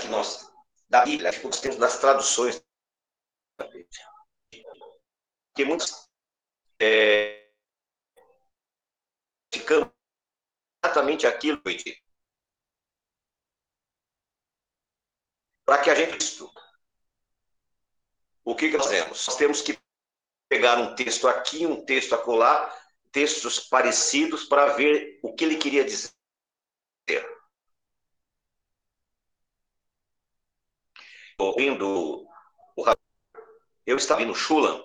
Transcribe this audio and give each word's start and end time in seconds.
que 0.00 0.08
nós, 0.08 0.50
da 0.88 1.04
Bíblia, 1.04 1.32
que 1.32 1.44
nós 1.44 1.60
temos 1.60 1.78
nas 1.78 1.98
traduções 1.98 2.62
da 3.58 3.66
Bíblia. 3.66 3.88
Que 5.54 5.64
muitos 5.64 6.08
é, 6.80 7.52
ficamos 9.52 9.88
exatamente 10.84 11.26
aquilo 11.26 11.62
que. 11.62 12.02
Para 15.64 15.82
que 15.82 15.90
a 15.90 15.94
gente. 15.94 16.44
O 18.44 18.54
que, 18.54 18.68
que 18.68 18.76
nós 18.76 18.88
temos? 18.88 19.26
Nós 19.26 19.36
temos 19.36 19.62
que 19.62 19.78
pegar 20.48 20.78
um 20.78 20.94
texto 20.94 21.26
aqui, 21.26 21.66
um 21.66 21.84
texto 21.84 22.14
acolá, 22.14 22.70
textos 23.10 23.60
parecidos 23.60 24.44
para 24.44 24.74
ver 24.74 25.18
o 25.22 25.34
que 25.34 25.44
ele 25.44 25.56
queria 25.56 25.84
dizer. 25.84 26.12
Ouvindo 31.38 32.26
o 32.76 32.84
eu 33.86 33.96
estava 33.96 34.24
no 34.24 34.34
Schulam, 34.34 34.82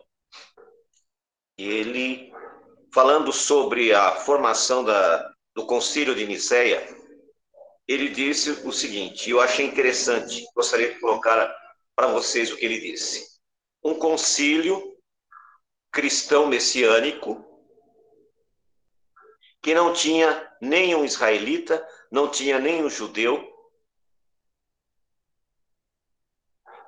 e 1.57 1.63
ele 1.63 2.33
falando 2.93 3.31
sobre 3.31 3.93
a 3.93 4.11
formação 4.11 4.83
da, 4.83 5.33
do 5.55 5.65
Concílio 5.65 6.15
de 6.15 6.25
Nicéia, 6.25 6.85
ele 7.87 8.09
disse 8.09 8.51
o 8.51 8.71
seguinte, 8.71 9.29
eu 9.29 9.41
achei 9.41 9.65
interessante, 9.65 10.45
gostaria 10.53 10.93
de 10.93 10.99
colocar 10.99 11.53
para 11.95 12.07
vocês 12.07 12.51
o 12.51 12.57
que 12.57 12.65
ele 12.65 12.79
disse. 12.79 13.39
Um 13.83 13.95
concílio 13.95 14.95
cristão 15.91 16.45
messiânico 16.45 17.45
que 19.61 19.73
não 19.73 19.91
tinha 19.91 20.49
nem 20.61 20.95
um 20.95 21.03
israelita, 21.03 21.85
não 22.11 22.29
tinha 22.29 22.59
nem 22.59 22.83
um 22.83 22.89
judeu, 22.89 23.48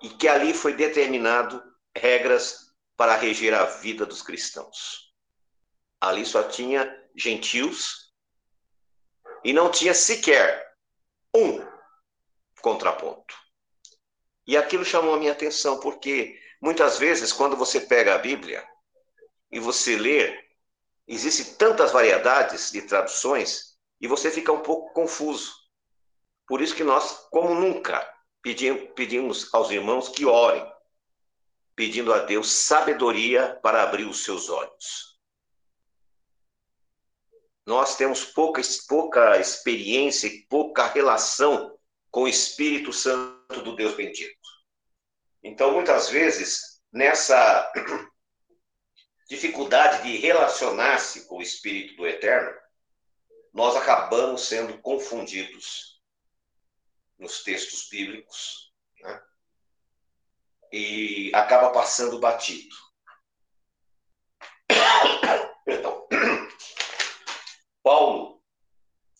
e 0.02 0.10
que 0.10 0.28
ali 0.28 0.54
foi 0.54 0.74
determinado 0.74 1.62
regras 1.96 2.72
para 2.98 3.16
reger 3.16 3.54
a 3.54 3.66
vida 3.66 4.06
dos 4.06 4.22
cristãos. 4.22 5.14
Ali 6.00 6.26
só 6.26 6.44
tinha 6.44 7.00
gentios 7.16 8.12
e 9.44 9.54
não 9.54 9.70
tinha 9.70 9.94
sequer 9.94 10.76
um 11.36 11.66
contraponto. 12.62 13.36
E 14.46 14.58
aquilo 14.58 14.84
chamou 14.84 15.14
a 15.14 15.20
minha 15.20 15.32
atenção, 15.32 15.80
porque 15.80 16.40
muitas 16.62 16.98
vezes, 16.98 17.32
quando 17.32 17.56
você 17.56 17.80
pega 17.82 18.16
a 18.16 18.20
Bíblia 18.20 18.68
e 19.52 19.60
você 19.60 19.96
lê, 19.96 20.38
existem 21.08 21.56
tantas 21.56 21.92
variedades 21.92 22.72
de 22.72 22.82
traduções 22.82 23.78
e 24.00 24.08
você 24.08 24.32
fica 24.32 24.52
um 24.52 24.62
pouco 24.62 24.94
confuso. 24.94 25.54
Por 26.48 26.62
isso 26.62 26.76
que 26.76 26.84
nós, 26.84 27.28
como 27.30 27.54
nunca, 27.56 28.08
pedimos 28.42 29.54
aos 29.54 29.70
irmãos 29.70 30.10
que 30.10 30.26
orem, 30.26 30.66
pedindo 31.76 32.14
a 32.14 32.20
Deus 32.20 32.52
sabedoria 32.52 33.60
para 33.62 33.84
abrir 33.84 34.06
os 34.06 34.24
seus 34.24 34.50
olhos. 34.50 35.20
Nós 37.66 37.96
temos 37.96 38.26
pouca, 38.26 38.62
pouca 38.88 39.40
experiência 39.40 40.28
e 40.28 40.42
pouca 40.48 40.88
relação 40.88 41.78
com 42.10 42.24
o 42.24 42.28
Espírito 42.28 42.92
Santo 42.92 43.62
do 43.62 43.76
Deus 43.76 43.96
bendito. 43.96 44.36
Então, 45.44 45.72
muitas 45.72 46.10
vezes, 46.10 46.82
nessa 46.92 47.72
dificuldade 49.30 50.04
de 50.04 50.18
relacionar-se 50.18 51.28
com 51.28 51.38
o 51.38 51.42
Espírito 51.42 51.96
do 51.96 52.08
Eterno, 52.08 52.52
nós 53.54 53.76
acabamos 53.76 54.48
sendo 54.48 54.78
confundidos 54.80 55.91
nos 57.22 57.44
textos 57.44 57.88
bíblicos 57.88 58.74
né? 59.00 59.22
e 60.74 61.32
acaba 61.36 61.70
passando 61.70 62.20
batido. 62.20 62.76
Perdão. 65.64 66.08
Paulo, 67.84 68.44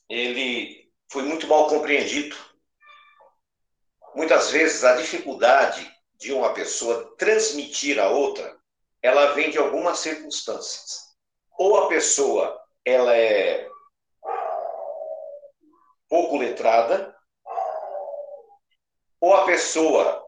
ele 0.10 0.92
foi 1.12 1.24
muito 1.24 1.48
mal 1.48 1.68
compreendido. 1.68 2.36
Muitas 4.16 4.50
vezes 4.50 4.84
a 4.84 4.96
dificuldade 4.96 5.90
de 6.16 6.34
uma 6.34 6.54
pessoa 6.54 7.16
transmitir 7.18 8.00
a 8.00 8.10
outra 8.10 8.60
ela 9.02 9.34
vem 9.34 9.50
de 9.50 9.58
algumas 9.58 10.00
circunstâncias. 10.00 11.16
Ou 11.58 11.78
a 11.78 11.88
pessoa 11.88 12.60
ela 12.86 13.16
é 13.16 13.70
pouco 16.08 16.38
letrada, 16.38 17.11
ou 19.22 19.36
a 19.36 19.46
pessoa, 19.46 20.26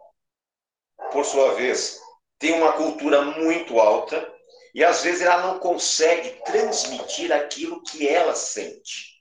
por 1.11 1.25
sua 1.25 1.55
vez, 1.55 1.99
tem 2.37 2.53
uma 2.53 2.73
cultura 2.73 3.21
muito 3.21 3.79
alta 3.79 4.31
e 4.73 4.83
às 4.83 5.01
vezes 5.01 5.21
ela 5.21 5.47
não 5.47 5.59
consegue 5.59 6.41
transmitir 6.43 7.31
aquilo 7.31 7.81
que 7.83 8.07
ela 8.07 8.35
sente. 8.35 9.13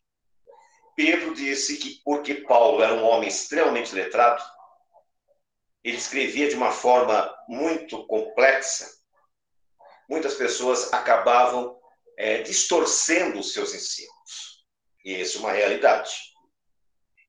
Pedro 0.94 1.34
disse 1.34 1.78
que 1.78 2.02
porque 2.04 2.34
Paulo 2.34 2.82
era 2.82 2.92
um 2.92 3.04
homem 3.04 3.28
extremamente 3.28 3.94
letrado, 3.94 4.42
ele 5.82 5.96
escrevia 5.96 6.48
de 6.48 6.54
uma 6.54 6.70
forma 6.70 7.34
muito 7.48 8.06
complexa, 8.06 8.88
muitas 10.08 10.34
pessoas 10.34 10.92
acabavam 10.92 11.80
é, 12.18 12.42
distorcendo 12.42 13.40
os 13.40 13.52
seus 13.52 13.74
ensinos. 13.74 14.66
E 15.04 15.20
isso 15.20 15.38
é 15.38 15.40
uma 15.40 15.52
realidade. 15.52 16.14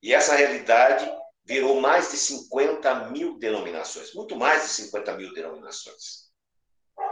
E 0.01 0.13
essa 0.13 0.35
realidade 0.35 1.09
virou 1.45 1.81
mais 1.81 2.11
de 2.11 2.17
50 2.17 3.09
mil 3.09 3.37
denominações, 3.37 4.13
muito 4.13 4.35
mais 4.35 4.63
de 4.63 4.69
50 4.69 5.17
mil 5.17 5.33
denominações, 5.33 6.31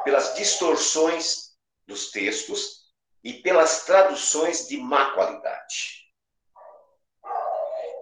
pelas 0.04 0.36
distorções 0.36 1.58
dos 1.86 2.12
textos 2.12 2.94
e 3.24 3.34
pelas 3.34 3.86
traduções 3.86 4.68
de 4.68 4.78
má 4.78 5.14
qualidade. 5.14 6.02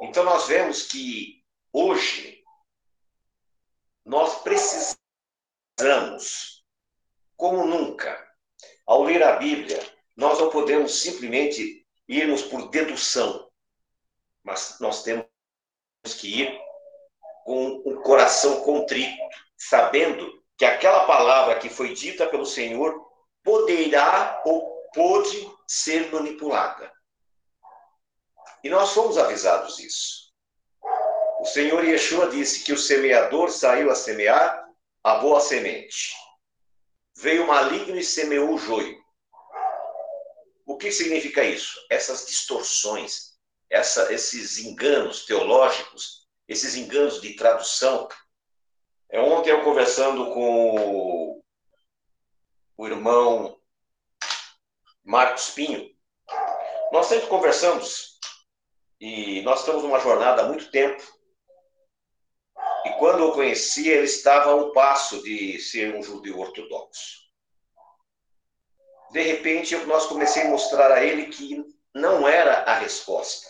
Então, 0.01 0.23
nós 0.23 0.47
vemos 0.47 0.83
que 0.83 1.43
hoje 1.73 2.41
nós 4.05 4.41
precisamos 4.41 4.99
como 7.35 7.65
nunca. 7.65 8.27
Ao 8.85 9.03
ler 9.03 9.21
a 9.23 9.35
Bíblia, 9.37 9.79
nós 10.15 10.39
não 10.39 10.49
podemos 10.49 11.01
simplesmente 11.01 11.85
irmos 12.07 12.41
por 12.41 12.69
dedução, 12.69 13.49
mas 14.43 14.77
nós 14.79 15.03
temos 15.03 15.28
que 16.03 16.41
ir 16.41 16.59
com 17.45 17.81
o 17.85 18.01
coração 18.01 18.61
contrito, 18.61 19.17
sabendo 19.57 20.41
que 20.57 20.65
aquela 20.65 21.05
palavra 21.05 21.57
que 21.57 21.69
foi 21.69 21.93
dita 21.93 22.27
pelo 22.27 22.45
Senhor 22.45 23.07
poderá 23.43 24.41
ou 24.45 24.89
pode 24.93 25.49
ser 25.67 26.11
manipulada. 26.11 26.91
E 28.63 28.69
nós 28.69 28.91
fomos 28.91 29.17
avisados 29.17 29.77
disso. 29.77 30.33
O 31.39 31.45
Senhor 31.45 31.83
Yeshua 31.85 32.27
disse 32.29 32.63
que 32.63 32.73
o 32.73 32.77
semeador 32.77 33.49
saiu 33.49 33.89
a 33.89 33.95
semear 33.95 34.67
a 35.03 35.15
boa 35.15 35.39
semente 35.39 36.13
veio 37.19 37.45
maligno 37.45 37.97
e 37.97 38.03
semeou 38.03 38.53
o 38.53 38.57
joio. 38.57 38.97
O 40.65 40.77
que 40.77 40.91
significa 40.91 41.43
isso? 41.43 41.77
Essas 41.89 42.25
distorções, 42.25 43.28
essa, 43.69 44.11
esses 44.11 44.57
enganos 44.57 45.25
teológicos, 45.25 46.27
esses 46.47 46.75
enganos 46.75 47.21
de 47.21 47.35
tradução. 47.35 48.07
É, 49.09 49.19
ontem 49.19 49.51
eu 49.51 49.63
conversando 49.63 50.31
com 50.33 51.41
o 52.77 52.87
irmão 52.87 53.59
Marcos 55.03 55.49
Pinho, 55.51 55.89
nós 56.91 57.05
sempre 57.05 57.27
conversamos 57.27 58.19
e 58.99 59.41
nós 59.41 59.59
estamos 59.59 59.83
numa 59.83 59.99
jornada 59.99 60.41
há 60.41 60.47
muito 60.47 60.71
tempo. 60.71 61.01
E 62.85 62.89
quando 62.97 63.19
eu 63.19 63.31
conheci, 63.33 63.89
ele 63.89 64.05
estava 64.05 64.51
a 64.51 64.55
um 64.55 64.71
passo 64.71 65.21
de 65.23 65.59
ser 65.59 65.95
um 65.95 66.01
judeu 66.01 66.39
ortodoxo. 66.39 67.19
De 69.11 69.21
repente, 69.21 69.75
nós 69.85 70.05
comecei 70.05 70.43
a 70.43 70.49
mostrar 70.49 70.91
a 70.91 71.03
ele 71.03 71.27
que 71.27 71.65
não 71.93 72.27
era 72.27 72.63
a 72.63 72.75
resposta. 72.75 73.49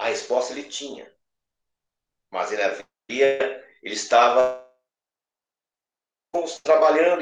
A 0.00 0.06
resposta 0.06 0.54
ele 0.54 0.66
tinha. 0.66 1.14
Mas 2.30 2.50
ele 2.50 2.62
havia, 2.62 2.88
ele 3.82 3.94
estava 3.94 4.66
trabalhando, 6.62 7.20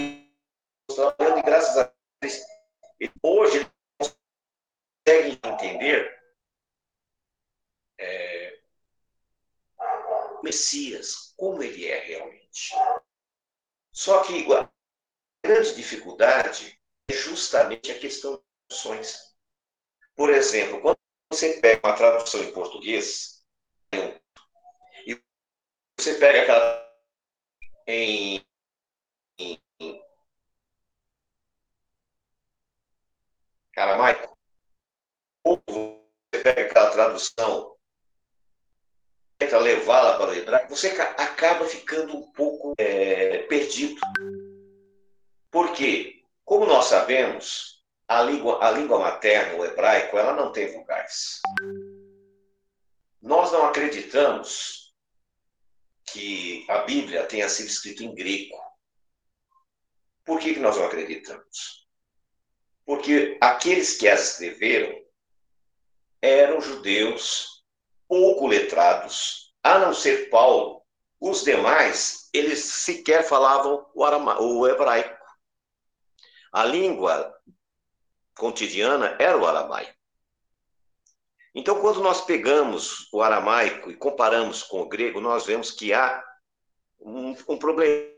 trabalhando 0.94 1.38
e 1.40 1.42
graças 1.42 1.76
a 1.76 1.92
Deus, 2.22 2.34
hoje 3.20 3.58
ele 3.58 3.70
consegue 3.98 5.40
entender 5.44 6.22
é, 7.98 8.60
o 10.38 10.42
Messias, 10.44 11.34
como 11.36 11.60
ele 11.60 11.84
é 11.84 11.98
realmente. 11.98 12.76
Só 13.92 14.22
que 14.22 14.46
a 14.54 14.70
grande 15.44 15.74
dificuldade 15.74 16.80
é 17.10 17.12
justamente 17.12 17.90
a 17.90 17.98
questão 17.98 18.34
das 18.34 18.42
traduções. 18.68 19.36
Por 20.14 20.30
exemplo, 20.30 20.80
quando 20.80 20.97
você 21.30 21.60
pega 21.60 21.86
uma 21.86 21.96
tradução 21.96 22.42
em 22.42 22.52
português, 22.52 23.44
e 25.06 25.20
você 25.98 26.14
pega 26.14 26.42
aquela 26.42 26.88
em, 27.86 28.44
em, 29.38 29.62
em 29.80 30.02
aramaico, 33.76 34.36
ou 35.44 35.62
você 35.66 36.42
pega 36.42 36.62
aquela 36.62 36.90
tradução 36.90 37.78
tenta 39.38 39.56
levá-la 39.58 40.18
para 40.18 40.32
o 40.32 40.34
hebraico, 40.34 40.74
você 40.74 40.88
acaba 40.88 41.64
ficando 41.64 42.16
um 42.16 42.32
pouco 42.32 42.74
é, 42.76 43.44
perdido. 43.44 44.00
Por 45.48 45.72
quê? 45.72 46.22
Como 46.44 46.66
nós 46.66 46.86
sabemos, 46.86 47.77
a 48.08 48.22
língua, 48.22 48.64
a 48.64 48.70
língua 48.70 48.98
materna, 48.98 49.58
o 49.58 49.64
hebraico, 49.64 50.16
ela 50.16 50.32
não 50.32 50.50
tem 50.50 50.72
vogais. 50.72 51.40
Nós 53.20 53.52
não 53.52 53.66
acreditamos 53.66 54.94
que 56.06 56.64
a 56.70 56.78
Bíblia 56.78 57.26
tenha 57.26 57.48
sido 57.50 57.68
escrita 57.68 58.02
em 58.02 58.14
grego. 58.14 58.56
Por 60.24 60.40
que, 60.40 60.54
que 60.54 60.60
nós 60.60 60.76
não 60.76 60.86
acreditamos? 60.86 61.86
Porque 62.86 63.36
aqueles 63.42 63.98
que 63.98 64.08
as 64.08 64.32
escreveram 64.32 64.98
eram 66.22 66.60
judeus 66.62 67.62
pouco 68.08 68.46
letrados, 68.46 69.54
a 69.62 69.78
não 69.78 69.92
ser 69.92 70.30
Paulo, 70.30 70.82
os 71.20 71.42
demais, 71.44 72.30
eles 72.32 72.64
sequer 72.64 73.22
falavam 73.22 73.86
o, 73.94 74.02
arama, 74.02 74.40
o 74.40 74.66
hebraico. 74.66 75.18
A 76.50 76.64
língua 76.64 77.38
cotidiana 78.38 79.16
era 79.20 79.36
o 79.36 79.46
aramaico. 79.46 79.98
Então, 81.54 81.80
quando 81.80 82.00
nós 82.00 82.24
pegamos 82.24 83.12
o 83.12 83.20
aramaico 83.20 83.90
e 83.90 83.96
comparamos 83.96 84.62
com 84.62 84.80
o 84.80 84.88
grego, 84.88 85.20
nós 85.20 85.44
vemos 85.44 85.70
que 85.70 85.92
há 85.92 86.24
um, 87.00 87.30
um 87.48 87.58
problema. 87.58 88.16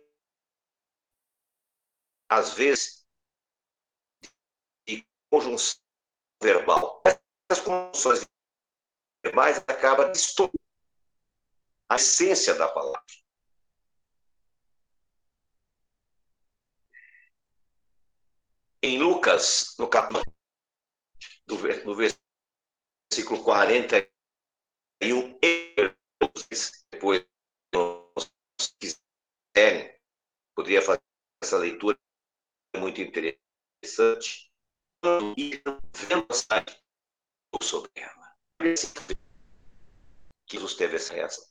Às 2.29 2.53
vezes, 2.53 3.05
de 4.87 5.05
conjunção 5.31 5.81
verbal. 6.41 7.03
Essas 7.05 7.65
conjunções 7.65 8.31
mas 9.35 9.59
acaba 9.59 10.11
distorcendo 10.11 10.59
a 11.89 11.97
essência 11.97 12.55
da 12.55 12.69
palavra. 12.69 13.03
Em 18.83 18.99
Lucas, 18.99 19.75
no 19.79 19.89
capítulo, 19.89 20.25
no 21.85 21.95
versículo 21.95 23.45
41, 23.45 25.39
depois, 26.91 27.29
se 28.59 28.75
quiserem, 28.79 29.95
poderia 30.55 30.81
fazer 30.81 31.03
essa 31.43 31.59
leitura 31.59 31.99
muito 32.77 33.01
interessante, 33.01 34.51
vendo 35.03 36.27
sobre 37.63 37.91
ela 37.97 38.37
que 40.47 40.57
Jesus 40.57 40.75
teve 40.75 40.97
essa 40.97 41.15
reação. 41.15 41.45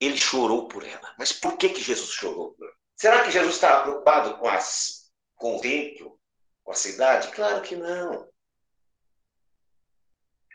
Ele 0.00 0.16
chorou 0.16 0.66
por 0.66 0.84
ela. 0.84 1.14
Mas 1.18 1.32
por 1.32 1.56
que, 1.56 1.68
que 1.68 1.80
Jesus 1.80 2.10
chorou? 2.10 2.56
Será 2.96 3.22
que 3.24 3.30
Jesus 3.30 3.54
estava 3.54 3.82
preocupado 3.82 4.38
com, 4.38 4.48
as, 4.48 5.01
com 5.42 5.56
o 5.56 5.60
templo, 5.60 6.16
com 6.62 6.70
a 6.70 6.76
cidade? 6.76 7.32
Claro 7.32 7.60
que 7.62 7.74
não. 7.74 8.30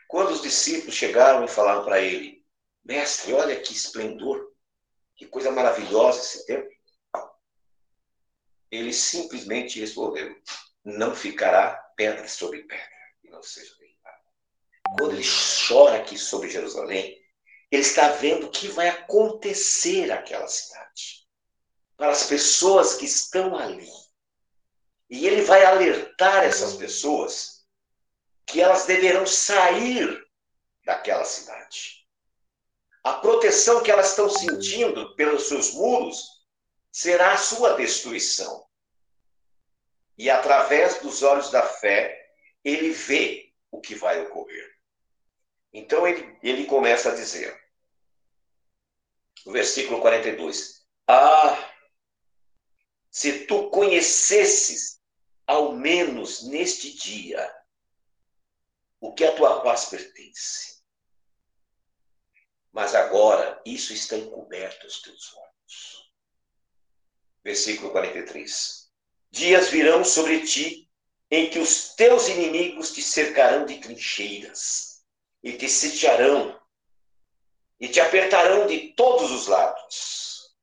Quando 0.08 0.30
os 0.30 0.40
discípulos 0.40 0.94
chegaram 0.94 1.44
e 1.44 1.48
falaram 1.48 1.84
para 1.84 2.00
ele, 2.00 2.42
mestre, 2.82 3.34
olha 3.34 3.60
que 3.60 3.74
esplendor, 3.74 4.50
que 5.14 5.26
coisa 5.26 5.50
maravilhosa 5.50 6.20
esse 6.20 6.46
templo. 6.46 6.72
Ele 8.70 8.94
simplesmente 8.94 9.78
respondeu, 9.78 10.34
não 10.82 11.14
ficará 11.14 11.76
pedra 11.94 12.26
sobre 12.26 12.62
pedra, 12.62 12.88
e 13.22 13.28
não 13.28 13.42
seja 13.42 13.76
quando 14.96 15.12
ele 15.12 15.24
chora 15.68 15.98
aqui 15.98 16.16
sobre 16.16 16.48
Jerusalém, 16.48 17.14
ele 17.70 17.82
está 17.82 18.08
vendo 18.08 18.46
o 18.46 18.50
que 18.50 18.68
vai 18.68 18.88
acontecer 18.88 20.06
naquela 20.06 20.48
cidade, 20.48 21.28
para 21.94 22.10
as 22.10 22.26
pessoas 22.26 22.94
que 22.94 23.04
estão 23.04 23.54
ali. 23.54 23.86
E 25.08 25.26
ele 25.26 25.42
vai 25.42 25.64
alertar 25.64 26.44
essas 26.44 26.74
pessoas 26.74 27.66
que 28.46 28.60
elas 28.60 28.86
deverão 28.86 29.26
sair 29.26 30.26
daquela 30.84 31.24
cidade. 31.24 32.06
A 33.04 33.14
proteção 33.14 33.82
que 33.82 33.90
elas 33.90 34.10
estão 34.10 34.28
sentindo 34.28 35.14
pelos 35.14 35.48
seus 35.48 35.72
muros 35.72 36.46
será 36.90 37.32
a 37.32 37.38
sua 37.38 37.74
destruição. 37.74 38.66
E 40.16 40.28
através 40.28 41.00
dos 41.00 41.22
olhos 41.22 41.50
da 41.50 41.62
fé, 41.62 42.32
ele 42.64 42.90
vê 42.90 43.52
o 43.70 43.80
que 43.80 43.94
vai 43.94 44.20
ocorrer. 44.20 44.76
Então 45.72 46.06
ele, 46.06 46.36
ele 46.42 46.64
começa 46.64 47.12
a 47.12 47.14
dizer, 47.14 47.58
no 49.46 49.52
versículo 49.52 50.00
42, 50.00 50.86
Ah, 51.06 51.72
se 53.10 53.46
tu 53.46 53.70
conhecesses, 53.70 54.97
ao 55.48 55.72
menos 55.72 56.42
neste 56.42 56.92
dia, 56.92 57.50
o 59.00 59.14
que 59.14 59.24
a 59.24 59.34
tua 59.34 59.62
paz 59.62 59.86
pertence. 59.86 60.82
Mas 62.70 62.94
agora 62.94 63.58
isso 63.64 63.94
está 63.94 64.16
encoberto 64.16 64.84
aos 64.84 65.00
teus 65.00 65.34
olhos. 65.34 66.12
Versículo 67.42 67.90
43. 67.92 68.92
Dias 69.30 69.70
virão 69.70 70.04
sobre 70.04 70.46
ti 70.46 70.90
em 71.30 71.48
que 71.48 71.58
os 71.58 71.94
teus 71.94 72.28
inimigos 72.28 72.92
te 72.92 73.00
cercarão 73.00 73.64
de 73.64 73.80
trincheiras 73.80 75.02
e 75.42 75.56
te 75.56 75.66
sitiarão 75.66 76.60
e 77.80 77.88
te 77.88 78.00
apertarão 78.00 78.66
de 78.66 78.92
todos 78.92 79.30
os 79.30 79.46
lados. 79.46 80.54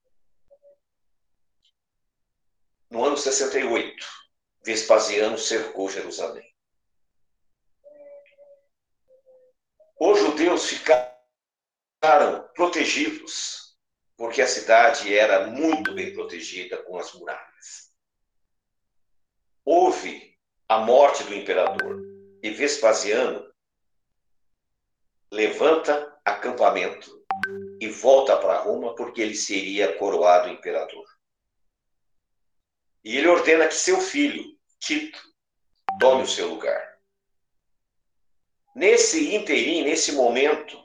No 2.91 3.03
ano 3.03 3.17
68, 3.17 4.24
Vespasiano 4.65 5.37
cercou 5.37 5.91
Jerusalém. 5.91 6.51
Os 9.99 10.19
judeus 10.19 10.65
ficaram 10.65 12.49
protegidos, 12.55 13.77
porque 14.17 14.41
a 14.41 14.47
cidade 14.47 15.15
era 15.15 15.45
muito 15.45 15.93
bem 15.93 16.11
protegida 16.13 16.81
com 16.81 16.97
as 16.97 17.13
muralhas. 17.13 17.95
Houve 19.63 20.35
a 20.67 20.79
morte 20.79 21.23
do 21.25 21.35
imperador 21.35 22.01
e 22.41 22.49
Vespasiano 22.49 23.47
levanta 25.31 26.19
acampamento 26.25 27.23
e 27.79 27.87
volta 27.87 28.35
para 28.37 28.57
Roma 28.57 28.95
porque 28.95 29.21
ele 29.21 29.35
seria 29.35 29.95
coroado 29.95 30.49
imperador. 30.49 31.05
E 33.03 33.15
ele 33.17 33.27
ordena 33.27 33.67
que 33.67 33.75
seu 33.75 34.01
filho, 34.01 34.54
Tito, 34.85 35.19
tome 35.99 36.21
o 36.21 36.27
seu 36.27 36.47
lugar. 36.47 36.99
Nesse 38.75 39.33
interim, 39.33 39.83
nesse 39.83 40.11
momento, 40.11 40.77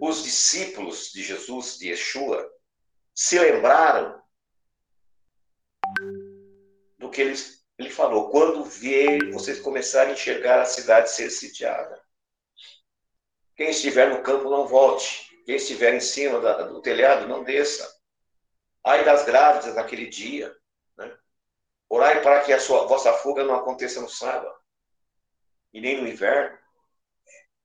os 0.00 0.22
discípulos 0.22 1.12
de 1.12 1.22
Jesus, 1.22 1.76
de 1.76 1.90
Yeshua, 1.90 2.50
se 3.14 3.38
lembraram 3.38 4.22
do 6.96 7.10
que 7.10 7.20
ele, 7.20 7.34
ele 7.76 7.90
falou. 7.90 8.30
Quando 8.30 8.64
vier, 8.64 9.30
vocês 9.30 9.60
começarem 9.60 10.12
a 10.12 10.14
enxergar 10.14 10.62
a 10.62 10.64
cidade 10.64 11.10
ser 11.10 11.28
sitiada, 11.28 12.02
quem 13.54 13.68
estiver 13.68 14.08
no 14.08 14.22
campo, 14.22 14.48
não 14.48 14.66
volte. 14.66 15.28
Quem 15.44 15.56
estiver 15.56 15.92
em 15.92 16.00
cima 16.00 16.40
da, 16.40 16.62
do 16.62 16.80
telhado, 16.80 17.28
não 17.28 17.44
desça. 17.44 17.86
Ai 18.82 19.04
das 19.04 19.26
grávidas 19.26 19.74
naquele 19.74 20.06
dia. 20.06 20.56
Orai 21.88 22.22
para 22.22 22.42
que 22.42 22.52
a 22.52 22.60
sua, 22.60 22.86
vossa 22.86 23.12
fuga 23.14 23.44
não 23.44 23.54
aconteça 23.54 24.00
no 24.00 24.08
sábado 24.08 24.54
e 25.72 25.80
nem 25.80 26.00
no 26.00 26.08
inverno. 26.08 26.58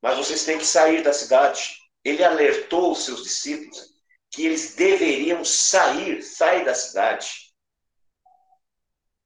Mas 0.02 0.18
vocês 0.18 0.46
têm 0.46 0.58
que 0.58 0.66
sair 0.66 1.02
da 1.04 1.14
cidade. 1.14 1.78
Ele 2.04 2.24
alertou 2.24 2.92
os 2.92 3.06
seus 3.06 3.24
discípulos 3.24 3.94
que 4.30 4.46
eles 4.46 4.76
deveriam 4.76 5.44
sair, 5.46 6.22
sair 6.22 6.66
da 6.66 6.74
cidade. 6.74 7.54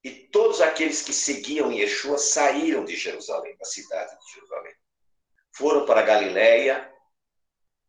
E 0.04 0.28
todos 0.28 0.62
aqueles 0.62 1.02
que 1.02 1.14
seguiam 1.14 1.72
Yeshua 1.72 2.18
saíram 2.18 2.86
de 2.86 2.96
Jerusalém, 2.96 3.58
da 3.58 3.66
cidade 3.66 4.18
de 4.20 4.34
Jerusalém 4.34 4.78
foram 5.58 5.88
para 5.88 6.04
Galiléia 6.04 6.94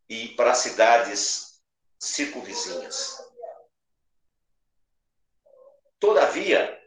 e 0.09 0.29
para 0.29 0.55
cidades 0.55 1.63
circunvizinhas. 1.99 3.23
Todavia, 6.01 6.78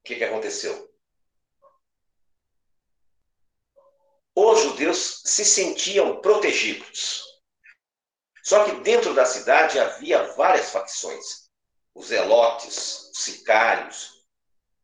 o 0.00 0.02
que, 0.04 0.16
que 0.16 0.24
aconteceu? 0.24 0.90
Os 4.34 4.60
judeus 4.62 5.22
se 5.24 5.44
sentiam 5.44 6.20
protegidos. 6.20 7.24
Só 8.42 8.64
que 8.64 8.80
dentro 8.80 9.12
da 9.12 9.24
cidade 9.24 9.78
havia 9.78 10.32
várias 10.34 10.70
facções. 10.70 11.50
Os 11.94 12.06
zelotes, 12.06 13.10
os 13.10 13.18
sicários. 13.22 14.24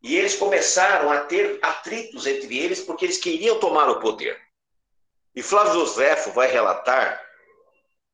E 0.02 0.14
eles 0.14 0.36
começaram 0.36 1.10
a 1.10 1.24
ter 1.24 1.58
atritos 1.62 2.26
entre 2.26 2.58
eles 2.58 2.80
porque 2.80 3.06
eles 3.06 3.18
queriam 3.18 3.58
tomar 3.58 3.88
o 3.88 4.00
poder. 4.00 4.40
E 5.34 5.42
Flávio 5.42 5.72
Joséfo 5.74 6.32
vai 6.32 6.50
relatar 6.50 7.24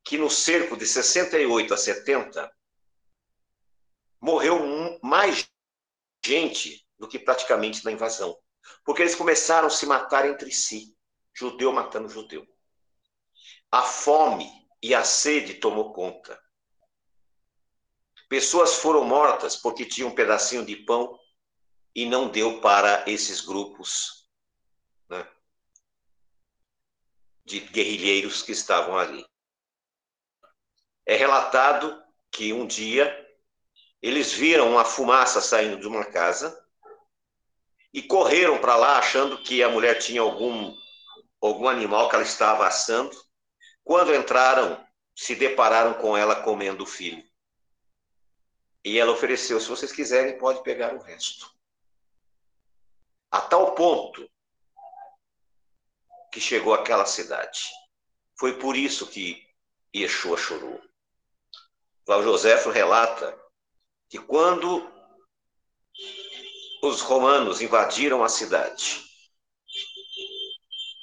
que 0.04 0.16
no 0.16 0.30
cerco 0.30 0.76
de 0.76 0.86
68 0.86 1.74
a 1.74 1.76
70 1.76 2.52
morreu 4.20 4.98
mais 5.02 5.48
gente 6.24 6.81
do 7.02 7.08
que 7.08 7.18
praticamente 7.18 7.84
na 7.84 7.90
invasão. 7.90 8.38
Porque 8.84 9.02
eles 9.02 9.16
começaram 9.16 9.66
a 9.66 9.70
se 9.70 9.84
matar 9.84 10.24
entre 10.24 10.52
si, 10.52 10.96
judeu 11.34 11.72
matando 11.72 12.08
judeu. 12.08 12.46
A 13.72 13.82
fome 13.82 14.48
e 14.80 14.94
a 14.94 15.02
sede 15.02 15.54
tomou 15.54 15.92
conta. 15.92 16.40
Pessoas 18.28 18.76
foram 18.76 19.04
mortas 19.04 19.56
porque 19.56 19.84
tinham 19.84 20.10
um 20.10 20.14
pedacinho 20.14 20.64
de 20.64 20.76
pão 20.76 21.18
e 21.92 22.06
não 22.06 22.28
deu 22.28 22.60
para 22.60 23.04
esses 23.10 23.40
grupos 23.40 24.30
né, 25.08 25.28
de 27.44 27.58
guerrilheiros 27.58 28.44
que 28.44 28.52
estavam 28.52 28.96
ali. 28.96 29.26
É 31.04 31.16
relatado 31.16 32.00
que 32.30 32.52
um 32.52 32.64
dia 32.64 33.18
eles 34.00 34.32
viram 34.32 34.70
uma 34.70 34.84
fumaça 34.84 35.40
saindo 35.40 35.80
de 35.80 35.88
uma 35.88 36.04
casa 36.04 36.61
e 37.92 38.02
correram 38.02 38.58
para 38.58 38.76
lá 38.76 38.98
achando 38.98 39.42
que 39.42 39.62
a 39.62 39.68
mulher 39.68 39.98
tinha 39.98 40.20
algum, 40.20 40.74
algum 41.40 41.68
animal 41.68 42.08
que 42.08 42.14
ela 42.14 42.24
estava 42.24 42.66
assando. 42.66 43.14
Quando 43.84 44.14
entraram, 44.14 44.84
se 45.14 45.34
depararam 45.34 45.94
com 45.94 46.16
ela 46.16 46.42
comendo 46.42 46.84
o 46.84 46.86
filho. 46.86 47.22
E 48.84 48.98
ela 48.98 49.12
ofereceu: 49.12 49.60
se 49.60 49.68
vocês 49.68 49.92
quiserem, 49.92 50.38
pode 50.38 50.62
pegar 50.62 50.94
o 50.94 51.02
resto. 51.02 51.50
A 53.30 53.40
tal 53.40 53.74
ponto 53.74 54.28
que 56.30 56.40
chegou 56.40 56.72
àquela 56.72 57.04
cidade. 57.04 57.70
Foi 58.38 58.58
por 58.58 58.76
isso 58.76 59.06
que 59.06 59.46
Yeshua 59.94 60.36
chorou. 60.36 60.80
Val 62.06 62.22
Joséfo 62.22 62.70
relata 62.70 63.38
que 64.08 64.18
quando 64.18 64.91
os 66.82 67.00
romanos 67.00 67.60
invadiram 67.62 68.24
a 68.24 68.28
cidade, 68.28 69.04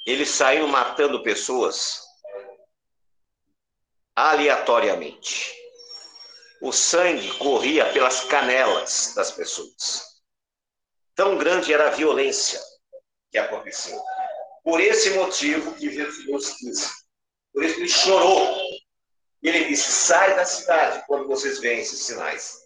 eles 0.06 0.28
saíram 0.28 0.68
matando 0.68 1.22
pessoas 1.22 2.02
aleatoriamente. 4.14 5.54
O 6.60 6.72
sangue 6.72 7.32
corria 7.38 7.90
pelas 7.92 8.24
canelas 8.24 9.14
das 9.16 9.32
pessoas. 9.32 10.04
Tão 11.14 11.38
grande 11.38 11.72
era 11.72 11.88
a 11.88 11.90
violência 11.90 12.60
que 13.30 13.38
aconteceu. 13.38 13.98
Por 14.62 14.80
esse 14.80 15.10
motivo 15.10 15.74
que 15.74 15.90
Jesus 15.90 16.56
quis. 16.58 16.90
Por 17.52 17.64
isso 17.64 17.80
ele 17.80 17.88
chorou. 17.88 18.56
Ele 19.42 19.64
disse: 19.64 19.90
sai 19.90 20.36
da 20.36 20.44
cidade 20.44 21.02
quando 21.06 21.26
vocês 21.26 21.58
veem 21.60 21.80
esses 21.80 22.00
sinais. 22.00 22.58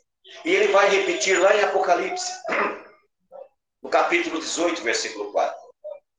E 0.44 0.52
ele 0.52 0.72
vai 0.72 0.88
repetir 0.88 1.38
lá 1.40 1.54
em 1.56 1.62
Apocalipse, 1.62 2.32
capítulo 3.94 4.40
18, 4.40 4.82
versículo 4.82 5.30
4. 5.30 5.56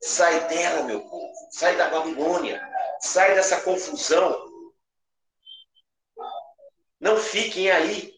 Sai 0.02 0.48
dela, 0.48 0.84
meu 0.84 1.02
povo. 1.02 1.30
Sai 1.50 1.76
da 1.76 1.90
Babilônia. 1.90 2.58
Sai 3.00 3.34
dessa 3.34 3.60
confusão. 3.60 4.50
Não 6.98 7.18
fiquem 7.18 7.70
aí. 7.70 8.14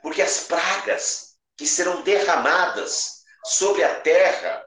Porque 0.00 0.22
as 0.22 0.44
pragas 0.44 1.36
que 1.56 1.66
serão 1.66 2.02
derramadas 2.02 3.24
sobre 3.46 3.82
a 3.82 4.00
terra 4.00 4.64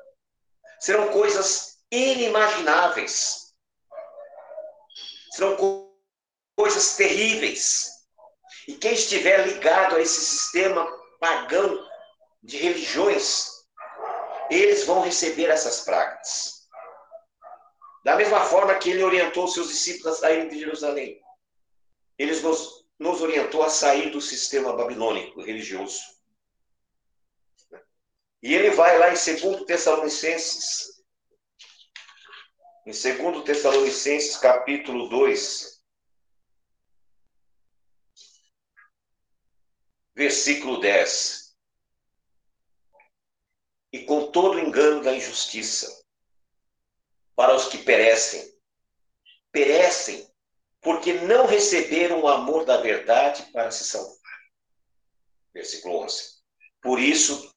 serão 0.81 1.07
coisas 1.13 1.77
inimagináveis. 1.89 3.53
Serão 5.31 5.55
coisas 6.57 6.97
terríveis. 6.97 7.89
E 8.67 8.73
quem 8.73 8.93
estiver 8.93 9.47
ligado 9.47 9.95
a 9.95 10.01
esse 10.01 10.19
sistema 10.19 10.85
pagão 11.17 11.87
de 12.43 12.57
religiões, 12.57 13.52
eles 14.49 14.85
vão 14.85 15.01
receber 15.01 15.49
essas 15.49 15.81
pragas. 15.81 16.67
Da 18.03 18.15
mesma 18.15 18.41
forma 18.41 18.75
que 18.75 18.89
ele 18.89 19.03
orientou 19.03 19.47
seus 19.47 19.69
discípulos 19.69 20.17
a 20.17 20.19
saírem 20.19 20.49
de 20.49 20.59
Jerusalém. 20.59 21.21
Ele 22.17 22.35
nos, 22.41 22.85
nos 22.99 23.21
orientou 23.21 23.63
a 23.63 23.69
sair 23.69 24.09
do 24.11 24.19
sistema 24.19 24.75
babilônico 24.75 25.41
religioso. 25.41 26.01
E 28.41 28.53
ele 28.53 28.71
vai 28.71 28.97
lá 28.99 29.09
em 29.09 29.13
2 29.13 29.63
Tessalonicenses, 29.65 31.01
em 32.85 32.91
2 32.91 33.45
Tessalonicenses, 33.45 34.35
capítulo 34.35 35.07
2, 35.07 35.81
versículo 40.13 40.81
10. 40.81 41.42
E 43.93 44.03
com 44.05 44.31
todo 44.31 44.55
o 44.55 44.59
engano 44.59 45.03
da 45.03 45.15
injustiça, 45.15 46.03
para 47.35 47.55
os 47.55 47.67
que 47.67 47.77
perecem, 47.77 48.43
perecem 49.51 50.27
porque 50.81 51.13
não 51.13 51.45
receberam 51.45 52.21
o 52.21 52.27
amor 52.27 52.65
da 52.65 52.77
verdade 52.77 53.43
para 53.53 53.71
se 53.71 53.85
salvar. 53.85 54.17
Versículo 55.53 55.99
11. 56.03 56.23
Por 56.81 56.99
isso, 56.99 57.53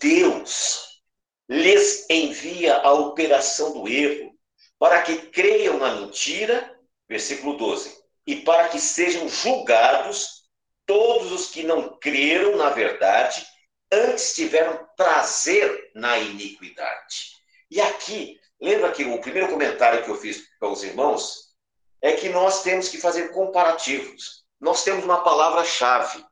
Deus 0.00 1.02
lhes 1.48 2.08
envia 2.08 2.76
a 2.76 2.92
operação 2.92 3.72
do 3.74 3.88
erro, 3.88 4.34
para 4.78 5.02
que 5.02 5.30
creiam 5.30 5.78
na 5.78 5.96
mentira, 5.96 6.78
versículo 7.06 7.56
12, 7.58 8.02
e 8.26 8.36
para 8.36 8.68
que 8.68 8.80
sejam 8.80 9.28
julgados 9.28 10.48
todos 10.86 11.32
os 11.32 11.50
que 11.50 11.62
não 11.62 11.98
creram 11.98 12.56
na 12.56 12.70
verdade, 12.70 13.46
antes 13.94 14.34
tiveram 14.34 14.88
prazer 14.96 15.90
na 15.94 16.18
iniquidade. 16.18 17.34
E 17.70 17.80
aqui, 17.80 18.40
lembra 18.60 18.92
que 18.92 19.04
o 19.04 19.20
primeiro 19.20 19.48
comentário 19.48 20.04
que 20.04 20.10
eu 20.10 20.16
fiz 20.16 20.46
para 20.58 20.68
os 20.68 20.82
irmãos 20.82 21.54
é 22.02 22.12
que 22.12 22.28
nós 22.28 22.62
temos 22.62 22.88
que 22.88 23.00
fazer 23.00 23.28
comparativos. 23.32 24.44
Nós 24.60 24.84
temos 24.84 25.04
uma 25.04 25.22
palavra-chave. 25.22 26.24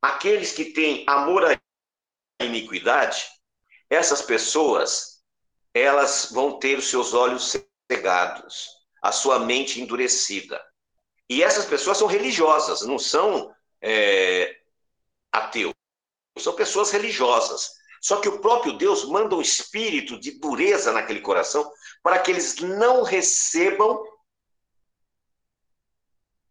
Aqueles 0.00 0.52
que 0.52 0.66
têm 0.66 1.04
amor 1.08 1.44
à 1.44 1.58
iniquidade, 2.44 3.24
essas 3.90 4.22
pessoas, 4.22 5.22
elas 5.74 6.30
vão 6.32 6.58
ter 6.58 6.78
os 6.78 6.88
seus 6.88 7.14
olhos 7.14 7.56
cegados, 7.90 8.68
a 9.02 9.12
sua 9.12 9.38
mente 9.38 9.80
endurecida. 9.80 10.60
E 11.28 11.42
essas 11.42 11.66
pessoas 11.66 11.98
são 11.98 12.06
religiosas, 12.06 12.82
não 12.82 12.98
são 12.98 13.54
é, 13.82 14.56
ateu. 15.32 15.77
São 16.38 16.54
pessoas 16.54 16.90
religiosas. 16.90 17.72
Só 18.00 18.20
que 18.20 18.28
o 18.28 18.40
próprio 18.40 18.74
Deus 18.74 19.04
manda 19.04 19.34
um 19.34 19.40
espírito 19.40 20.18
de 20.18 20.38
dureza 20.38 20.92
naquele 20.92 21.20
coração 21.20 21.70
para 22.02 22.18
que 22.18 22.30
eles 22.30 22.56
não 22.56 23.02
recebam 23.02 24.02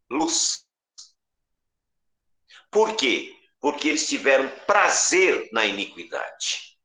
luz. 0.10 0.65
Por 2.70 2.96
quê? 2.96 3.34
Porque 3.60 3.89
eles 3.89 4.08
tiveram 4.08 4.50
prazer 4.65 5.50
na 5.51 5.65
iniquidade. 5.65 6.77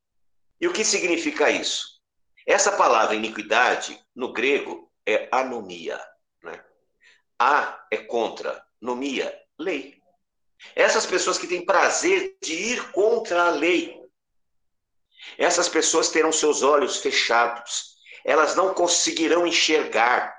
E 0.59 0.67
o 0.67 0.73
que 0.73 0.83
significa 0.85 1.49
isso? 1.49 2.01
Essa 2.47 2.71
palavra 2.71 3.15
iniquidade, 3.15 4.01
no 4.15 4.33
grego, 4.33 4.91
é 5.05 5.29
anomia. 5.31 5.99
Né? 6.41 6.63
A 7.39 7.85
é 7.91 7.97
contra, 7.97 8.65
nomia, 8.81 9.37
lei. 9.57 10.02
Essas 10.75 11.05
pessoas 11.05 11.37
que 11.37 11.47
têm 11.47 11.65
prazer 11.65 12.35
de 12.41 12.53
ir 12.53 12.91
contra 12.91 13.43
a 13.43 13.49
lei. 13.49 14.01
Essas 15.37 15.69
pessoas 15.69 16.09
terão 16.09 16.31
seus 16.31 16.63
olhos 16.63 16.97
fechados. 16.97 17.95
Elas 18.25 18.55
não 18.55 18.73
conseguirão 18.73 19.45
enxergar. 19.45 20.33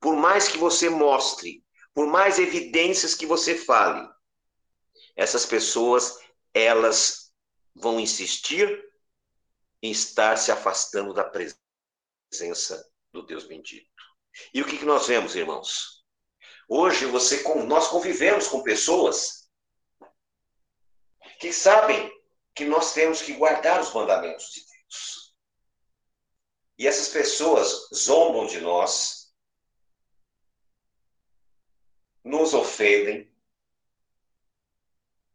Por 0.00 0.16
mais 0.16 0.48
que 0.48 0.58
você 0.58 0.88
mostre, 0.88 1.64
por 1.94 2.06
mais 2.06 2.38
evidências 2.38 3.14
que 3.14 3.26
você 3.26 3.56
fale, 3.56 4.08
essas 5.16 5.44
pessoas, 5.44 6.18
elas 6.54 7.32
vão 7.74 7.98
insistir 7.98 8.84
em 9.82 9.90
estar 9.90 10.36
se 10.36 10.52
afastando 10.52 11.12
da 11.12 11.24
presença 11.24 12.84
do 13.12 13.22
Deus 13.22 13.44
bendito. 13.44 13.90
E 14.52 14.62
o 14.62 14.64
que, 14.64 14.78
que 14.78 14.84
nós 14.84 15.06
vemos, 15.06 15.34
irmãos? 15.34 16.04
Hoje 16.68 17.06
você, 17.06 17.42
nós 17.64 17.88
convivemos 17.88 18.46
com 18.46 18.62
pessoas 18.62 19.37
que 21.38 21.52
sabem 21.52 22.10
que 22.54 22.64
nós 22.64 22.92
temos 22.92 23.22
que 23.22 23.32
guardar 23.34 23.80
os 23.80 23.92
mandamentos 23.94 24.50
de 24.52 24.60
Deus. 24.60 25.36
E 26.76 26.86
essas 26.86 27.08
pessoas 27.08 27.88
zombam 27.94 28.46
de 28.46 28.60
nós, 28.60 29.32
nos 32.24 32.54
ofendem, 32.54 33.32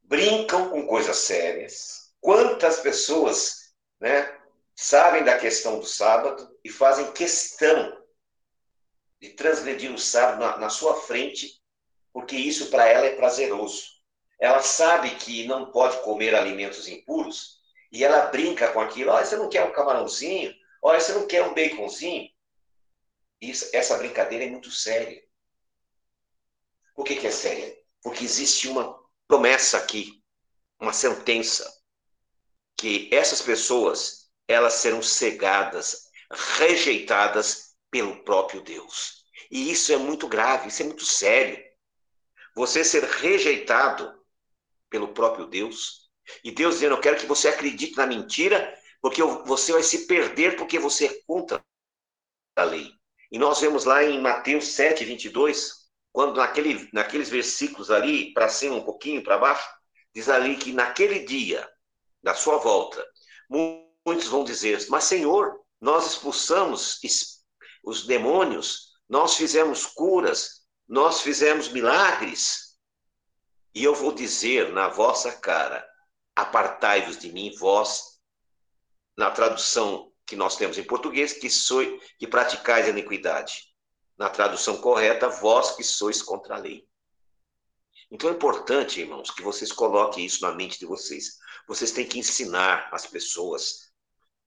brincam 0.03 0.69
com 0.69 0.85
coisas 0.85 1.17
sérias. 1.17 2.13
Quantas 2.19 2.79
pessoas, 2.79 3.73
né, 3.99 4.39
sabem 4.75 5.23
da 5.23 5.39
questão 5.39 5.79
do 5.79 5.85
sábado 5.85 6.57
e 6.63 6.69
fazem 6.69 7.11
questão 7.13 8.01
de 9.19 9.29
transgredir 9.29 9.93
o 9.93 9.97
sábado 9.97 10.39
na, 10.39 10.57
na 10.57 10.69
sua 10.69 11.01
frente, 11.01 11.61
porque 12.11 12.35
isso 12.35 12.69
para 12.69 12.87
ela 12.87 13.05
é 13.05 13.15
prazeroso. 13.15 13.92
Ela 14.43 14.61
sabe 14.61 15.15
que 15.15 15.47
não 15.47 15.71
pode 15.71 16.01
comer 16.01 16.35
alimentos 16.35 16.89
impuros 16.89 17.61
e 17.89 18.03
ela 18.03 18.25
brinca 18.25 18.73
com 18.73 18.81
aquilo. 18.81 19.09
Olha, 19.09 19.25
você 19.25 19.37
não 19.37 19.47
quer 19.47 19.63
um 19.63 19.71
camarãozinho? 19.71 20.53
Olha, 20.81 20.99
você 20.99 21.13
não 21.13 21.25
quer 21.25 21.43
um 21.43 21.53
baconzinho? 21.53 22.29
Isso, 23.39 23.69
essa 23.71 23.97
brincadeira 23.97 24.43
é 24.43 24.49
muito 24.49 24.69
séria. 24.69 25.23
Por 26.93 27.05
que, 27.05 27.15
que 27.15 27.27
é 27.27 27.31
séria? 27.31 27.73
Porque 28.01 28.25
existe 28.25 28.67
uma 28.67 29.01
promessa 29.29 29.77
aqui, 29.77 30.21
uma 30.77 30.91
sentença, 30.91 31.65
que 32.75 33.07
essas 33.13 33.41
pessoas 33.41 34.29
elas 34.45 34.73
serão 34.73 35.01
cegadas, 35.01 36.09
rejeitadas 36.57 37.77
pelo 37.89 38.25
próprio 38.25 38.59
Deus. 38.59 39.23
E 39.49 39.71
isso 39.71 39.93
é 39.93 39.97
muito 39.97 40.27
grave, 40.27 40.67
isso 40.67 40.81
é 40.81 40.85
muito 40.85 41.05
sério. 41.05 41.63
Você 42.53 42.83
ser 42.83 43.05
rejeitado 43.05 44.21
pelo 44.93 45.07
próprio 45.07 45.47
Deus, 45.47 46.07
e 46.43 46.51
Deus 46.51 46.75
dizendo: 46.75 46.93
Eu 46.93 47.01
quero 47.01 47.17
que 47.17 47.25
você 47.25 47.47
acredite 47.47 47.97
na 47.97 48.05
mentira, 48.05 48.71
porque 49.01 49.23
você 49.23 49.71
vai 49.71 49.81
se 49.81 50.05
perder 50.05 50.55
porque 50.55 50.77
você 50.77 51.07
é 51.07 51.21
contra 51.25 51.65
a 52.55 52.63
lei. 52.63 52.91
E 53.31 53.39
nós 53.39 53.59
vemos 53.59 53.85
lá 53.85 54.03
em 54.03 54.21
Mateus 54.21 54.67
7, 54.67 55.03
22, 55.03 55.89
quando 56.11 56.35
naquele, 56.35 56.87
naqueles 56.93 57.27
versículos 57.27 57.89
ali, 57.89 58.31
para 58.33 58.47
cima, 58.47 58.75
um 58.75 58.85
pouquinho 58.85 59.23
para 59.23 59.39
baixo, 59.39 59.67
diz 60.13 60.29
ali 60.29 60.57
que 60.57 60.71
naquele 60.71 61.25
dia 61.25 61.67
da 62.21 62.35
sua 62.35 62.57
volta, 62.57 63.03
muitos 63.49 64.27
vão 64.27 64.43
dizer: 64.43 64.85
Mas 64.89 65.05
Senhor, 65.05 65.59
nós 65.81 66.05
expulsamos 66.05 66.99
os 67.83 68.05
demônios, 68.05 68.91
nós 69.09 69.35
fizemos 69.35 69.87
curas, 69.87 70.61
nós 70.87 71.21
fizemos 71.21 71.67
milagres. 71.69 72.62
E 73.73 73.83
eu 73.83 73.95
vou 73.95 74.11
dizer 74.11 74.71
na 74.71 74.87
vossa 74.87 75.31
cara: 75.31 75.87
Apartai-vos 76.35 77.17
de 77.17 77.31
mim, 77.31 77.53
vós, 77.57 78.19
na 79.17 79.31
tradução 79.31 80.11
que 80.25 80.35
nós 80.35 80.55
temos 80.55 80.77
em 80.77 80.83
português, 80.83 81.33
que, 81.33 81.49
sois, 81.49 82.01
que 82.17 82.27
praticais 82.27 82.87
a 82.87 82.89
iniquidade. 82.89 83.73
Na 84.17 84.29
tradução 84.29 84.77
correta, 84.77 85.27
vós 85.27 85.75
que 85.75 85.83
sois 85.83 86.21
contra 86.21 86.55
a 86.55 86.59
lei. 86.59 86.87
Então 88.11 88.29
é 88.29 88.33
importante, 88.33 89.01
irmãos, 89.01 89.31
que 89.31 89.41
vocês 89.41 89.71
coloquem 89.71 90.25
isso 90.25 90.41
na 90.43 90.53
mente 90.53 90.77
de 90.77 90.85
vocês. 90.85 91.37
Vocês 91.67 91.91
têm 91.91 92.07
que 92.07 92.19
ensinar 92.19 92.89
as 92.91 93.07
pessoas 93.07 93.91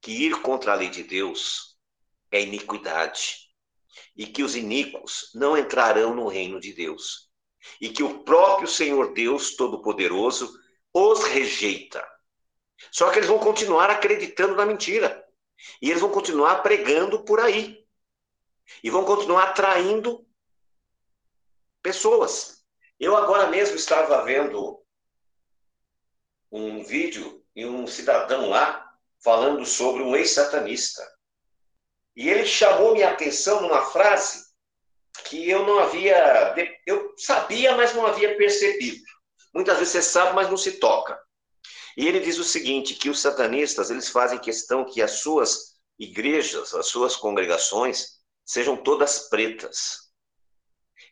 que 0.01 0.13
ir 0.13 0.41
contra 0.41 0.73
a 0.73 0.77
lei 0.77 0.89
de 0.89 1.03
Deus 1.03 1.77
é 2.31 2.41
iniquidade. 2.43 3.51
E 4.15 4.27
que 4.27 4.43
os 4.43 4.55
iníquos 4.55 5.31
não 5.35 5.57
entrarão 5.57 6.15
no 6.15 6.29
reino 6.29 6.61
de 6.61 6.73
Deus. 6.73 7.26
E 7.81 7.91
que 7.91 8.03
o 8.03 8.25
próprio 8.25 8.69
Senhor 8.69 9.13
Deus 9.13 9.57
Todo-Poderoso 9.57 10.59
os 10.93 11.25
rejeita. 11.25 12.07
Só 12.91 13.11
que 13.11 13.19
eles 13.19 13.29
vão 13.29 13.39
continuar 13.39 13.91
acreditando 13.91 14.57
na 14.57 14.67
mentira. 14.67 15.25
E 15.81 15.91
eles 15.91 16.01
vão 16.01 16.11
continuar 16.11 16.63
pregando 16.63 17.25
por 17.25 17.41
aí. 17.41 17.85
E 18.83 18.91
vão 18.91 19.05
continuar 19.05 19.51
atraindo 19.51 20.27
pessoas. 21.83 22.65
Eu 22.99 23.17
agora 23.17 23.49
mesmo 23.49 23.77
estava 23.77 24.25
vendo 24.25 24.83
um 26.51 26.83
vídeo 26.83 27.45
e 27.55 27.67
um 27.67 27.87
cidadão 27.87 28.49
lá 28.49 28.95
falando 29.23 29.65
sobre 29.67 30.03
um 30.03 30.17
ex-satanista. 30.17 31.07
E 32.15 32.29
ele 32.29 32.47
chamou 32.47 32.95
minha 32.95 33.11
atenção 33.11 33.61
numa 33.61 33.83
frase 33.83 34.46
que 35.25 35.49
eu 35.49 35.65
não 35.65 35.79
havia. 35.79 36.55
Eu 36.87 37.15
sabia, 37.17 37.77
mas 37.77 37.95
não 37.95 38.07
havia 38.07 38.37
percebido. 38.37 39.03
Muitas 39.55 39.79
vezes 39.79 39.93
você 39.93 40.03
sabe, 40.03 40.35
mas 40.35 40.49
não 40.51 40.57
se 40.57 40.73
toca. 40.73 41.19
E 41.97 42.07
ele 42.07 42.21
diz 42.21 42.39
o 42.39 42.45
seguinte, 42.45 42.95
que 42.95 43.09
os 43.09 43.21
satanistas, 43.21 43.91
eles 43.91 44.09
fazem 44.09 44.39
questão 44.39 44.85
que 44.85 45.01
as 45.01 45.21
suas 45.21 45.77
igrejas, 45.99 46.75
as 46.75 46.87
suas 46.89 47.17
congregações, 47.17 48.21
sejam 48.45 48.77
todas 48.77 49.31
pretas. 49.31 50.11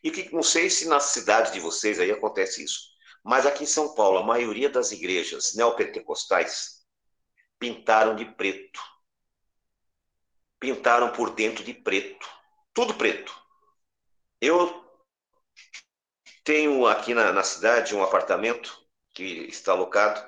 E 0.03 0.11
que 0.11 0.31
não 0.31 0.43
sei 0.43 0.69
se 0.69 0.87
na 0.87 0.99
cidade 0.99 1.51
de 1.51 1.59
vocês 1.59 1.99
aí 1.99 2.11
acontece 2.11 2.63
isso, 2.63 2.79
mas 3.23 3.47
aqui 3.47 3.63
em 3.63 3.67
São 3.67 3.95
Paulo, 3.95 4.19
a 4.19 4.23
maioria 4.23 4.69
das 4.69 4.91
igrejas 4.91 5.55
neopentecostais 5.55 6.85
pintaram 7.57 8.15
de 8.15 8.25
preto. 8.25 8.79
Pintaram 10.59 11.11
por 11.11 11.31
dentro 11.31 11.63
de 11.63 11.73
preto. 11.73 12.29
Tudo 12.71 12.93
preto. 12.93 13.35
Eu 14.45 14.85
tenho 16.43 16.85
aqui 16.85 17.15
na, 17.15 17.31
na 17.31 17.41
cidade 17.41 17.95
um 17.95 18.03
apartamento 18.03 18.79
que 19.11 19.23
está 19.47 19.71
alocado 19.71 20.23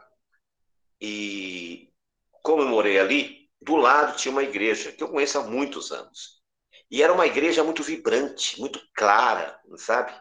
e 0.99 1.93
como 2.41 2.63
eu 2.63 2.67
morei 2.67 2.97
ali, 2.97 3.47
do 3.61 3.75
lado 3.75 4.17
tinha 4.17 4.31
uma 4.31 4.41
igreja 4.41 4.91
que 4.91 5.03
eu 5.03 5.09
conheço 5.09 5.37
há 5.37 5.43
muitos 5.43 5.91
anos. 5.91 6.41
E 6.89 7.03
era 7.03 7.13
uma 7.13 7.27
igreja 7.27 7.63
muito 7.63 7.83
vibrante, 7.83 8.59
muito 8.59 8.81
clara, 8.95 9.59
sabe? 9.75 10.19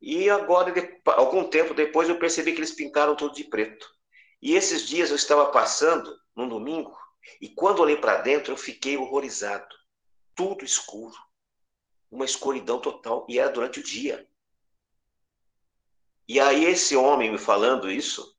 E 0.00 0.30
agora, 0.30 0.72
algum 1.06 1.50
tempo 1.50 1.74
depois, 1.74 2.08
eu 2.08 2.16
percebi 2.16 2.52
que 2.52 2.58
eles 2.58 2.76
pintaram 2.76 3.16
tudo 3.16 3.34
de 3.34 3.42
preto. 3.42 3.88
E 4.40 4.54
esses 4.54 4.86
dias 4.86 5.10
eu 5.10 5.16
estava 5.16 5.50
passando, 5.50 6.16
num 6.36 6.48
domingo, 6.48 6.96
e 7.40 7.48
quando 7.48 7.80
olhei 7.80 7.96
para 7.96 8.22
dentro, 8.22 8.52
eu 8.52 8.56
fiquei 8.56 8.96
horrorizado. 8.96 9.66
Tudo 10.36 10.64
escuro. 10.64 11.16
Uma 12.10 12.24
escuridão 12.24 12.80
total. 12.80 13.26
E 13.28 13.38
era 13.38 13.50
durante 13.50 13.80
o 13.80 13.82
dia. 13.82 14.28
E 16.28 16.38
aí, 16.38 16.64
esse 16.64 16.96
homem 16.96 17.32
me 17.32 17.38
falando 17.38 17.90
isso, 17.90 18.36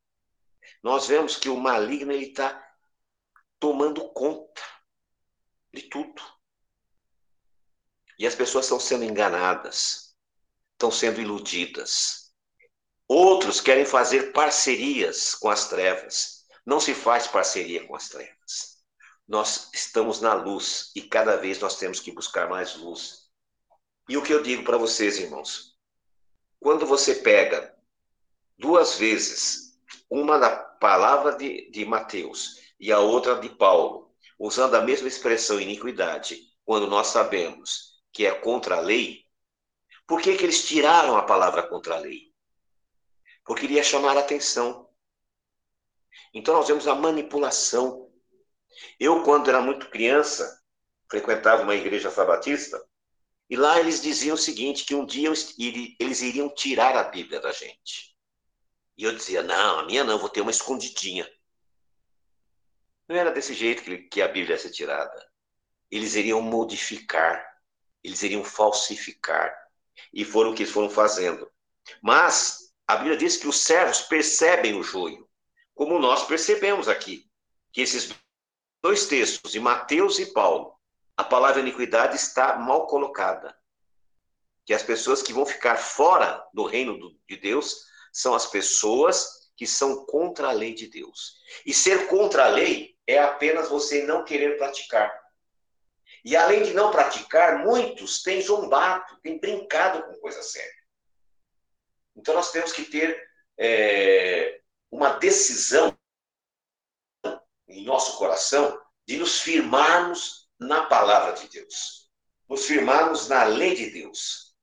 nós 0.81 1.07
vemos 1.07 1.35
que 1.35 1.49
o 1.49 1.57
maligno 1.57 2.11
ele 2.11 2.27
está 2.27 2.61
tomando 3.59 4.09
conta 4.09 4.61
de 5.73 5.83
tudo. 5.83 6.21
E 8.17 8.25
as 8.25 8.35
pessoas 8.35 8.65
estão 8.65 8.79
sendo 8.79 9.03
enganadas, 9.03 10.15
estão 10.73 10.91
sendo 10.91 11.19
iludidas. 11.19 12.33
Outros 13.07 13.59
querem 13.59 13.85
fazer 13.85 14.31
parcerias 14.31 15.35
com 15.35 15.49
as 15.49 15.67
trevas. 15.67 16.45
Não 16.65 16.79
se 16.79 16.93
faz 16.93 17.27
parceria 17.27 17.85
com 17.85 17.95
as 17.95 18.09
trevas. 18.09 18.81
Nós 19.27 19.69
estamos 19.73 20.21
na 20.21 20.33
luz 20.33 20.91
e 20.95 21.01
cada 21.01 21.35
vez 21.35 21.59
nós 21.59 21.77
temos 21.77 21.99
que 21.99 22.11
buscar 22.11 22.49
mais 22.49 22.75
luz. 22.75 23.20
E 24.09 24.17
o 24.17 24.23
que 24.23 24.33
eu 24.33 24.41
digo 24.41 24.63
para 24.63 24.77
vocês, 24.77 25.17
irmãos? 25.19 25.77
Quando 26.59 26.85
você 26.85 27.15
pega 27.15 27.75
duas 28.57 28.97
vezes 28.97 29.79
uma 30.09 30.37
da 30.37 30.55
palavra 30.55 31.35
de, 31.35 31.69
de 31.71 31.85
Mateus 31.85 32.59
e 32.79 32.91
a 32.91 32.99
outra 32.99 33.39
de 33.39 33.49
Paulo, 33.49 34.13
usando 34.37 34.75
a 34.75 34.81
mesma 34.81 35.07
expressão 35.07 35.59
iniquidade, 35.59 36.51
quando 36.65 36.87
nós 36.87 37.07
sabemos 37.07 38.01
que 38.11 38.25
é 38.25 38.31
contra 38.31 38.77
a 38.77 38.81
lei, 38.81 39.25
por 40.05 40.21
que, 40.21 40.35
que 40.35 40.43
eles 40.43 40.67
tiraram 40.67 41.15
a 41.15 41.23
palavra 41.23 41.63
contra 41.63 41.95
a 41.95 41.99
lei? 41.99 42.33
Porque 43.45 43.65
iria 43.65 43.83
chamar 43.83 44.17
a 44.17 44.19
atenção. 44.19 44.89
Então 46.33 46.53
nós 46.53 46.67
vemos 46.67 46.87
a 46.87 46.95
manipulação. 46.95 48.11
Eu, 48.99 49.23
quando 49.23 49.49
era 49.49 49.61
muito 49.61 49.89
criança, 49.89 50.61
frequentava 51.09 51.63
uma 51.63 51.75
igreja 51.75 52.11
sabatista, 52.11 52.81
e 53.51 53.57
lá 53.57 53.77
eles 53.81 54.01
diziam 54.01 54.35
o 54.35 54.37
seguinte, 54.37 54.85
que 54.85 54.95
um 54.95 55.05
dia 55.05 55.29
eles 55.99 56.21
iriam 56.21 56.47
tirar 56.47 56.95
a 56.95 57.03
Bíblia 57.03 57.41
da 57.41 57.51
gente. 57.51 58.15
E 58.97 59.03
eu 59.03 59.13
dizia, 59.13 59.43
não, 59.43 59.79
a 59.79 59.85
minha 59.85 60.05
não, 60.05 60.17
vou 60.17 60.29
ter 60.29 60.39
uma 60.39 60.51
escondidinha. 60.51 61.29
Não 63.09 63.17
era 63.17 63.29
desse 63.29 63.53
jeito 63.53 63.83
que, 64.07 64.21
a 64.21 64.27
Bíblia 64.29 64.55
ia 64.55 64.57
ser 64.57 64.71
tirada. 64.71 65.29
Eles 65.91 66.15
iriam 66.15 66.41
modificar, 66.41 67.45
eles 68.01 68.23
iriam 68.23 68.41
falsificar. 68.41 69.53
E 70.13 70.23
foram 70.23 70.51
o 70.51 70.55
que 70.55 70.63
eles 70.63 70.73
foram 70.73 70.89
fazendo. 70.89 71.51
Mas 72.01 72.73
a 72.87 72.95
Bíblia 72.95 73.17
diz 73.17 73.35
que 73.35 73.49
os 73.49 73.57
servos 73.57 73.99
percebem 73.99 74.79
o 74.79 74.83
joio, 74.83 75.29
como 75.75 75.99
nós 75.99 76.25
percebemos 76.25 76.87
aqui. 76.87 77.29
Que 77.73 77.81
esses 77.81 78.15
dois 78.81 79.07
textos, 79.07 79.51
de 79.51 79.59
Mateus 79.59 80.19
e 80.19 80.27
Paulo, 80.27 80.73
a 81.21 81.23
palavra 81.23 81.61
iniquidade 81.61 82.15
está 82.15 82.57
mal 82.57 82.87
colocada. 82.87 83.55
Que 84.65 84.73
as 84.73 84.81
pessoas 84.81 85.21
que 85.21 85.31
vão 85.31 85.45
ficar 85.45 85.77
fora 85.77 86.43
do 86.51 86.65
reino 86.65 86.97
de 87.29 87.37
Deus 87.37 87.85
são 88.11 88.33
as 88.33 88.47
pessoas 88.47 89.51
que 89.55 89.67
são 89.67 90.03
contra 90.07 90.49
a 90.49 90.51
lei 90.51 90.73
de 90.73 90.87
Deus. 90.87 91.35
E 91.63 91.75
ser 91.75 92.07
contra 92.07 92.45
a 92.45 92.49
lei 92.49 92.97
é 93.05 93.19
apenas 93.19 93.69
você 93.69 94.03
não 94.03 94.25
querer 94.25 94.57
praticar. 94.57 95.15
E 96.25 96.35
além 96.35 96.63
de 96.63 96.73
não 96.73 96.89
praticar, 96.89 97.59
muitos 97.59 98.23
têm 98.23 98.41
zombado, 98.41 99.19
têm 99.21 99.39
brincado 99.39 100.03
com 100.03 100.19
coisa 100.19 100.41
séria. 100.41 100.81
Então 102.15 102.33
nós 102.33 102.51
temos 102.51 102.71
que 102.71 102.85
ter 102.85 103.23
é, 103.59 104.59
uma 104.89 105.19
decisão 105.19 105.95
em 107.67 107.85
nosso 107.85 108.17
coração 108.17 108.81
de 109.05 109.17
nos 109.17 109.39
firmarmos 109.41 110.40
na 110.61 110.85
palavra 110.85 111.33
de 111.33 111.47
Deus, 111.47 112.07
nos 112.47 112.65
firmarmos 112.67 113.27
na 113.27 113.45
lei 113.45 113.73
de 113.73 113.89
Deus. 113.89 114.55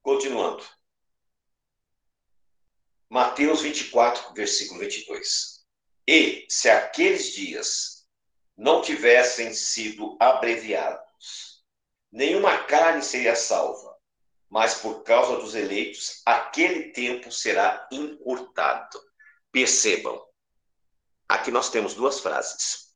Continuando. 0.00 0.64
Mateus 3.10 3.60
24, 3.60 4.32
versículo 4.32 4.80
22. 4.80 5.62
E 6.06 6.46
se 6.48 6.70
aqueles 6.70 7.34
dias 7.34 8.08
não 8.56 8.80
tivessem 8.80 9.52
sido 9.52 10.16
abreviados, 10.18 11.62
nenhuma 12.10 12.64
carne 12.64 13.02
seria 13.02 13.36
salva, 13.36 13.94
mas 14.48 14.76
por 14.76 15.02
causa 15.02 15.36
dos 15.36 15.54
eleitos, 15.54 16.22
aquele 16.24 16.92
tempo 16.92 17.30
será 17.30 17.86
encurtado. 17.92 18.98
Percebam, 19.52 20.18
aqui 21.28 21.50
nós 21.50 21.68
temos 21.68 21.92
duas 21.92 22.20
frases: 22.20 22.89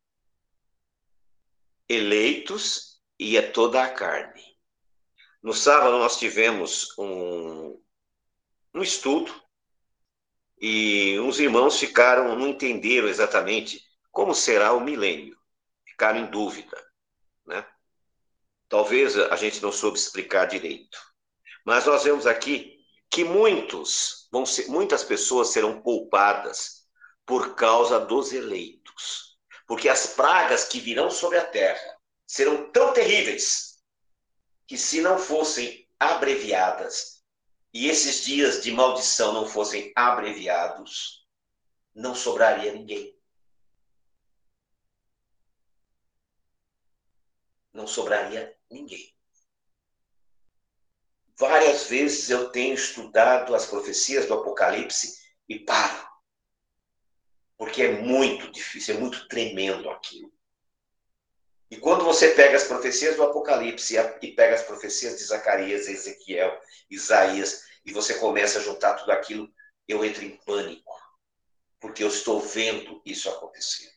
eleitos 1.88 3.00
e 3.18 3.36
é 3.36 3.42
toda 3.42 3.82
a 3.82 3.88
carne. 3.88 4.42
No 5.42 5.52
sábado 5.52 5.98
nós 5.98 6.18
tivemos 6.18 6.96
um, 6.98 7.80
um 8.74 8.82
estudo 8.82 9.32
e 10.60 11.18
uns 11.20 11.38
irmãos 11.38 11.78
ficaram, 11.78 12.34
não 12.36 12.48
entenderam 12.48 13.08
exatamente 13.08 13.84
como 14.10 14.34
será 14.34 14.72
o 14.72 14.80
milênio, 14.80 15.38
ficaram 15.84 16.20
em 16.20 16.30
dúvida, 16.30 16.82
né? 17.46 17.66
Talvez 18.68 19.16
a 19.18 19.36
gente 19.36 19.62
não 19.62 19.70
soube 19.70 19.98
explicar 19.98 20.46
direito, 20.46 20.98
mas 21.64 21.86
nós 21.86 22.04
vemos 22.04 22.26
aqui 22.26 22.78
que 23.10 23.22
muitos 23.22 24.28
vão 24.32 24.46
ser, 24.46 24.68
muitas 24.68 25.04
pessoas 25.04 25.48
serão 25.48 25.82
poupadas 25.82 26.88
por 27.26 27.54
causa 27.54 28.00
dos 28.00 28.32
eleitos, 28.32 29.33
porque 29.66 29.88
as 29.88 30.08
pragas 30.08 30.64
que 30.64 30.80
virão 30.80 31.10
sobre 31.10 31.38
a 31.38 31.44
terra 31.44 31.98
serão 32.26 32.70
tão 32.70 32.92
terríveis 32.92 33.82
que 34.66 34.76
se 34.76 35.00
não 35.00 35.18
fossem 35.18 35.88
abreviadas 35.98 37.22
e 37.72 37.88
esses 37.88 38.24
dias 38.24 38.62
de 38.62 38.70
maldição 38.70 39.32
não 39.32 39.46
fossem 39.46 39.92
abreviados, 39.96 41.26
não 41.94 42.14
sobraria 42.14 42.72
ninguém. 42.72 43.18
Não 47.72 47.86
sobraria 47.86 48.56
ninguém. 48.70 49.12
Várias 51.36 51.88
vezes 51.88 52.30
eu 52.30 52.50
tenho 52.50 52.74
estudado 52.74 53.54
as 53.56 53.66
profecias 53.66 54.26
do 54.26 54.34
Apocalipse 54.34 55.18
e 55.48 55.58
paro. 55.58 56.13
Porque 57.56 57.82
é 57.82 57.92
muito 57.92 58.50
difícil, 58.50 58.96
é 58.96 58.98
muito 58.98 59.28
tremendo 59.28 59.88
aquilo. 59.90 60.32
E 61.70 61.76
quando 61.76 62.04
você 62.04 62.30
pega 62.32 62.56
as 62.56 62.64
profecias 62.64 63.16
do 63.16 63.24
Apocalipse 63.24 63.96
e 64.22 64.32
pega 64.32 64.54
as 64.54 64.62
profecias 64.62 65.18
de 65.18 65.24
Zacarias, 65.24 65.88
Ezequiel, 65.88 66.56
Isaías, 66.90 67.62
e 67.84 67.92
você 67.92 68.14
começa 68.14 68.58
a 68.58 68.62
juntar 68.62 68.94
tudo 68.94 69.12
aquilo, 69.12 69.52
eu 69.86 70.04
entro 70.04 70.24
em 70.24 70.36
pânico, 70.44 70.94
porque 71.80 72.02
eu 72.02 72.08
estou 72.08 72.40
vendo 72.40 73.02
isso 73.04 73.28
acontecer. 73.28 73.90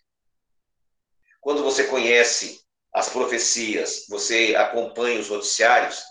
Quando 1.39 1.63
você 1.63 1.85
conhece 1.85 2.61
as 2.93 3.09
profecias, 3.09 4.05
você 4.09 4.55
acompanha 4.55 5.19
os 5.19 5.29
noticiários, 5.29 6.03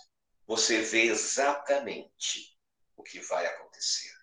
você 0.46 0.80
vê 0.80 1.06
exatamente 1.06 2.56
o 2.96 3.02
que 3.02 3.20
vai 3.20 3.44
acontecer. 3.44 4.15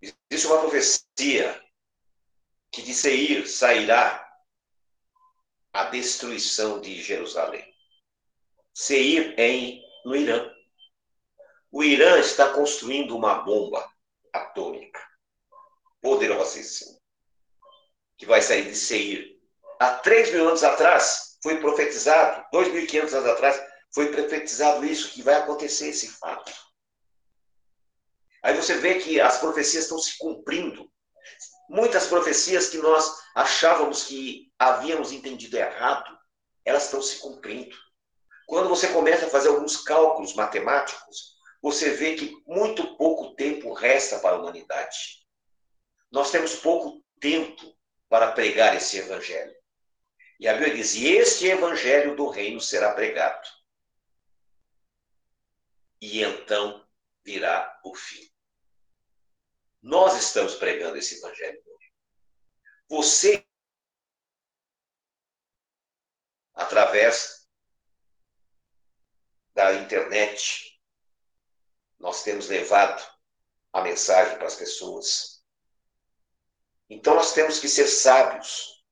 Existe 0.00 0.46
uma 0.46 0.60
profecia 0.60 1.62
que 2.70 2.82
de 2.82 2.92
Seir 2.92 3.48
sairá 3.48 4.22
a 5.72 5.84
destruição 5.84 6.80
de 6.80 7.02
Jerusalém. 7.02 7.64
Seir 8.74 9.34
é 9.38 9.48
em, 9.48 9.82
no 10.04 10.14
Irã. 10.14 10.50
O 11.70 11.82
Irã 11.82 12.18
está 12.18 12.52
construindo 12.52 13.16
uma 13.16 13.42
bomba 13.42 13.90
atômica 14.32 15.02
poderosíssima 16.00 16.96
que 18.16 18.26
vai 18.26 18.40
sair 18.40 18.64
de 18.64 18.74
Seir. 18.74 19.38
Há 19.78 19.94
3 19.98 20.32
mil 20.32 20.48
anos 20.48 20.64
atrás 20.64 21.38
foi 21.42 21.60
profetizado, 21.60 22.44
2.500 22.52 23.12
anos 23.12 23.28
atrás 23.28 23.62
foi 23.92 24.10
profetizado 24.10 24.84
isso, 24.84 25.10
que 25.10 25.22
vai 25.22 25.34
acontecer 25.34 25.88
esse 25.88 26.08
fato. 26.08 26.52
Aí 28.46 28.54
você 28.54 28.76
vê 28.76 29.00
que 29.00 29.20
as 29.20 29.38
profecias 29.38 29.82
estão 29.82 29.98
se 29.98 30.16
cumprindo. 30.18 30.88
Muitas 31.68 32.06
profecias 32.06 32.68
que 32.68 32.78
nós 32.78 33.12
achávamos 33.34 34.04
que 34.04 34.52
havíamos 34.56 35.10
entendido 35.10 35.56
errado, 35.56 36.16
elas 36.64 36.84
estão 36.84 37.02
se 37.02 37.18
cumprindo. 37.18 37.76
Quando 38.46 38.68
você 38.68 38.86
começa 38.92 39.26
a 39.26 39.30
fazer 39.30 39.48
alguns 39.48 39.78
cálculos 39.78 40.32
matemáticos, 40.34 41.34
você 41.60 41.90
vê 41.90 42.14
que 42.14 42.40
muito 42.46 42.96
pouco 42.96 43.34
tempo 43.34 43.72
resta 43.72 44.20
para 44.20 44.36
a 44.36 44.38
humanidade. 44.38 45.26
Nós 46.08 46.30
temos 46.30 46.54
pouco 46.54 47.04
tempo 47.20 47.76
para 48.08 48.30
pregar 48.30 48.76
esse 48.76 48.98
evangelho. 48.98 49.56
E 50.38 50.46
a 50.46 50.52
Bíblia 50.52 50.76
diz: 50.76 50.94
e 50.94 51.08
este 51.08 51.48
evangelho 51.48 52.14
do 52.14 52.28
reino 52.28 52.60
será 52.60 52.92
pregado. 52.92 53.44
E 56.00 56.22
então 56.22 56.86
virá 57.24 57.80
o 57.82 57.92
fim. 57.92 58.35
Nós 59.86 60.18
estamos 60.18 60.56
pregando 60.56 60.96
esse 60.96 61.18
evangelho 61.18 61.62
Você, 62.88 63.46
através 66.52 67.48
da 69.54 69.74
internet, 69.74 70.82
nós 72.00 72.24
temos 72.24 72.48
levado 72.48 73.00
a 73.72 73.80
mensagem 73.80 74.36
para 74.38 74.48
as 74.48 74.56
pessoas. 74.56 75.44
Então 76.90 77.14
nós 77.14 77.32
temos 77.32 77.60
que 77.60 77.68
ser 77.68 77.86
sábios, 77.86 78.84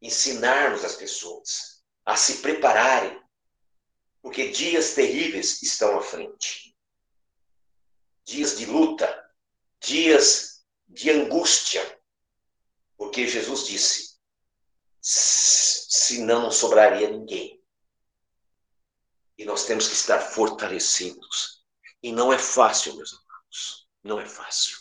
ensinarmos 0.00 0.84
as 0.84 0.94
pessoas 0.94 1.84
a 2.04 2.14
se 2.14 2.40
prepararem, 2.42 3.20
porque 4.20 4.52
dias 4.52 4.94
terríveis 4.94 5.60
estão 5.64 5.98
à 5.98 6.00
frente. 6.00 6.78
Dias 8.24 8.56
de 8.56 8.66
luta, 8.66 9.21
dias 9.82 10.64
de 10.88 11.10
angústia, 11.10 11.82
porque 12.96 13.26
Jesus 13.26 13.66
disse: 13.66 14.18
senão 15.00 16.42
não 16.42 16.52
sobraria 16.52 17.10
ninguém. 17.10 17.60
E 19.36 19.44
nós 19.44 19.64
temos 19.64 19.88
que 19.88 19.94
estar 19.94 20.20
fortalecidos. 20.20 21.64
E 22.02 22.12
não 22.12 22.32
é 22.32 22.38
fácil, 22.38 22.96
meus 22.96 23.12
irmãos, 23.12 23.88
não 24.02 24.20
é 24.20 24.26
fácil. 24.26 24.78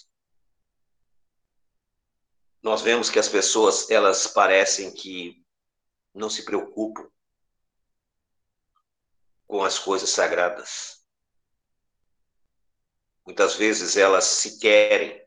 Nós 2.62 2.82
vemos 2.82 3.10
que 3.10 3.18
as 3.18 3.28
pessoas, 3.28 3.90
elas 3.90 4.28
parecem 4.28 4.94
que 4.94 5.44
não 6.14 6.30
se 6.30 6.46
preocupam 6.46 7.10
com 9.48 9.64
as 9.64 9.80
coisas 9.80 10.10
sagradas. 10.10 11.01
Muitas 13.26 13.56
vezes 13.56 13.98
elas 13.98 14.26
se 14.26 14.60
querem, 14.60 15.22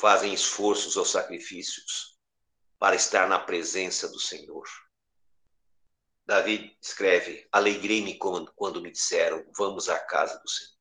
fazem 0.00 0.32
esforços 0.32 0.96
ou 0.96 1.04
sacrifícios 1.04 2.16
para 2.78 2.96
estar 2.96 3.28
na 3.28 3.38
presença 3.38 4.08
do 4.08 4.18
Senhor. 4.18 4.64
Davi 6.24 6.76
escreve: 6.80 7.46
Alegrei-me 7.50 8.16
quando 8.16 8.80
me 8.80 8.90
disseram, 8.90 9.44
vamos 9.56 9.88
à 9.88 9.98
casa 9.98 10.38
do 10.38 10.48
Senhor. 10.48 10.72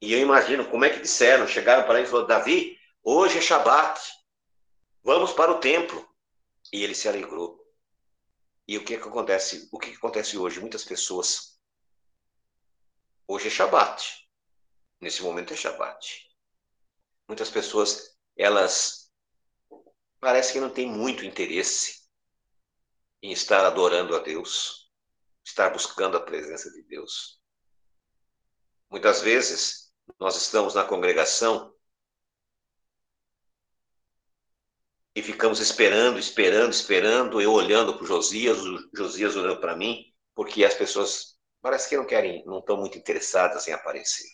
E 0.00 0.12
eu 0.12 0.20
imagino 0.20 0.68
como 0.70 0.84
é 0.84 0.90
que 0.90 1.00
disseram, 1.00 1.46
chegaram 1.46 1.86
para 1.86 1.98
ele 1.98 2.06
e 2.06 2.10
falaram: 2.10 2.28
Davi, 2.28 2.78
hoje 3.02 3.38
é 3.38 3.40
Shabat, 3.40 4.00
vamos 5.02 5.32
para 5.32 5.50
o 5.50 5.60
templo. 5.60 6.08
E 6.72 6.82
ele 6.82 6.94
se 6.94 7.08
alegrou. 7.08 7.62
E 8.66 8.78
o 8.78 8.84
que, 8.84 8.96
que 8.96 9.08
acontece? 9.08 9.68
O 9.70 9.78
que, 9.78 9.90
que 9.90 9.96
acontece 9.96 10.36
hoje? 10.38 10.60
Muitas 10.60 10.84
pessoas 10.84 11.53
Hoje 13.26 13.48
é 13.48 13.50
Shabat. 13.50 14.28
Nesse 15.00 15.22
momento 15.22 15.54
é 15.54 15.56
Shabat. 15.56 16.30
Muitas 17.26 17.50
pessoas, 17.50 18.16
elas 18.36 19.10
parece 20.20 20.52
que 20.52 20.60
não 20.60 20.70
têm 20.70 20.86
muito 20.86 21.24
interesse 21.24 22.02
em 23.22 23.32
estar 23.32 23.64
adorando 23.64 24.14
a 24.14 24.18
Deus, 24.18 24.90
estar 25.42 25.70
buscando 25.70 26.16
a 26.16 26.20
presença 26.20 26.70
de 26.70 26.82
Deus. 26.82 27.40
Muitas 28.90 29.22
vezes 29.22 29.92
nós 30.18 30.36
estamos 30.36 30.74
na 30.74 30.84
congregação 30.84 31.74
e 35.14 35.22
ficamos 35.22 35.60
esperando, 35.60 36.18
esperando, 36.18 36.72
esperando, 36.72 37.40
eu 37.40 37.52
olhando 37.52 37.94
para 37.94 38.04
o 38.04 38.06
Josias, 38.06 38.58
o 38.58 38.90
Josias 38.94 39.36
olhando 39.36 39.60
para 39.60 39.76
mim, 39.76 40.12
porque 40.34 40.64
as 40.64 40.74
pessoas 40.74 41.33
parece 41.64 41.88
que 41.88 41.96
não 41.96 42.06
querem, 42.06 42.44
não 42.44 42.58
estão 42.58 42.76
muito 42.76 42.98
interessadas 42.98 43.66
em 43.66 43.72
aparecer. 43.72 44.28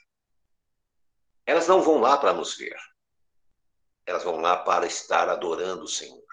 Elas 1.47 1.69
não 1.69 1.81
vão 1.81 2.01
lá 2.01 2.19
para 2.19 2.33
nos 2.33 2.57
ver. 2.57 2.77
Elas 4.05 4.25
vão 4.25 4.41
lá 4.41 4.57
para 4.65 4.85
estar 4.85 5.29
adorando 5.29 5.85
o 5.85 5.89
Senhor. 5.89 6.27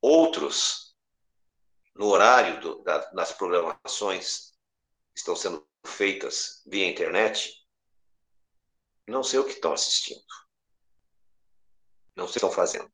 Outros, 0.00 0.96
no 1.94 2.06
horário 2.06 2.58
do, 2.62 2.82
da, 2.84 3.00
das 3.10 3.32
programações 3.32 4.52
que 5.12 5.18
estão 5.18 5.36
sendo 5.36 5.68
feitas 5.84 6.62
via 6.66 6.88
internet, 6.88 7.52
não 9.06 9.22
sei 9.22 9.40
o 9.40 9.44
que 9.44 9.52
estão 9.52 9.74
assistindo. 9.74 10.24
Não 12.16 12.26
sei 12.26 12.30
o 12.30 12.32
que 12.32 12.38
estão 12.38 12.50
fazendo. 12.50 12.90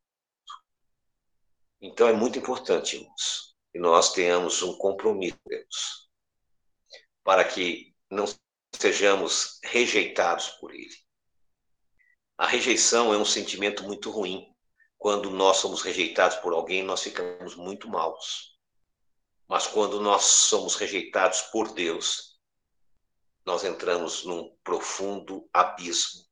Então 1.80 2.08
é 2.08 2.12
muito 2.12 2.40
importante, 2.40 2.96
irmãos, 2.96 3.56
que 3.70 3.78
nós 3.78 4.12
tenhamos 4.12 4.62
um 4.62 4.76
compromisso 4.76 5.38
com 5.44 5.50
Deus, 5.50 6.07
para 7.28 7.44
que 7.44 7.94
não 8.10 8.24
sejamos 8.74 9.60
rejeitados 9.62 10.48
por 10.52 10.74
Ele. 10.74 10.96
A 12.38 12.46
rejeição 12.46 13.12
é 13.12 13.18
um 13.18 13.24
sentimento 13.26 13.84
muito 13.84 14.10
ruim. 14.10 14.50
Quando 14.96 15.28
nós 15.28 15.58
somos 15.58 15.82
rejeitados 15.82 16.38
por 16.38 16.54
alguém, 16.54 16.82
nós 16.82 17.02
ficamos 17.02 17.54
muito 17.54 17.86
maus. 17.86 18.58
Mas 19.46 19.66
quando 19.66 20.00
nós 20.00 20.24
somos 20.24 20.76
rejeitados 20.76 21.42
por 21.52 21.74
Deus, 21.74 22.40
nós 23.44 23.62
entramos 23.62 24.24
num 24.24 24.56
profundo 24.64 25.46
abismo 25.52 26.24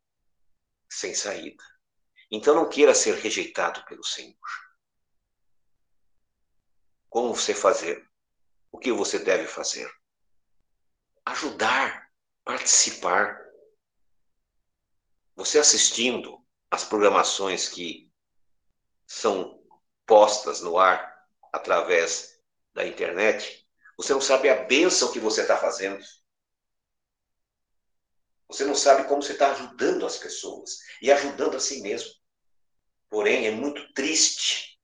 sem 0.89 1.15
saída. 1.15 1.63
Então 2.31 2.55
não 2.55 2.71
queira 2.71 2.95
ser 2.95 3.17
rejeitado 3.17 3.85
pelo 3.85 4.03
Senhor. 4.03 4.35
Como 7.11 7.37
você 7.37 7.53
fazer? 7.53 8.03
O 8.73 8.79
que 8.79 8.91
você 8.91 9.19
deve 9.19 9.47
fazer? 9.47 9.95
Ajudar, 11.27 12.11
participar. 12.45 13.45
Você 15.35 15.59
assistindo 15.59 16.43
às 16.71 16.85
programações 16.85 17.69
que 17.69 18.11
são 19.07 19.63
postas 20.07 20.61
no 20.61 20.79
ar 20.79 21.15
através 21.53 22.41
da 22.73 22.87
internet, 22.87 23.67
você 23.97 24.13
não 24.13 24.21
sabe 24.21 24.49
a 24.49 24.65
bênção 24.65 25.13
que 25.13 25.19
você 25.19 25.43
está 25.43 25.57
fazendo. 25.57 26.05
Você 28.49 28.65
não 28.65 28.75
sabe 28.75 29.09
como 29.09 29.23
você 29.23 29.33
está 29.33 29.51
ajudando 29.51 30.07
as 30.07 30.17
pessoas 30.17 30.79
e 31.03 31.11
ajudando 31.11 31.57
a 31.57 31.61
si 31.61 31.81
mesmo. 31.81 32.11
Porém, 33.09 33.47
é 33.47 33.51
muito 33.51 33.93
triste 33.93 34.81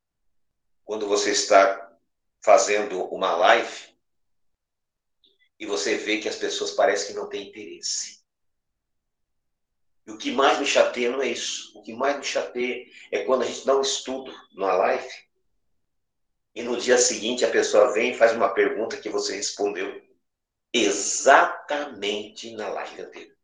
quando 0.84 1.06
você 1.06 1.30
está 1.30 1.96
fazendo 2.42 3.04
uma 3.04 3.36
live 3.36 3.91
e 5.62 5.66
você 5.66 5.96
vê 5.96 6.18
que 6.18 6.28
as 6.28 6.34
pessoas 6.34 6.72
parecem 6.72 7.06
que 7.06 7.12
não 7.12 7.28
têm 7.28 7.48
interesse. 7.48 8.20
E 10.04 10.10
o 10.10 10.18
que 10.18 10.32
mais 10.32 10.58
me 10.58 10.66
chateia 10.66 11.08
não 11.08 11.22
é 11.22 11.28
isso. 11.28 11.78
O 11.78 11.84
que 11.84 11.94
mais 11.94 12.16
me 12.18 12.24
chateia 12.24 12.84
é 13.12 13.24
quando 13.24 13.42
a 13.42 13.46
gente 13.46 13.64
dá 13.64 13.76
um 13.76 13.80
estudo 13.80 14.34
numa 14.50 14.74
live 14.74 15.08
e 16.52 16.64
no 16.64 16.76
dia 16.76 16.98
seguinte 16.98 17.44
a 17.44 17.50
pessoa 17.50 17.92
vem 17.92 18.10
e 18.10 18.16
faz 18.18 18.32
uma 18.32 18.52
pergunta 18.52 19.00
que 19.00 19.08
você 19.08 19.36
respondeu 19.36 20.02
exatamente 20.72 22.50
na 22.56 22.68
live 22.68 23.00
anterior. 23.00 23.36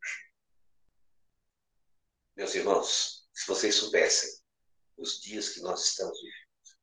Meus 2.35 2.53
irmãos, 2.53 3.29
se 3.33 3.47
vocês 3.47 3.75
soubessem 3.75 4.29
os 4.97 5.21
dias 5.21 5.47
que 5.47 5.61
nós 5.61 5.85
estamos 5.85 6.19
vivendo, 6.19 6.77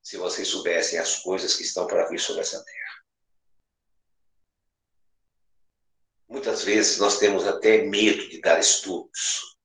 se 0.00 0.16
vocês 0.16 0.46
soubessem 0.46 1.00
as 1.00 1.18
coisas 1.24 1.56
que 1.56 1.64
estão 1.64 1.88
para 1.88 2.08
vir 2.08 2.20
sobre 2.20 2.42
essa 2.42 2.64
terra. 2.64 2.83
Muitas 6.28 6.64
vezes 6.64 6.98
nós 6.98 7.18
temos 7.18 7.46
até 7.46 7.82
medo 7.82 8.28
de 8.28 8.40
dar 8.40 8.58
estudos. 8.58 9.56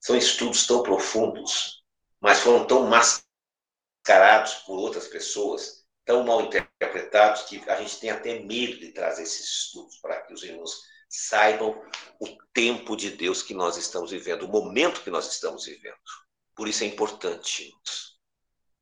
São 0.00 0.16
estudos 0.16 0.66
tão 0.66 0.82
profundos, 0.82 1.82
mas 2.20 2.40
foram 2.40 2.66
tão 2.66 2.86
mascarados 2.86 4.54
por 4.66 4.78
outras 4.78 5.06
pessoas, 5.08 5.84
tão 6.04 6.24
mal 6.24 6.42
interpretados, 6.42 7.42
que 7.42 7.62
a 7.68 7.76
gente 7.80 8.00
tem 8.00 8.10
até 8.10 8.40
medo 8.40 8.78
de 8.78 8.92
trazer 8.92 9.22
esses 9.22 9.48
estudos 9.48 9.98
para 9.98 10.22
que 10.22 10.32
os 10.32 10.42
irmãos 10.42 10.80
saibam 11.08 11.80
o 12.20 12.26
tempo 12.52 12.96
de 12.96 13.10
Deus 13.10 13.42
que 13.42 13.54
nós 13.54 13.76
estamos 13.76 14.10
vivendo, 14.10 14.42
o 14.42 14.48
momento 14.48 15.02
que 15.02 15.10
nós 15.10 15.30
estamos 15.30 15.64
vivendo. 15.64 15.96
Por 16.54 16.68
isso 16.68 16.84
é 16.84 16.86
importante, 16.86 17.72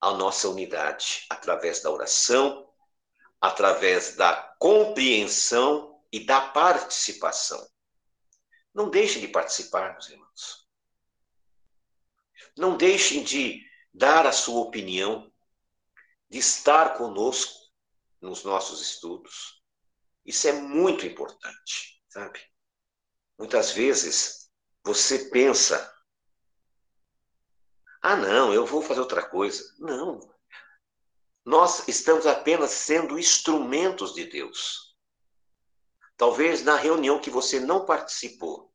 a 0.01 0.13
nossa 0.13 0.49
unidade 0.49 1.25
através 1.31 1.83
da 1.83 1.91
oração, 1.91 2.69
através 3.41 4.17
da 4.17 4.35
compreensão 4.59 5.96
e 6.13 6.25
da 6.25 6.41
participação. 6.41 7.69
Não 8.75 8.91
deixem 8.91 9.21
de 9.21 9.29
participar, 9.29 9.93
meus 9.93 10.09
irmãos. 10.09 10.69
Não 12.57 12.77
deixem 12.77 13.23
de 13.23 13.63
dar 13.93 14.27
a 14.27 14.33
sua 14.33 14.61
opinião, 14.61 15.33
de 16.29 16.39
estar 16.39 16.97
conosco 16.97 17.59
nos 18.21 18.45
nossos 18.45 18.81
estudos. 18.81 19.63
Isso 20.25 20.49
é 20.49 20.53
muito 20.53 21.07
importante, 21.07 22.03
sabe? 22.09 22.41
Muitas 23.39 23.71
vezes 23.71 24.51
você 24.83 25.31
pensa 25.31 25.97
ah, 28.09 28.15
não, 28.15 28.55
eu 28.55 28.65
vou 28.65 28.81
fazer 28.81 29.01
outra 29.01 29.29
coisa. 29.29 29.65
Não. 29.81 30.21
Nós 31.45 31.89
estamos 31.89 32.25
apenas 32.25 32.71
sendo 32.71 33.19
instrumentos 33.19 34.15
de 34.15 34.27
Deus. 34.27 34.86
Talvez 36.17 36.63
na 36.63 36.77
reunião 36.77 37.21
que 37.21 37.31
você 37.31 37.61
não 37.61 37.85
participou, 37.85 38.73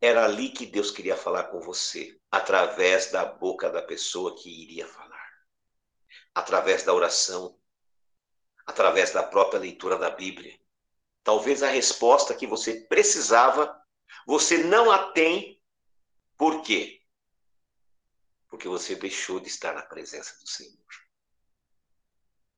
era 0.00 0.24
ali 0.24 0.50
que 0.50 0.66
Deus 0.66 0.90
queria 0.90 1.16
falar 1.16 1.44
com 1.44 1.60
você, 1.60 2.18
através 2.30 3.10
da 3.10 3.24
boca 3.24 3.70
da 3.70 3.82
pessoa 3.82 4.36
que 4.36 4.48
iria 4.62 4.86
falar, 4.86 5.28
através 6.34 6.82
da 6.82 6.94
oração, 6.94 7.58
através 8.66 9.12
da 9.12 9.22
própria 9.22 9.60
leitura 9.60 9.98
da 9.98 10.10
Bíblia. 10.10 10.58
Talvez 11.22 11.62
a 11.62 11.68
resposta 11.68 12.34
que 12.34 12.46
você 12.46 12.80
precisava, 12.82 13.78
você 14.26 14.58
não 14.58 14.90
a 14.90 15.12
tem. 15.12 15.60
Por 16.36 16.62
quê? 16.62 17.00
porque 18.50 18.68
você 18.68 18.96
deixou 18.96 19.38
de 19.38 19.48
estar 19.48 19.72
na 19.72 19.82
presença 19.82 20.36
do 20.40 20.46
Senhor. 20.46 20.76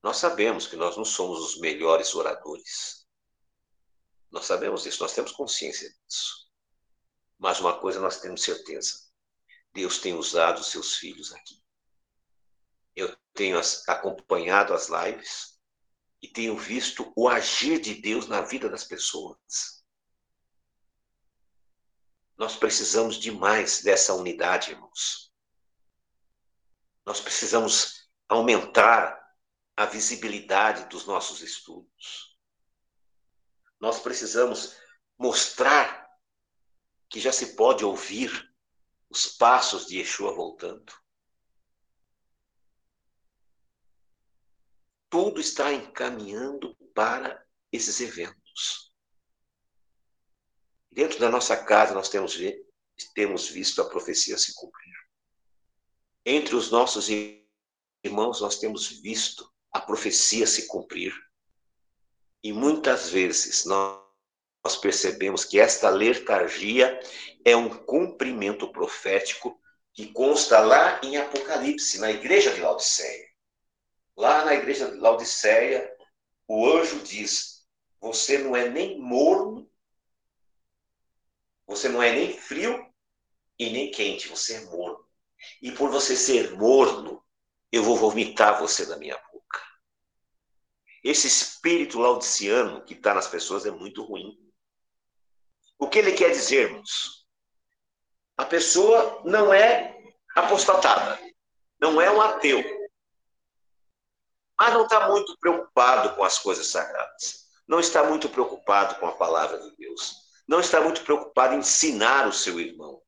Nós 0.01 0.17
sabemos 0.17 0.67
que 0.67 0.75
nós 0.75 0.97
não 0.97 1.05
somos 1.05 1.39
os 1.39 1.59
melhores 1.59 2.13
oradores. 2.15 3.02
Nós 4.33 4.47
sabemos 4.47 4.83
isso, 4.87 5.03
nós 5.03 5.13
temos 5.13 5.31
consciência 5.31 5.87
disso. 5.87 6.49
Mas 7.37 7.59
uma 7.59 7.79
coisa 7.79 7.99
nós 8.01 8.19
temos 8.19 8.41
certeza: 8.41 9.11
Deus 9.71 9.99
tem 9.99 10.15
usado 10.15 10.59
os 10.59 10.71
seus 10.71 10.95
filhos 10.95 11.31
aqui. 11.31 11.63
Eu 12.95 13.15
tenho 13.31 13.61
acompanhado 13.87 14.73
as 14.73 14.89
lives 14.89 15.59
e 16.19 16.27
tenho 16.27 16.57
visto 16.57 17.13
o 17.15 17.29
agir 17.29 17.79
de 17.79 17.93
Deus 17.93 18.27
na 18.27 18.41
vida 18.41 18.67
das 18.67 18.83
pessoas. 18.83 19.85
Nós 22.35 22.55
precisamos 22.55 23.17
demais 23.17 23.83
dessa 23.83 24.15
unidade, 24.15 24.71
irmãos. 24.71 25.31
Nós 27.05 27.21
precisamos 27.21 28.09
aumentar 28.27 29.21
a 29.77 29.85
visibilidade 29.85 30.89
dos 30.89 31.05
nossos 31.05 31.41
estudos. 31.41 32.32
Nós 33.83 33.99
precisamos 33.99 34.77
mostrar 35.17 36.09
que 37.09 37.19
já 37.19 37.33
se 37.33 37.53
pode 37.53 37.83
ouvir 37.83 38.31
os 39.09 39.27
passos 39.27 39.87
de 39.87 39.97
Yeshua 39.97 40.33
voltando. 40.33 40.93
Tudo 45.09 45.41
está 45.41 45.73
encaminhando 45.73 46.73
para 46.95 47.45
esses 47.73 47.99
eventos. 47.99 48.95
Dentro 50.89 51.19
da 51.19 51.29
nossa 51.29 51.61
casa, 51.61 51.93
nós 51.93 52.07
temos, 52.07 52.37
temos 53.13 53.49
visto 53.49 53.81
a 53.81 53.89
profecia 53.89 54.37
se 54.37 54.55
cumprir. 54.55 54.95
Entre 56.25 56.55
os 56.55 56.71
nossos 56.71 57.09
irmãos, 58.01 58.39
nós 58.39 58.59
temos 58.59 59.01
visto 59.01 59.53
a 59.73 59.81
profecia 59.81 60.47
se 60.47 60.67
cumprir. 60.67 61.13
E 62.43 62.51
muitas 62.51 63.09
vezes 63.09 63.63
nós, 63.65 64.03
percebemos 64.81 65.45
que 65.45 65.59
esta 65.59 65.89
letargia 65.89 66.99
é 67.45 67.55
um 67.55 67.69
cumprimento 67.69 68.71
profético 68.71 69.59
que 69.93 70.11
consta 70.11 70.59
lá 70.59 70.99
em 71.03 71.17
Apocalipse, 71.17 71.99
na 71.99 72.11
igreja 72.11 72.53
de 72.53 72.59
Laodiceia. 72.61 73.27
Lá 74.15 74.43
na 74.45 74.53
igreja 74.55 74.91
de 74.91 74.97
Laodiceia, 74.97 75.89
o 76.47 76.67
anjo 76.67 76.99
diz: 76.99 77.65
Você 78.01 78.37
não 78.37 78.55
é 78.55 78.69
nem 78.69 78.99
morno, 78.99 79.69
você 81.65 81.87
não 81.87 82.03
é 82.03 82.11
nem 82.11 82.37
frio 82.37 82.93
e 83.57 83.69
nem 83.69 83.91
quente, 83.91 84.27
você 84.27 84.55
é 84.55 84.65
morno. 84.65 85.03
E 85.61 85.71
por 85.71 85.89
você 85.89 86.15
ser 86.15 86.51
morno, 86.57 87.23
eu 87.71 87.83
vou 87.83 87.97
vomitar 87.97 88.59
você 88.59 88.85
da 88.85 88.97
minha 88.97 89.17
boca. 89.31 89.42
Esse 91.03 91.27
espírito 91.27 91.99
laudiciano 91.99 92.83
que 92.85 92.93
está 92.93 93.13
nas 93.13 93.27
pessoas 93.27 93.65
é 93.65 93.71
muito 93.71 94.03
ruim. 94.03 94.39
O 95.77 95.89
que 95.89 95.99
ele 95.99 96.13
quer 96.13 96.31
dizer-nos? 96.31 97.27
A 98.37 98.45
pessoa 98.45 99.21
não 99.25 99.53
é 99.53 100.01
apostatada, 100.35 101.19
não 101.79 101.99
é 101.99 102.09
um 102.09 102.21
ateu, 102.21 102.63
mas 104.59 104.73
não 104.73 104.83
está 104.83 105.09
muito 105.09 105.37
preocupado 105.39 106.15
com 106.15 106.23
as 106.23 106.39
coisas 106.39 106.67
sagradas, 106.67 107.47
não 107.67 107.79
está 107.79 108.03
muito 108.03 108.29
preocupado 108.29 108.95
com 108.95 109.07
a 109.07 109.11
palavra 109.11 109.59
de 109.59 109.75
Deus, 109.75 110.15
não 110.47 110.59
está 110.61 110.79
muito 110.81 111.03
preocupado 111.03 111.53
em 111.53 111.59
ensinar 111.59 112.27
o 112.27 112.33
seu 112.33 112.59
irmão. 112.59 113.01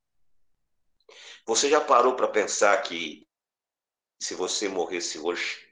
Você 1.46 1.70
já 1.70 1.80
parou 1.80 2.16
para 2.16 2.28
pensar 2.28 2.76
que 2.82 3.26
se 4.20 4.36
você 4.36 4.68
morresse 4.68 5.18
hoje, 5.18 5.65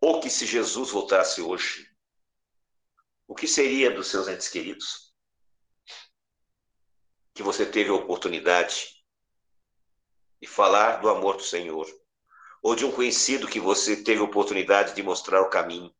ou 0.00 0.20
que 0.20 0.30
se 0.30 0.46
Jesus 0.46 0.90
voltasse 0.90 1.40
hoje, 1.40 1.88
o 3.26 3.34
que 3.34 3.46
seria 3.46 3.90
dos 3.90 4.08
seus 4.08 4.28
entes 4.28 4.48
queridos? 4.48 5.14
Que 7.34 7.42
você 7.42 7.66
teve 7.66 7.90
a 7.90 7.94
oportunidade 7.94 9.04
de 10.40 10.46
falar 10.46 11.00
do 11.00 11.08
amor 11.08 11.36
do 11.36 11.42
Senhor, 11.42 11.86
ou 12.62 12.74
de 12.74 12.84
um 12.84 12.92
conhecido 12.92 13.48
que 13.48 13.60
você 13.60 14.02
teve 14.02 14.20
a 14.20 14.24
oportunidade 14.24 14.94
de 14.94 15.02
mostrar 15.02 15.42
o 15.42 15.50
caminho, 15.50 15.94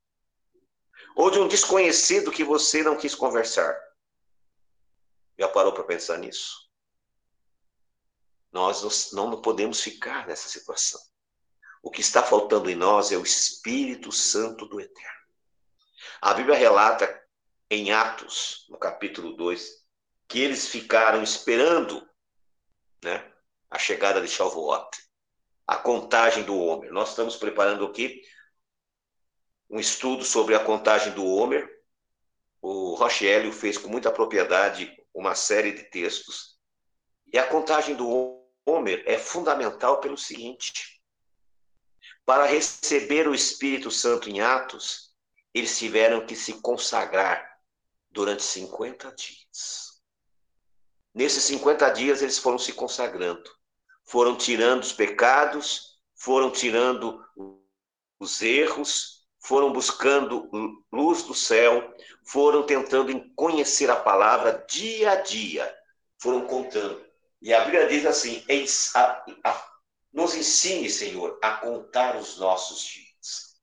ou 1.16 1.30
de 1.30 1.38
um 1.38 1.48
desconhecido 1.48 2.30
que 2.30 2.44
você 2.44 2.82
não 2.82 2.96
quis 2.96 3.14
conversar. 3.14 3.76
Já 5.36 5.48
parou 5.48 5.72
para 5.72 5.84
pensar 5.84 6.18
nisso? 6.18 6.68
Nós 8.50 9.12
não 9.12 9.40
podemos 9.42 9.80
ficar 9.80 10.26
nessa 10.26 10.48
situação. 10.48 11.00
O 11.82 11.90
que 11.90 12.00
está 12.00 12.22
faltando 12.22 12.68
em 12.68 12.74
nós 12.74 13.12
é 13.12 13.16
o 13.16 13.22
Espírito 13.22 14.10
Santo 14.10 14.66
do 14.66 14.80
Eterno. 14.80 15.18
A 16.20 16.34
Bíblia 16.34 16.56
relata 16.56 17.22
em 17.70 17.92
Atos, 17.92 18.66
no 18.68 18.78
capítulo 18.78 19.36
2, 19.36 19.84
que 20.26 20.40
eles 20.40 20.68
ficaram 20.68 21.22
esperando 21.22 22.06
né, 23.02 23.32
a 23.70 23.78
chegada 23.78 24.20
de 24.20 24.28
Shavuot, 24.28 24.88
a 25.66 25.76
contagem 25.76 26.42
do 26.44 26.58
Homer. 26.58 26.92
Nós 26.92 27.10
estamos 27.10 27.36
preparando 27.36 27.84
aqui 27.86 28.22
um 29.70 29.78
estudo 29.78 30.24
sobre 30.24 30.54
a 30.54 30.64
contagem 30.64 31.12
do 31.12 31.26
Homer. 31.26 31.68
O 32.60 32.94
Rochelio 32.94 33.52
fez 33.52 33.78
com 33.78 33.88
muita 33.88 34.10
propriedade 34.10 34.96
uma 35.14 35.34
série 35.34 35.72
de 35.72 35.84
textos. 35.84 36.58
E 37.32 37.38
a 37.38 37.46
contagem 37.46 37.94
do 37.94 38.42
Homer 38.66 39.02
é 39.06 39.18
fundamental 39.18 40.00
pelo 40.00 40.16
seguinte: 40.16 40.97
para 42.28 42.44
receber 42.44 43.26
o 43.26 43.34
Espírito 43.34 43.90
Santo 43.90 44.28
em 44.28 44.42
Atos, 44.42 45.14
eles 45.54 45.78
tiveram 45.78 46.26
que 46.26 46.36
se 46.36 46.60
consagrar 46.60 47.58
durante 48.10 48.42
50 48.42 49.10
dias. 49.12 50.02
Nesses 51.14 51.44
50 51.44 51.88
dias, 51.88 52.20
eles 52.20 52.38
foram 52.38 52.58
se 52.58 52.74
consagrando, 52.74 53.50
foram 54.04 54.36
tirando 54.36 54.82
os 54.82 54.92
pecados, 54.92 55.98
foram 56.16 56.50
tirando 56.50 57.18
os 58.20 58.42
erros, 58.42 59.26
foram 59.40 59.72
buscando 59.72 60.50
luz 60.92 61.22
do 61.22 61.32
céu, 61.32 61.94
foram 62.26 62.62
tentando 62.66 63.24
conhecer 63.34 63.88
a 63.88 63.96
palavra 63.96 64.66
dia 64.68 65.12
a 65.12 65.16
dia, 65.22 65.74
foram 66.18 66.46
contando. 66.46 67.02
E 67.40 67.54
a 67.54 67.64
Bíblia 67.64 67.88
diz 67.88 68.04
assim: 68.04 68.44
a, 68.94 69.24
a, 69.44 69.77
nos 70.18 70.34
ensine, 70.34 70.90
Senhor, 70.90 71.38
a 71.40 71.52
contar 71.58 72.16
os 72.16 72.38
nossos 72.38 72.82
dias. 72.82 73.56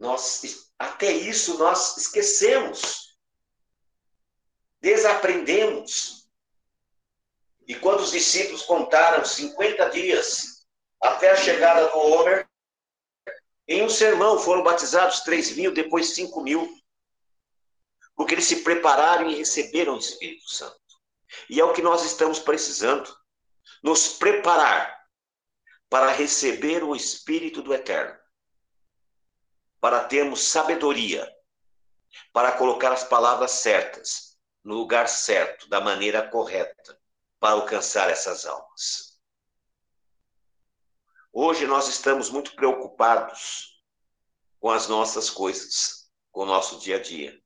Nós, 0.00 0.72
até 0.76 1.12
isso 1.12 1.56
nós 1.58 1.96
esquecemos, 1.96 3.16
desaprendemos. 4.80 6.28
E 7.68 7.76
quando 7.76 8.00
os 8.00 8.10
discípulos 8.10 8.62
contaram 8.62 9.24
50 9.24 9.90
dias 9.90 10.66
até 11.00 11.30
a 11.30 11.36
chegada 11.36 11.86
do 11.86 11.98
Homer, 11.98 12.48
em 13.68 13.84
um 13.84 13.88
sermão 13.88 14.40
foram 14.40 14.64
batizados 14.64 15.20
3 15.20 15.54
mil, 15.54 15.72
depois 15.72 16.16
5 16.16 16.40
mil, 16.40 16.68
porque 18.16 18.34
eles 18.34 18.46
se 18.46 18.62
prepararam 18.62 19.30
e 19.30 19.36
receberam 19.36 19.94
o 19.94 20.00
Espírito 20.00 20.50
Santo. 20.50 20.80
E 21.48 21.60
é 21.60 21.64
o 21.64 21.72
que 21.72 21.80
nós 21.80 22.04
estamos 22.04 22.40
precisando, 22.40 23.16
nos 23.84 24.08
preparar 24.14 24.99
para 25.90 26.12
receber 26.12 26.84
o 26.84 26.94
Espírito 26.94 27.60
do 27.60 27.74
Eterno, 27.74 28.16
para 29.80 30.04
termos 30.04 30.44
sabedoria, 30.44 31.28
para 32.32 32.52
colocar 32.52 32.92
as 32.92 33.02
palavras 33.02 33.50
certas, 33.50 34.38
no 34.62 34.76
lugar 34.76 35.08
certo, 35.08 35.68
da 35.68 35.80
maneira 35.80 36.28
correta, 36.30 36.96
para 37.40 37.54
alcançar 37.54 38.08
essas 38.08 38.46
almas. 38.46 39.18
Hoje 41.32 41.66
nós 41.66 41.88
estamos 41.88 42.30
muito 42.30 42.54
preocupados 42.54 43.82
com 44.60 44.70
as 44.70 44.86
nossas 44.86 45.28
coisas, 45.28 46.08
com 46.30 46.42
o 46.42 46.46
nosso 46.46 46.78
dia 46.78 46.96
a 46.96 47.02
dia. 47.02 47.36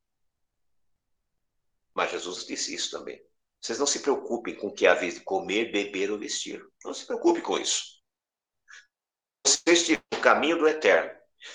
Mas 1.94 2.10
Jesus 2.10 2.44
disse 2.44 2.74
isso 2.74 2.90
também. 2.90 3.24
Vocês 3.58 3.78
não 3.78 3.86
se 3.86 4.00
preocupem 4.00 4.54
com 4.54 4.66
o 4.66 4.74
que 4.74 4.86
há 4.86 4.94
de 4.94 5.20
comer, 5.20 5.72
beber 5.72 6.10
ou 6.10 6.18
vestir. 6.18 6.62
Não 6.84 6.92
se 6.92 7.06
preocupe 7.06 7.40
com 7.40 7.58
isso 7.58 7.93
você 9.44 9.72
estiver 9.72 10.02
no 10.12 10.20
caminho 10.20 10.58
do 10.58 10.66
eterno, 10.66 11.10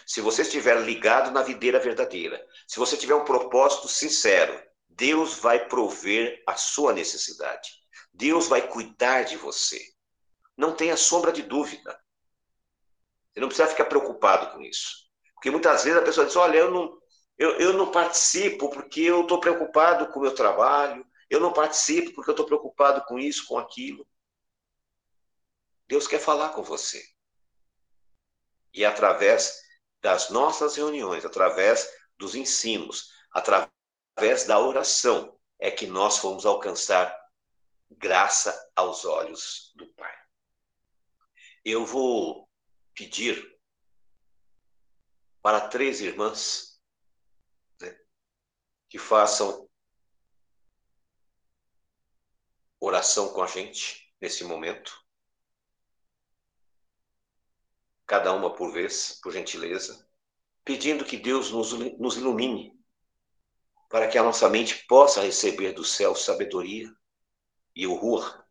se 0.05 0.21
você 0.21 0.43
estiver 0.43 0.79
ligado 0.81 1.31
na 1.31 1.41
videira 1.41 1.79
verdadeira, 1.79 2.45
se 2.67 2.77
você 2.77 2.95
tiver 2.95 3.15
um 3.15 3.25
propósito 3.25 3.87
sincero, 3.87 4.61
Deus 4.87 5.39
vai 5.39 5.67
prover 5.67 6.43
a 6.45 6.55
sua 6.55 6.93
necessidade. 6.93 7.71
Deus 8.13 8.47
vai 8.47 8.67
cuidar 8.67 9.23
de 9.23 9.37
você. 9.37 9.81
Não 10.55 10.75
tenha 10.75 10.97
sombra 10.97 11.31
de 11.31 11.41
dúvida. 11.41 11.99
Você 13.33 13.39
não 13.39 13.47
precisa 13.47 13.69
ficar 13.69 13.85
preocupado 13.85 14.51
com 14.51 14.61
isso. 14.61 15.09
Porque 15.33 15.49
muitas 15.49 15.83
vezes 15.83 15.99
a 15.99 16.03
pessoa 16.03 16.27
diz: 16.27 16.35
Olha, 16.35 16.57
eu 16.57 16.71
não, 16.71 16.99
eu, 17.37 17.51
eu 17.59 17.73
não 17.73 17.91
participo 17.91 18.69
porque 18.69 19.01
eu 19.01 19.21
estou 19.21 19.39
preocupado 19.39 20.11
com 20.11 20.19
o 20.19 20.23
meu 20.23 20.35
trabalho, 20.35 21.05
eu 21.29 21.39
não 21.39 21.53
participo 21.53 22.13
porque 22.13 22.29
eu 22.29 22.33
estou 22.33 22.45
preocupado 22.45 23.03
com 23.05 23.17
isso, 23.17 23.47
com 23.47 23.57
aquilo. 23.57 24.05
Deus 25.87 26.07
quer 26.07 26.19
falar 26.19 26.49
com 26.49 26.61
você. 26.61 27.01
E 28.73 28.85
através 28.85 29.61
das 30.01 30.29
nossas 30.29 30.75
reuniões, 30.75 31.25
através 31.25 31.89
dos 32.17 32.35
ensinos, 32.35 33.11
através 33.31 34.45
da 34.47 34.59
oração, 34.59 35.37
é 35.57 35.69
que 35.69 35.87
nós 35.87 36.17
fomos 36.17 36.45
alcançar 36.45 37.17
graça 37.91 38.71
aos 38.75 39.03
olhos 39.05 39.73
do 39.75 39.87
Pai. 39.93 40.15
Eu 41.65 41.85
vou 41.85 42.49
pedir 42.93 43.57
para 45.41 45.67
três 45.67 46.01
irmãs 46.01 46.79
né, 47.81 47.97
que 48.89 48.97
façam 48.97 49.69
oração 52.79 53.33
com 53.33 53.41
a 53.41 53.47
gente 53.47 54.13
nesse 54.21 54.43
momento. 54.43 54.98
Cada 58.09 58.33
uma 58.33 58.49
por 58.49 58.71
vez, 58.71 59.19
por 59.21 59.31
gentileza, 59.31 60.03
pedindo 60.65 61.05
que 61.05 61.15
Deus 61.15 61.51
nos, 61.51 62.17
ilumine, 62.17 62.73
para 63.87 64.07
que 64.07 64.17
a 64.17 64.23
nossa 64.23 64.49
mente 64.49 64.83
possa 64.87 65.21
receber 65.21 65.73
do 65.73 65.83
céu 65.83 66.15
sabedoria 66.15 66.91
e 67.75 67.85
rua. 67.85 68.43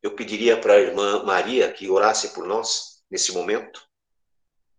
Eu 0.00 0.14
pediria 0.14 0.60
para 0.60 0.74
a 0.74 0.80
irmã 0.80 1.24
Maria 1.24 1.72
que 1.72 1.90
orasse 1.90 2.32
por 2.34 2.46
nós 2.46 3.04
nesse 3.10 3.32
momento. 3.32 3.82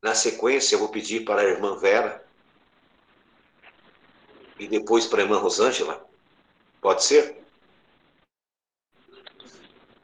Na 0.01 0.15
sequência, 0.15 0.75
eu 0.75 0.79
vou 0.79 0.89
pedir 0.89 1.25
para 1.25 1.41
a 1.41 1.45
irmã 1.45 1.77
Vera 1.77 2.25
e 4.57 4.65
depois 4.65 5.05
para 5.05 5.19
a 5.19 5.23
irmã 5.23 5.39
Rosângela. 5.39 6.07
Pode 6.79 7.03
ser? 7.03 7.43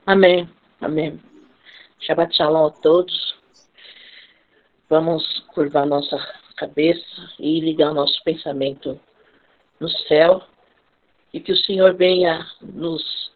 Amém. 0.05 0.53
Amém. 0.82 1.18
Shabbat 2.01 2.36
shalom 2.36 2.66
a 2.66 2.72
todos. 2.72 3.41
Vamos 4.92 5.39
curvar 5.54 5.86
nossa 5.86 6.18
cabeça 6.58 7.30
e 7.39 7.62
ligar 7.62 7.94
nosso 7.94 8.22
pensamento 8.26 9.00
no 9.80 9.88
céu 9.88 10.44
e 11.34 11.39
que 11.39 11.54
o 11.54 11.56
Senhor 11.56 11.94
venha 11.94 12.46
nos 12.62 13.32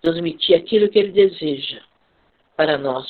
transmitir 0.00 0.56
aquilo 0.56 0.88
que 0.88 0.98
Ele 0.98 1.12
deseja 1.12 1.82
para 2.56 2.78
nós. 2.78 3.06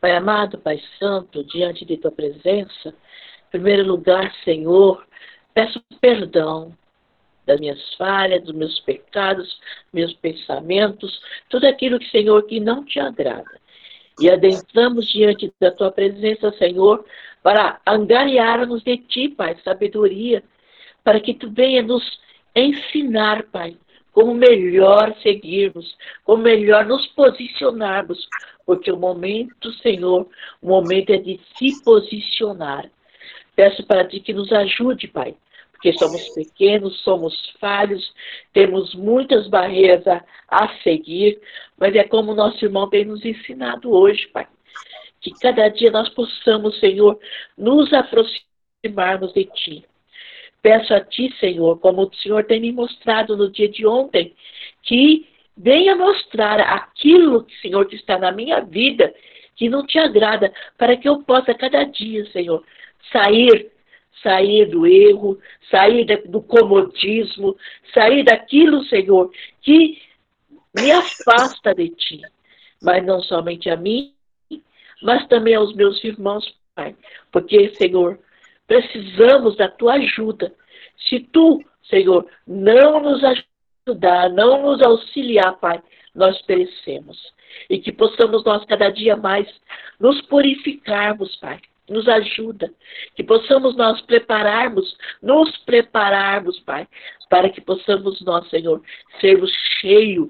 Pai 0.00 0.12
amado, 0.12 0.58
Pai 0.58 0.80
Santo, 0.96 1.42
diante 1.42 1.84
de 1.84 1.96
Tua 1.96 2.12
presença, 2.12 2.90
em 2.90 3.50
primeiro 3.50 3.84
lugar, 3.84 4.32
Senhor, 4.44 5.04
peço 5.52 5.82
perdão 6.00 6.72
das 7.44 7.58
minhas 7.58 7.94
falhas, 7.94 8.44
dos 8.44 8.54
meus 8.54 8.78
pecados, 8.78 9.58
meus 9.92 10.12
pensamentos, 10.14 11.20
tudo 11.48 11.66
aquilo 11.66 11.98
que, 11.98 12.08
Senhor, 12.10 12.46
que 12.46 12.60
não 12.60 12.84
te 12.84 13.00
agrada. 13.00 13.65
E 14.20 14.30
adentramos 14.30 15.10
diante 15.10 15.52
da 15.60 15.70
tua 15.70 15.92
presença, 15.92 16.50
Senhor, 16.52 17.04
para 17.42 17.80
angariarmos 17.86 18.82
de 18.82 18.96
Ti, 18.96 19.28
Pai, 19.28 19.56
sabedoria, 19.62 20.42
para 21.04 21.20
que 21.20 21.34
Tu 21.34 21.50
venha 21.50 21.82
nos 21.82 22.18
ensinar, 22.54 23.44
Pai, 23.44 23.76
como 24.12 24.34
melhor 24.34 25.14
seguirmos, 25.22 25.96
como 26.24 26.42
melhor 26.42 26.86
nos 26.86 27.06
posicionarmos, 27.08 28.26
porque 28.64 28.90
o 28.90 28.96
momento, 28.96 29.70
Senhor, 29.74 30.26
o 30.62 30.66
momento 30.66 31.12
é 31.12 31.18
de 31.18 31.38
se 31.56 31.84
posicionar. 31.84 32.90
Peço 33.54 33.86
para 33.86 34.06
Ti 34.06 34.20
que 34.20 34.32
nos 34.32 34.50
ajude, 34.52 35.06
Pai, 35.06 35.36
porque 35.76 35.92
somos 35.92 36.28
pequenos, 36.30 36.98
somos 37.02 37.50
falhos, 37.60 38.12
temos 38.52 38.94
muitas 38.94 39.46
barreiras 39.46 40.06
a, 40.06 40.24
a 40.48 40.68
seguir, 40.82 41.38
mas 41.78 41.94
é 41.94 42.02
como 42.02 42.34
nosso 42.34 42.64
irmão 42.64 42.88
tem 42.88 43.04
nos 43.04 43.24
ensinado 43.24 43.92
hoje, 43.92 44.26
Pai. 44.28 44.46
Que 45.20 45.30
cada 45.32 45.68
dia 45.68 45.90
nós 45.90 46.08
possamos, 46.08 46.78
Senhor, 46.80 47.18
nos 47.56 47.92
aproximarmos 47.92 49.32
de 49.34 49.44
Ti. 49.44 49.84
Peço 50.62 50.94
a 50.94 51.00
Ti, 51.00 51.34
Senhor, 51.38 51.78
como 51.78 52.02
o 52.02 52.14
Senhor 52.16 52.44
tem 52.44 52.60
me 52.60 52.72
mostrado 52.72 53.36
no 53.36 53.50
dia 53.50 53.68
de 53.68 53.86
ontem, 53.86 54.34
que 54.82 55.28
venha 55.56 55.94
mostrar 55.94 56.58
aquilo, 56.60 57.46
Senhor, 57.60 57.86
que 57.86 57.96
está 57.96 58.18
na 58.18 58.32
minha 58.32 58.60
vida, 58.60 59.14
que 59.54 59.68
não 59.68 59.86
te 59.86 59.98
agrada, 59.98 60.52
para 60.78 60.96
que 60.96 61.08
eu 61.08 61.22
possa 61.22 61.54
cada 61.54 61.84
dia, 61.84 62.24
Senhor, 62.30 62.64
sair 63.12 63.75
sair 64.22 64.66
do 64.66 64.86
erro, 64.86 65.38
sair 65.70 66.04
do 66.28 66.40
comodismo, 66.42 67.56
sair 67.92 68.24
daquilo, 68.24 68.84
Senhor, 68.84 69.30
que 69.62 70.00
me 70.74 70.90
afasta 70.90 71.74
de 71.74 71.88
ti. 71.90 72.20
Mas 72.82 73.04
não 73.04 73.20
somente 73.20 73.68
a 73.70 73.76
mim, 73.76 74.12
mas 75.02 75.26
também 75.28 75.54
aos 75.54 75.74
meus 75.74 76.02
irmãos, 76.04 76.54
Pai. 76.74 76.94
Porque, 77.32 77.74
Senhor, 77.74 78.18
precisamos 78.66 79.56
da 79.56 79.68
tua 79.68 79.94
ajuda. 79.94 80.52
Se 81.08 81.20
tu, 81.20 81.62
Senhor, 81.88 82.26
não 82.46 83.00
nos 83.00 83.22
ajudar, 83.24 84.30
não 84.30 84.62
nos 84.62 84.82
auxiliar, 84.82 85.58
Pai, 85.58 85.82
nós 86.14 86.40
perecemos. 86.42 87.34
E 87.70 87.78
que 87.78 87.92
possamos 87.92 88.44
nós 88.44 88.64
cada 88.66 88.90
dia 88.90 89.16
mais 89.16 89.48
nos 89.98 90.20
purificarmos, 90.22 91.36
Pai 91.36 91.60
nos 91.88 92.08
ajuda, 92.08 92.70
que 93.14 93.22
possamos 93.22 93.76
nós 93.76 94.00
prepararmos, 94.02 94.96
nos 95.22 95.56
prepararmos, 95.58 96.58
Pai, 96.60 96.86
para 97.28 97.48
que 97.48 97.60
possamos 97.60 98.20
nós, 98.22 98.48
Senhor, 98.50 98.82
sermos 99.20 99.50
cheios, 99.80 100.28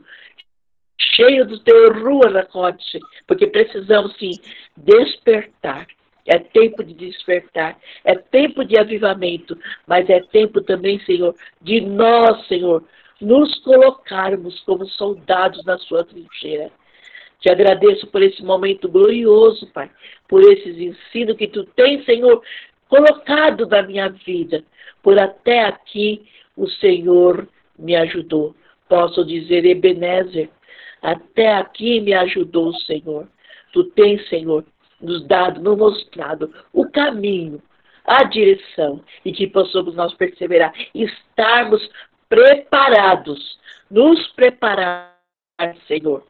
cheio 0.99 1.47
do 1.47 1.59
teu 1.61 1.93
rua 1.93 2.31
na 2.31 2.45
códice, 2.45 2.99
porque 3.27 3.47
precisamos 3.47 4.17
sim 4.17 4.33
despertar. 4.77 5.87
É 6.29 6.41
tempo 6.41 6.83
de 6.83 6.93
despertar, 6.93 7.79
é 8.05 8.17
tempo 8.17 8.65
de 8.65 8.77
avivamento, 8.77 9.57
mas 9.87 10.11
é 10.11 10.21
tempo 10.21 10.61
também, 10.61 10.99
Senhor, 11.05 11.37
de 11.63 11.81
nós, 11.81 12.45
Senhor, 12.49 12.85
nos 13.21 13.57
colocarmos 13.61 14.59
como 14.61 14.87
soldados 14.87 15.65
na 15.65 15.79
sua 15.79 16.05
trincheira 16.05 16.73
te 17.47 17.51
agradeço 17.53 18.09
por 18.09 18.25
esse 18.25 18.43
momento 18.43 18.89
glorioso, 18.89 19.69
Pai, 19.69 19.89
por 20.29 20.43
esses 20.43 20.77
ensinos 20.77 21.37
que 21.37 21.47
tu 21.47 21.63
tens, 21.63 22.05
Senhor, 22.05 22.43
colocado 22.89 23.69
na 23.69 23.83
minha 23.83 24.09
vida. 24.09 24.65
Por 25.01 25.17
até 25.17 25.61
aqui 25.61 26.27
o 26.57 26.69
Senhor 26.69 27.47
me 27.79 27.95
ajudou. 27.95 28.53
Posso 28.89 29.25
dizer, 29.25 29.65
Ebenezer, 29.65 30.51
até 31.01 31.55
aqui 31.55 32.01
me 32.01 32.15
ajudou 32.15 32.71
o 32.71 32.81
Senhor. 32.81 33.29
Tu 33.73 33.85
tens, 33.91 34.29
Senhor, 34.29 34.65
nos 35.01 35.25
dado, 35.29 35.61
nos 35.61 35.79
mostrado 35.79 36.53
o 36.73 36.91
caminho, 36.91 37.63
a 38.05 38.25
direção, 38.25 39.05
e 39.25 39.33
que 39.33 39.47
possamos 39.47 39.95
nós 39.95 40.13
perseverar, 40.15 40.73
estarmos 40.93 41.89
preparados, 42.29 43.57
nos 43.89 44.27
preparar, 44.33 45.15
Senhor, 45.87 46.25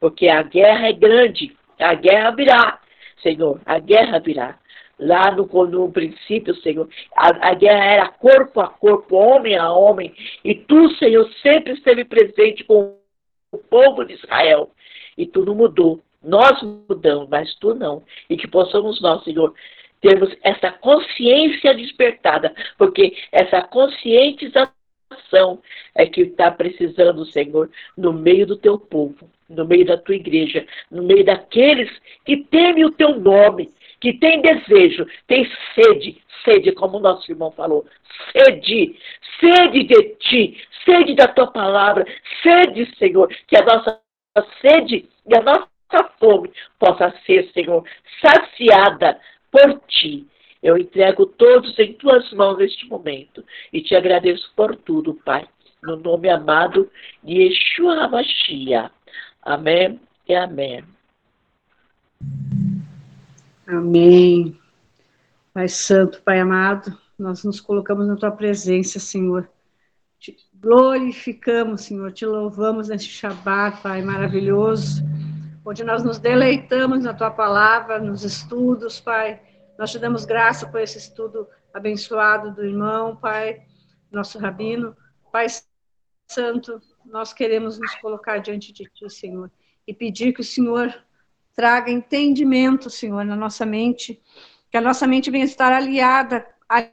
porque 0.00 0.28
a 0.28 0.42
guerra 0.42 0.88
é 0.88 0.92
grande, 0.92 1.56
a 1.78 1.94
guerra 1.94 2.30
virá, 2.30 2.80
Senhor, 3.22 3.60
a 3.64 3.78
guerra 3.78 4.18
virá. 4.18 4.58
Lá 4.98 5.30
no, 5.30 5.46
no 5.66 5.92
princípio, 5.92 6.56
Senhor, 6.56 6.88
a, 7.14 7.50
a 7.50 7.54
guerra 7.54 7.84
era 7.84 8.08
corpo 8.08 8.60
a 8.60 8.68
corpo, 8.68 9.14
homem 9.16 9.56
a 9.56 9.70
homem, 9.72 10.12
e 10.44 10.56
tu, 10.56 10.90
Senhor, 10.96 11.28
sempre 11.40 11.74
esteve 11.74 12.04
presente 12.04 12.64
com 12.64 12.96
o 13.52 13.58
povo 13.58 14.04
de 14.04 14.14
Israel, 14.14 14.70
e 15.16 15.24
tu 15.24 15.44
não 15.44 15.54
mudou. 15.54 16.00
Nós 16.22 16.60
mudamos, 16.62 17.28
mas 17.28 17.54
tu 17.56 17.74
não. 17.74 18.02
E 18.28 18.36
que 18.36 18.48
possamos 18.48 19.00
nós, 19.00 19.22
Senhor, 19.22 19.54
termos 20.00 20.34
essa 20.42 20.72
consciência 20.72 21.74
despertada, 21.74 22.54
porque 22.76 23.16
essa 23.30 23.62
conscientização 23.62 24.72
é 25.94 26.06
que 26.06 26.22
está 26.22 26.50
precisando, 26.50 27.24
Senhor, 27.26 27.70
no 27.96 28.12
meio 28.12 28.46
do 28.46 28.56
teu 28.56 28.78
povo, 28.78 29.30
no 29.48 29.64
meio 29.64 29.84
da 29.84 29.96
tua 29.96 30.14
igreja, 30.14 30.66
no 30.90 31.02
meio 31.02 31.24
daqueles 31.24 31.90
que 32.24 32.36
temem 32.44 32.84
o 32.84 32.90
teu 32.90 33.18
nome, 33.18 33.72
que 34.00 34.12
tem 34.14 34.40
desejo, 34.40 35.06
tem 35.26 35.50
sede, 35.74 36.20
sede, 36.44 36.72
como 36.72 36.98
o 36.98 37.00
nosso 37.00 37.30
irmão 37.30 37.50
falou, 37.52 37.86
sede, 38.32 38.96
sede 39.40 39.84
de 39.84 40.02
ti, 40.20 40.60
sede 40.84 41.14
da 41.14 41.28
tua 41.28 41.48
palavra, 41.48 42.06
sede, 42.42 42.94
Senhor, 42.96 43.28
que 43.46 43.56
a 43.56 43.64
nossa 43.64 44.00
sede 44.60 45.08
e 45.26 45.36
a 45.36 45.42
nossa 45.42 45.68
fome 46.20 46.50
possa 46.78 47.12
ser, 47.26 47.50
Senhor, 47.52 47.84
saciada 48.20 49.18
por 49.50 49.80
ti 49.88 50.26
eu 50.62 50.76
entrego 50.76 51.24
todos 51.26 51.78
em 51.78 51.92
tuas 51.94 52.30
mãos 52.32 52.58
neste 52.58 52.86
momento 52.86 53.44
e 53.72 53.80
te 53.80 53.94
agradeço 53.94 54.52
por 54.56 54.74
tudo, 54.76 55.14
Pai. 55.14 55.46
No 55.82 55.96
nome 55.96 56.28
amado 56.28 56.90
de 57.22 57.34
Yeshua 57.34 58.04
HaMashiach. 58.04 58.92
Amém 59.48 59.98
e 60.28 60.34
amém. 60.34 60.84
Amém. 63.66 64.60
Pai 65.54 65.66
Santo, 65.66 66.20
Pai 66.22 66.38
amado, 66.38 66.94
nós 67.18 67.42
nos 67.44 67.58
colocamos 67.58 68.06
na 68.06 68.14
tua 68.14 68.30
presença, 68.30 69.00
Senhor. 69.00 69.48
Te 70.18 70.36
glorificamos, 70.52 71.84
Senhor, 71.84 72.12
te 72.12 72.26
louvamos 72.26 72.88
neste 72.88 73.08
Shabat, 73.08 73.80
Pai 73.80 74.02
maravilhoso, 74.02 75.02
onde 75.64 75.82
nós 75.82 76.04
nos 76.04 76.18
deleitamos 76.18 77.04
na 77.04 77.14
tua 77.14 77.30
palavra, 77.30 77.98
nos 77.98 78.24
estudos, 78.24 79.00
Pai 79.00 79.40
nós 79.78 79.90
te 79.90 79.98
damos 79.98 80.26
graça 80.26 80.66
por 80.68 80.78
esse 80.78 80.98
estudo 80.98 81.48
abençoado 81.72 82.52
do 82.54 82.66
irmão, 82.66 83.16
Pai, 83.16 83.62
nosso 84.12 84.38
rabino. 84.38 84.94
Pai 85.32 85.46
Santo, 86.26 86.82
nós 87.08 87.32
queremos 87.32 87.78
nos 87.78 87.94
colocar 87.96 88.38
diante 88.38 88.72
de 88.72 88.84
Ti, 88.84 89.10
Senhor, 89.10 89.50
e 89.86 89.94
pedir 89.94 90.32
que 90.32 90.40
o 90.40 90.44
Senhor 90.44 90.94
traga 91.54 91.90
entendimento, 91.90 92.90
Senhor, 92.90 93.24
na 93.24 93.34
nossa 93.34 93.66
mente, 93.66 94.22
que 94.70 94.76
a 94.76 94.80
nossa 94.80 95.06
mente 95.06 95.30
venha 95.30 95.44
estar 95.44 95.72
aliada 95.72 96.46
a 96.68 96.88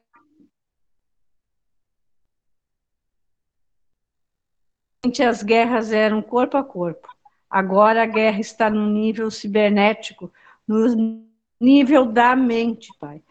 as 5.23 5.43
guerras 5.43 5.91
eram 5.91 6.19
corpo 6.19 6.57
a 6.57 6.63
corpo. 6.63 7.07
Agora 7.47 8.01
a 8.01 8.07
guerra 8.07 8.39
está 8.39 8.71
no 8.71 8.89
nível 8.89 9.29
cibernético, 9.29 10.33
no 10.67 11.23
nível 11.61 12.07
da 12.07 12.35
mente, 12.35 12.91
Pai. 12.99 13.21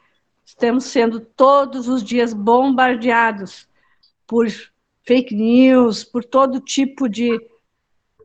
Estamos 0.45 0.85
sendo 0.85 1.19
todos 1.19 1.89
os 1.89 2.05
dias 2.05 2.33
bombardeados 2.33 3.69
por 4.25 4.47
fake 5.05 5.35
news, 5.35 6.03
por 6.03 6.25
todo 6.25 6.61
tipo 6.61 7.09
de, 7.09 7.39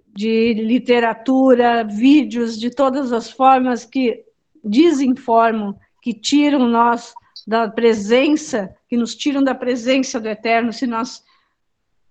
de 0.08 0.54
literatura, 0.54 1.84
vídeos 1.84 2.60
de 2.60 2.70
todas 2.70 3.12
as 3.12 3.30
formas 3.30 3.86
que 3.86 4.24
desinformam, 4.64 5.78
que 6.02 6.14
tiram 6.14 6.68
nós 6.68 7.14
da 7.46 7.70
presença, 7.70 8.74
que 8.88 8.98
nos 8.98 9.16
tiram 9.16 9.44
da 9.44 9.56
presença 9.56 10.20
do 10.20 10.28
Eterno, 10.28 10.72
se 10.72 10.88
nós 10.88 11.24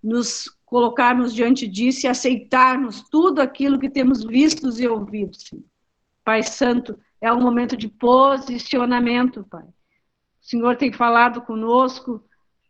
nos 0.03 0.49
colocarmos 0.65 1.35
diante 1.35 1.67
disso 1.67 2.07
e 2.07 2.09
aceitarmos 2.09 3.09
tudo 3.09 3.41
aquilo 3.41 3.79
que 3.79 3.89
temos 3.89 4.25
visto 4.25 4.69
e 4.79 4.87
ouvido. 4.87 5.37
Pai 6.23 6.43
Santo, 6.43 6.99
é 7.21 7.33
um 7.33 7.41
momento 7.41 7.77
de 7.77 7.89
posicionamento, 7.89 9.45
Pai. 9.49 9.65
O 9.65 10.47
Senhor 10.47 10.77
tem 10.77 10.93
falado 10.93 11.41
conosco 11.43 12.23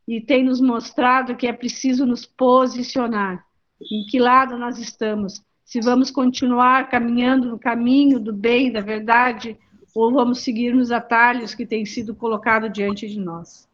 e 0.09 0.23
tem 0.23 0.43
nos 0.43 0.59
mostrado 0.59 1.37
que 1.37 1.47
é 1.47 1.53
preciso 1.53 2.07
nos 2.07 2.25
posicionar. 2.25 3.45
Em 3.79 4.07
que 4.07 4.19
lado 4.19 4.57
nós 4.57 4.79
estamos? 4.79 5.45
Se 5.67 5.83
vamos 5.83 6.11
continuar 6.11 6.89
caminhando 6.89 7.47
no 7.47 7.59
caminho 7.59 8.19
do 8.19 8.33
bem, 8.33 8.73
da 8.73 8.81
verdade, 8.81 9.55
ou 9.95 10.11
vamos 10.11 10.41
seguir 10.41 10.75
nos 10.75 10.91
atalhos 10.91 11.55
que 11.55 11.67
têm 11.67 11.85
sido 11.85 12.15
colocados 12.15 12.73
diante 12.73 13.07
de 13.07 13.21
nós. 13.21 13.69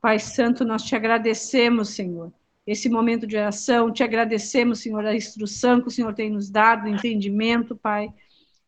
Pai 0.00 0.18
Santo, 0.18 0.64
nós 0.64 0.82
te 0.82 0.96
agradecemos, 0.96 1.90
Senhor, 1.90 2.32
esse 2.66 2.88
momento 2.88 3.26
de 3.26 3.36
oração, 3.36 3.92
te 3.92 4.02
agradecemos, 4.02 4.78
Senhor, 4.78 5.04
a 5.04 5.14
instrução 5.14 5.82
que 5.82 5.88
o 5.88 5.90
Senhor 5.90 6.14
tem 6.14 6.30
nos 6.30 6.48
dado, 6.48 6.86
o 6.86 6.88
entendimento, 6.88 7.76
Pai. 7.76 8.08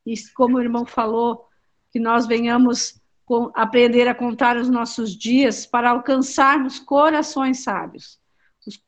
E 0.04 0.14
como 0.34 0.58
o 0.58 0.60
irmão 0.60 0.84
falou, 0.84 1.46
que 1.90 1.98
nós 1.98 2.26
venhamos 2.26 3.00
aprender 3.54 4.06
a 4.08 4.14
contar 4.14 4.56
os 4.56 4.68
nossos 4.68 5.16
dias 5.16 5.66
para 5.66 5.90
alcançarmos 5.90 6.78
corações 6.78 7.62
sábios. 7.62 8.18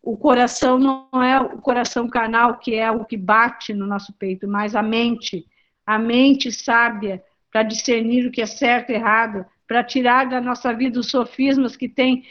O 0.02 0.16
coração 0.16 0.78
não 0.78 1.22
é 1.22 1.40
o 1.40 1.58
coração 1.58 2.08
carnal, 2.08 2.58
que 2.58 2.74
é 2.74 2.90
o 2.90 3.04
que 3.04 3.16
bate 3.16 3.72
no 3.72 3.86
nosso 3.86 4.12
peito, 4.12 4.48
mas 4.48 4.74
a 4.74 4.82
mente, 4.82 5.46
a 5.86 5.98
mente 5.98 6.50
sábia, 6.50 7.22
para 7.50 7.62
discernir 7.62 8.26
o 8.26 8.30
que 8.30 8.42
é 8.42 8.46
certo 8.46 8.90
e 8.90 8.94
errado, 8.94 9.46
para 9.66 9.84
tirar 9.84 10.28
da 10.28 10.40
nossa 10.40 10.72
vida 10.72 10.98
os 10.98 11.10
sofismas 11.10 11.76
que 11.76 11.88
têm 11.88 12.24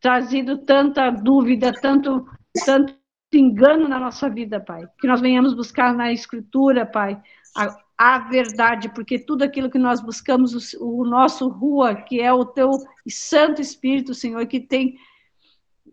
trazido 0.00 0.58
tanta 0.58 1.10
dúvida, 1.10 1.72
tanto, 1.72 2.26
tanto 2.64 2.94
engano 3.32 3.88
na 3.88 3.98
nossa 3.98 4.28
vida, 4.28 4.60
Pai. 4.60 4.86
Que 5.00 5.06
nós 5.06 5.20
venhamos 5.20 5.54
buscar 5.54 5.94
na 5.94 6.12
Escritura, 6.12 6.86
Pai, 6.86 7.20
a, 7.56 7.76
a 7.98 8.18
verdade, 8.18 8.90
porque 8.90 9.18
tudo 9.18 9.42
aquilo 9.42 9.70
que 9.70 9.78
nós 9.78 10.00
buscamos, 10.00 10.74
o, 10.74 11.00
o 11.00 11.04
nosso 11.04 11.48
rua, 11.48 11.94
que 11.94 12.20
é 12.20 12.32
o 12.32 12.44
teu 12.44 12.70
Santo 13.08 13.60
Espírito, 13.60 14.14
Senhor, 14.14 14.44
que 14.46 14.60
tem 14.60 14.98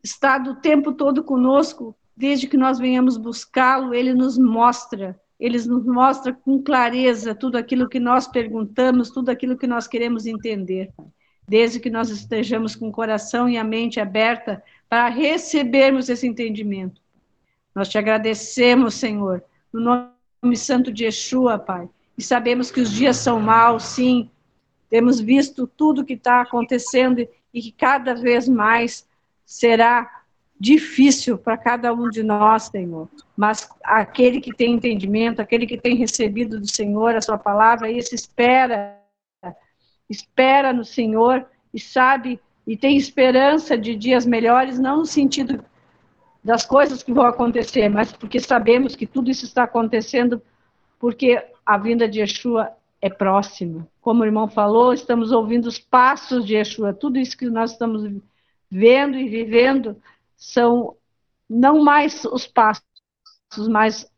estado 0.04 0.51
o 0.51 0.56
tempo 0.56 0.91
todo 0.91 1.24
conosco, 1.24 1.95
desde 2.16 2.47
que 2.47 2.58
nós 2.58 2.78
venhamos 2.78 3.16
buscá-lo, 3.16 3.93
ele 3.93 4.14
nos 4.14 4.38
mostra, 4.38 5.20
ele 5.39 5.58
nos 5.66 5.86
mostra 5.86 6.34
com 6.34 6.62
clareza 6.62 7.34
tudo 7.34 7.58
aquilo 7.58 7.88
que 7.88 7.99
nós 7.99 8.28
perguntamos, 8.28 9.10
tudo 9.10 9.30
aquilo 9.30 9.58
que 9.58 9.66
nós 9.66 9.88
queremos 9.88 10.26
entender, 10.26 10.91
desde 11.47 11.80
que 11.80 11.89
nós 11.89 12.10
estejamos 12.10 12.76
com 12.76 12.89
o 12.89 12.91
coração 12.91 13.47
e 13.47 13.58
a 13.58 13.64
mente 13.64 13.99
aberta 13.99 14.62
para 14.89 15.08
recebermos 15.08 16.10
esse 16.10 16.28
entendimento. 16.28 17.01
Nós 17.74 17.88
te 17.89 17.97
agradecemos, 17.97 18.93
Senhor, 18.93 19.43
no 19.72 19.80
nome 19.82 20.12
santo 20.55 20.91
de 20.91 21.05
Yeshua, 21.05 21.57
Pai, 21.57 21.89
e 22.17 22.21
sabemos 22.21 22.71
que 22.71 22.81
os 22.81 22.91
dias 22.91 23.17
são 23.17 23.39
maus, 23.39 23.83
sim, 23.83 24.29
temos 24.89 25.19
visto 25.19 25.65
tudo 25.65 26.05
que 26.05 26.13
está 26.13 26.41
acontecendo 26.41 27.27
e 27.53 27.61
que 27.61 27.71
cada 27.71 28.13
vez 28.13 28.47
mais 28.47 29.07
será 29.45 30.23
difícil 30.59 31.37
para 31.37 31.57
cada 31.57 31.93
um 31.93 32.09
de 32.09 32.23
nós, 32.23 32.63
Senhor. 32.63 33.09
Mas 33.35 33.67
aquele 33.83 34.39
que 34.39 34.55
tem 34.55 34.73
entendimento, 34.73 35.41
aquele 35.41 35.65
que 35.65 35.77
tem 35.77 35.95
recebido 35.95 36.59
do 36.59 36.71
Senhor 36.71 37.15
a 37.15 37.21
sua 37.21 37.37
palavra, 37.37 37.91
esse 37.91 38.15
espera, 38.15 38.99
espera 40.09 40.71
no 40.71 40.85
Senhor 40.85 41.45
e 41.73 41.79
sabe 41.79 42.39
e 42.65 42.77
tem 42.77 42.95
esperança 42.95 43.77
de 43.77 43.95
dias 43.95 44.25
melhores, 44.25 44.79
não 44.79 44.99
no 44.99 45.05
sentido 45.05 45.65
das 46.43 46.65
coisas 46.65 47.01
que 47.01 47.13
vão 47.13 47.25
acontecer, 47.25 47.87
mas 47.89 48.11
porque 48.11 48.39
sabemos 48.39 48.95
que 48.95 49.07
tudo 49.07 49.31
isso 49.31 49.45
está 49.45 49.63
acontecendo 49.63 50.41
porque 50.99 51.43
a 51.65 51.77
vinda 51.77 52.07
de 52.07 52.19
Yeshua 52.19 52.71
é 53.01 53.09
próxima. 53.09 53.87
Como 54.01 54.23
o 54.23 54.25
irmão 54.25 54.47
falou, 54.47 54.93
estamos 54.93 55.31
ouvindo 55.31 55.67
os 55.67 55.79
passos 55.79 56.45
de 56.45 56.55
Yeshua, 56.55 56.93
tudo 56.93 57.17
isso 57.17 57.37
que 57.37 57.49
nós 57.49 57.71
estamos 57.71 58.09
vendo 58.69 59.17
e 59.17 59.27
vivendo 59.29 60.01
são 60.35 60.95
não 61.49 61.83
mais 61.83 62.25
os 62.25 62.47
passos, 62.47 62.83
mas 63.69 64.09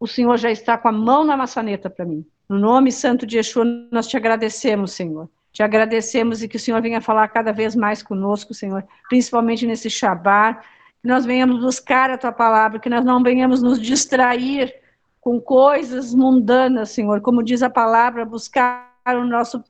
o 0.00 0.06
Senhor 0.06 0.36
já 0.36 0.50
está 0.50 0.76
com 0.76 0.88
a 0.88 0.92
mão 0.92 1.24
na 1.24 1.36
maçaneta 1.36 1.88
para 1.88 2.04
mim. 2.04 2.26
No 2.48 2.58
nome 2.58 2.90
santo 2.90 3.26
de 3.26 3.36
Yeshua, 3.36 3.64
nós 3.90 4.06
te 4.06 4.16
agradecemos, 4.16 4.92
Senhor. 4.92 5.28
Te 5.52 5.62
agradecemos 5.62 6.42
e 6.42 6.48
que 6.48 6.56
o 6.56 6.60
Senhor 6.60 6.80
venha 6.80 7.00
falar 7.00 7.28
cada 7.28 7.52
vez 7.52 7.74
mais 7.74 8.02
conosco, 8.02 8.54
Senhor, 8.54 8.86
principalmente 9.08 9.66
nesse 9.66 9.90
Shabat, 9.90 10.64
que 11.00 11.08
nós 11.08 11.24
venhamos 11.24 11.60
buscar 11.60 12.10
a 12.10 12.18
tua 12.18 12.32
palavra, 12.32 12.78
que 12.78 12.88
nós 12.88 13.04
não 13.04 13.22
venhamos 13.22 13.62
nos 13.62 13.80
distrair 13.80 14.74
com 15.20 15.40
coisas 15.40 16.14
mundanas, 16.14 16.90
Senhor, 16.90 17.20
como 17.20 17.42
diz 17.42 17.62
a 17.62 17.70
palavra, 17.70 18.24
buscar 18.24 18.92
o 19.06 19.24
nosso 19.24 19.62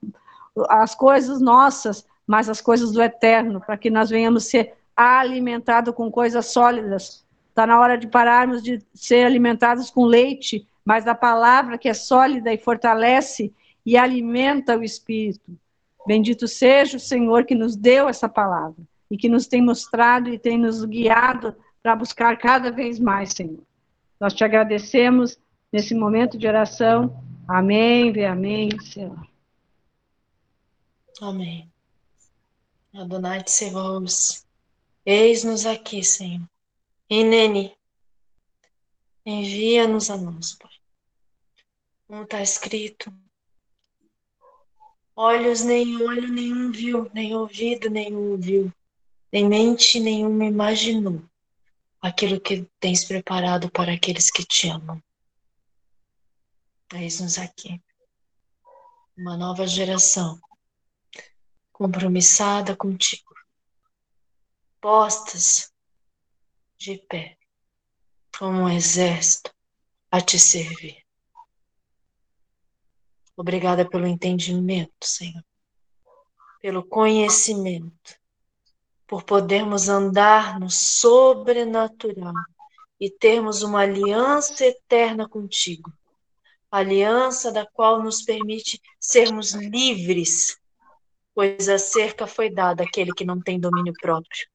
as 0.69 0.95
coisas 0.95 1.41
nossas, 1.41 2.05
mas 2.27 2.49
as 2.49 2.61
coisas 2.61 2.91
do 2.93 3.01
eterno, 3.01 3.61
para 3.61 3.77
que 3.77 3.91
nós 3.91 4.11
venhamos 4.11 4.47
ser 4.47 4.75
alimentados 4.97 5.95
com 5.95 6.11
coisas 6.11 6.47
sólidas. 6.47 7.25
Está 7.51 7.65
na 7.65 7.79
hora 7.79 7.97
de 7.97 8.09
pararmos 8.09 8.61
de 8.63 8.83
ser 8.93 9.25
alimentados 9.25 9.89
com 9.89 10.05
leite, 10.05 10.67
mas 10.85 11.07
a 11.07 11.15
palavra 11.15 11.79
que 11.79 11.89
é 11.89 11.95
sólida 11.95 12.53
e 12.53 12.59
fortalece 12.59 13.53
e 13.87 13.97
alimenta 13.97 14.77
o 14.77 14.83
espírito. 14.83 15.57
Bendito 16.07 16.49
seja 16.49 16.97
o 16.97 17.01
Senhor 17.01 17.45
que 17.45 17.55
nos 17.55 17.77
deu 17.77 18.09
essa 18.09 18.29
palavra 18.29 18.83
e 19.11 19.17
que 19.17 19.29
nos 19.29 19.47
tem 19.47 19.63
mostrado 19.63 20.29
e 20.29 20.39
tem 20.39 20.59
nos 20.59 20.85
guiado 20.85 21.55
para 21.83 21.97
buscar 21.97 22.37
cada 22.37 22.71
vez 22.71 22.99
mais, 22.99 23.33
Senhor. 23.33 23.63
Nós 24.21 24.35
te 24.35 24.45
agradecemos 24.45 25.39
nesse 25.73 25.95
momento 25.95 26.37
de 26.37 26.47
oração. 26.47 27.23
Amém, 27.47 28.25
amém, 28.25 28.69
Senhor. 28.81 29.27
Amém. 31.21 31.71
Adonai 32.95 33.43
Tsevaos, 33.43 34.45
eis-nos 35.05 35.67
aqui, 35.67 36.03
Senhor. 36.03 36.49
Inene, 37.09 37.77
envia-nos 39.25 40.11
a 40.11 40.17
nós, 40.17 40.55
Pai. 40.55 40.71
Como 42.07 42.23
está 42.23 42.43
escrito, 42.43 43.13
olhos 45.15 45.63
nem 45.63 46.03
olho 46.03 46.29
nenhum 46.29 46.73
viu, 46.73 47.11
nem 47.13 47.35
ouvido 47.35 47.91
nenhum 47.91 48.33
ouviu, 48.33 48.73
nem 49.33 49.49
mente 49.49 50.01
nenhuma 50.01 50.45
imaginou 50.45 51.23
aquilo 52.01 52.41
que 52.41 52.69
tens 52.81 53.05
preparado 53.05 53.71
para 53.71 53.93
aqueles 53.93 54.31
que 54.31 54.45
te 54.45 54.69
amam. 54.69 55.03
Eis-nos 56.95 57.39
aqui. 57.39 57.83
Uma 59.17 59.37
nova 59.37 59.67
geração 59.67 60.41
compromissada 61.73 62.75
contigo, 62.75 63.35
postas 64.81 65.73
de 66.77 66.99
pé, 66.99 67.37
como 68.37 68.63
um 68.63 68.69
exército 68.69 69.55
a 70.11 70.21
te 70.21 70.39
servir. 70.39 71.05
Obrigada 73.37 73.89
pelo 73.89 74.07
entendimento, 74.07 75.05
Senhor, 75.05 75.45
pelo 76.61 76.85
conhecimento, 76.85 78.19
por 79.09 79.25
podermos 79.25 79.89
andar 79.89 80.61
no 80.61 80.71
sobrenatural 80.71 82.35
e 83.01 83.11
termos 83.11 83.63
uma 83.63 83.81
aliança 83.81 84.65
eterna 84.65 85.29
contigo. 85.29 85.93
Aliança 86.71 87.51
da 87.51 87.67
qual 87.67 88.03
nos 88.03 88.23
permite 88.23 88.81
sermos 89.01 89.53
livres 89.53 90.59
pois 91.39 91.69
a 91.69 91.79
cerca 91.79 92.27
foi 92.27 92.51
dada 92.51 92.83
àquele 92.83 93.13
que 93.13 93.25
não 93.25 93.41
tem 93.41 93.61
domínio 93.61 93.93
próprio. 94.01 94.49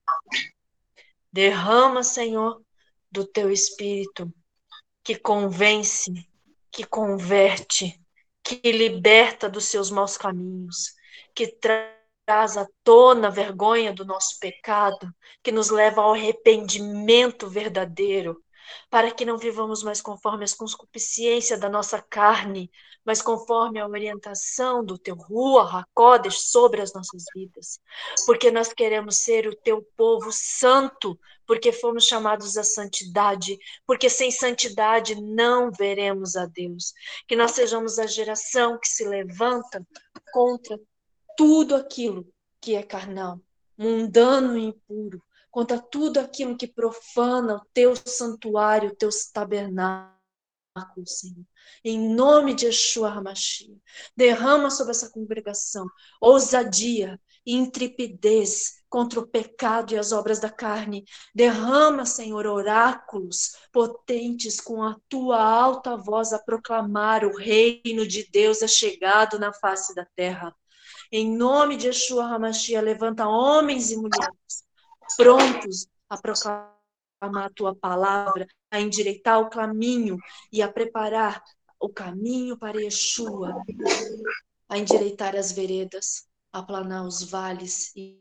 Derrama, 1.32 2.04
Senhor, 2.04 2.62
do 3.10 3.26
teu 3.26 3.50
espírito, 3.50 4.30
que 5.02 5.16
convence, 5.16 6.12
que 6.70 6.84
converte, 6.84 7.98
que 8.44 8.70
liberta 8.70 9.50
dos 9.50 9.64
seus 9.64 9.90
maus 9.90 10.18
caminhos, 10.18 10.94
que 11.34 11.48
traz 11.48 12.03
à 12.28 12.68
tona 12.84 13.28
a 13.28 13.32
vergonha 13.32 13.94
do 13.94 14.06
nosso 14.06 14.40
pecado, 14.40 15.14
que 15.44 15.52
nos 15.52 15.70
leva 15.70 16.02
ao 16.02 16.14
arrependimento 16.14 17.50
verdadeiro, 17.50 18.42
para 18.90 19.12
que 19.12 19.26
não 19.26 19.38
vivamos 19.38 19.84
mais 19.84 20.02
conforme 20.02 20.46
as 20.46 20.54
concupiscências 20.54 21.60
da 21.60 21.70
nossa 21.70 22.02
carne, 22.02 22.72
mas 23.06 23.22
conforme 23.22 23.80
a 23.80 23.88
orientação 23.88 24.86
do 24.86 24.98
teu 24.98 25.16
Rua 25.16 25.70
Hakodesh 25.70 26.50
sobre 26.50 26.82
as 26.82 26.94
nossas 26.94 27.26
vidas. 27.36 27.82
Porque 28.26 28.50
nós 28.50 28.72
queremos 28.72 29.18
ser 29.18 29.46
o 29.46 29.56
teu 29.56 29.82
povo 29.98 30.32
santo, 30.32 31.20
porque 31.46 31.74
fomos 31.74 32.06
chamados 32.06 32.56
à 32.56 32.64
santidade, 32.64 33.58
porque 33.86 34.10
sem 34.10 34.32
santidade 34.32 35.22
não 35.22 35.70
veremos 35.70 36.38
a 36.38 36.46
Deus. 36.46 36.94
Que 37.28 37.36
nós 37.36 37.52
sejamos 37.52 38.00
a 38.00 38.08
geração 38.08 38.80
que 38.80 38.88
se 38.88 39.06
levanta 39.06 39.86
contra 40.32 40.80
tudo 41.36 41.76
aquilo 41.76 42.28
que 42.62 42.76
é 42.76 42.84
carnal, 42.84 43.40
mundano 43.78 44.58
e 44.58 44.64
impuro, 44.64 45.22
contra 45.52 45.80
tudo 45.80 46.20
aquilo 46.20 46.58
que 46.58 46.68
profana 46.68 47.58
o 47.58 47.66
teu 47.74 47.94
santuário, 47.96 48.90
o 48.90 48.96
teu 48.96 49.10
tabernáculo, 49.34 50.18
Senhor. 51.06 51.46
Em 51.84 52.00
nome 52.00 52.54
de 52.54 52.66
Yeshua 52.66 53.10
Hamashia, 53.10 53.76
derrama 54.16 54.70
sobre 54.72 54.92
essa 54.92 55.10
congregação 55.12 55.88
ousadia 56.20 57.20
e 57.46 57.54
intrepidez 57.56 58.82
contra 58.90 59.20
o 59.20 59.28
pecado 59.28 59.94
e 59.94 59.98
as 59.98 60.12
obras 60.12 60.40
da 60.40 60.50
carne. 60.50 61.04
Derrama, 61.36 62.06
Senhor, 62.06 62.46
oráculos 62.46 63.56
potentes 63.72 64.60
com 64.62 64.82
a 64.82 64.96
tua 65.10 65.42
alta 65.42 65.98
voz 65.98 66.32
a 66.32 66.40
proclamar 66.40 67.26
o 67.26 67.36
reino 67.36 68.08
de 68.08 68.28
Deus 68.32 68.62
é 68.62 68.68
chegado 68.68 69.38
na 69.38 69.52
face 69.54 69.94
da 69.94 70.06
terra. 70.16 70.56
Em 71.16 71.30
nome 71.32 71.78
de 71.78 71.86
Yeshua 71.86 72.26
Hamashia, 72.26 72.82
levanta 72.82 73.28
homens 73.28 73.92
e 73.92 73.98
mulheres 73.98 74.66
prontos 75.16 75.88
a 76.10 76.18
proclamar 76.20 76.74
a 77.22 77.50
tua 77.52 77.76
palavra, 77.76 78.48
a 78.72 78.82
endireitar 78.82 79.40
o 79.40 79.48
caminho 79.48 80.18
e 80.52 80.60
a 80.60 80.68
preparar 80.68 81.44
o 81.80 81.88
caminho 81.88 82.58
para 82.58 82.82
Yeshua. 82.82 83.64
a 84.68 84.80
endireitar 84.80 85.36
as 85.36 85.52
veredas, 85.52 86.28
aplanar 86.52 87.06
os 87.06 87.22
vales 87.22 87.96
e, 87.96 88.20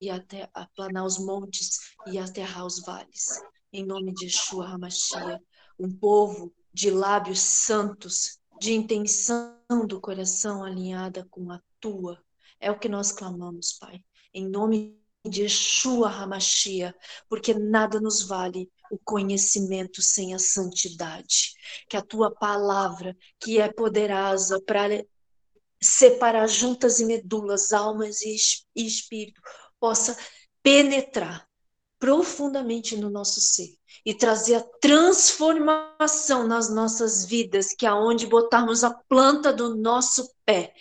e 0.00 0.10
até 0.10 0.50
aplanar 0.52 1.04
os 1.04 1.24
montes 1.24 1.94
e 2.08 2.18
aterrar 2.18 2.66
os 2.66 2.80
vales. 2.80 3.40
Em 3.72 3.86
nome 3.86 4.12
de 4.14 4.24
Yeshua 4.24 4.66
Hamashia, 4.66 5.40
um 5.78 5.88
povo 5.96 6.52
de 6.74 6.90
lábios 6.90 7.38
santos, 7.38 8.40
de 8.58 8.72
intenção 8.72 9.56
do 9.86 10.00
coração 10.00 10.64
alinhada 10.64 11.24
com 11.30 11.48
a 11.52 11.62
tua. 11.78 12.20
É 12.62 12.70
o 12.70 12.78
que 12.78 12.88
nós 12.88 13.10
clamamos, 13.10 13.72
Pai. 13.72 14.00
Em 14.32 14.48
nome 14.48 14.96
de 15.26 15.42
Yeshua 15.42 16.08
Hamashia, 16.08 16.94
porque 17.28 17.52
nada 17.52 18.00
nos 18.00 18.22
vale 18.22 18.70
o 18.88 18.96
conhecimento 19.04 20.00
sem 20.00 20.32
a 20.32 20.38
santidade. 20.38 21.54
Que 21.88 21.96
a 21.96 22.02
tua 22.02 22.30
palavra, 22.30 23.16
que 23.40 23.60
é 23.60 23.68
poderosa 23.68 24.62
para 24.62 25.04
separar 25.82 26.46
juntas 26.46 27.00
e 27.00 27.04
medulas, 27.04 27.72
almas 27.72 28.20
e 28.22 28.36
espírito, 28.76 29.42
possa 29.80 30.16
penetrar 30.62 31.44
profundamente 31.98 32.96
no 32.96 33.10
nosso 33.10 33.40
ser 33.40 33.76
e 34.06 34.14
trazer 34.14 34.54
a 34.54 34.64
transformação 34.80 36.46
nas 36.46 36.72
nossas 36.72 37.24
vidas, 37.24 37.74
que 37.74 37.86
aonde 37.86 38.24
botarmos 38.28 38.84
a 38.84 38.90
planta 39.08 39.52
do 39.52 39.76
nosso 39.76 40.32
pé, 40.44 40.72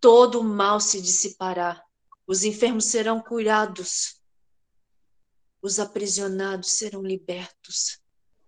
todo 0.00 0.40
o 0.40 0.44
mal 0.44 0.80
se 0.80 1.00
dissipará, 1.00 1.82
os 2.26 2.44
enfermos 2.44 2.86
serão 2.86 3.20
curados, 3.20 4.20
os 5.62 5.78
aprisionados 5.78 6.72
serão 6.72 7.02
libertos. 7.02 8.00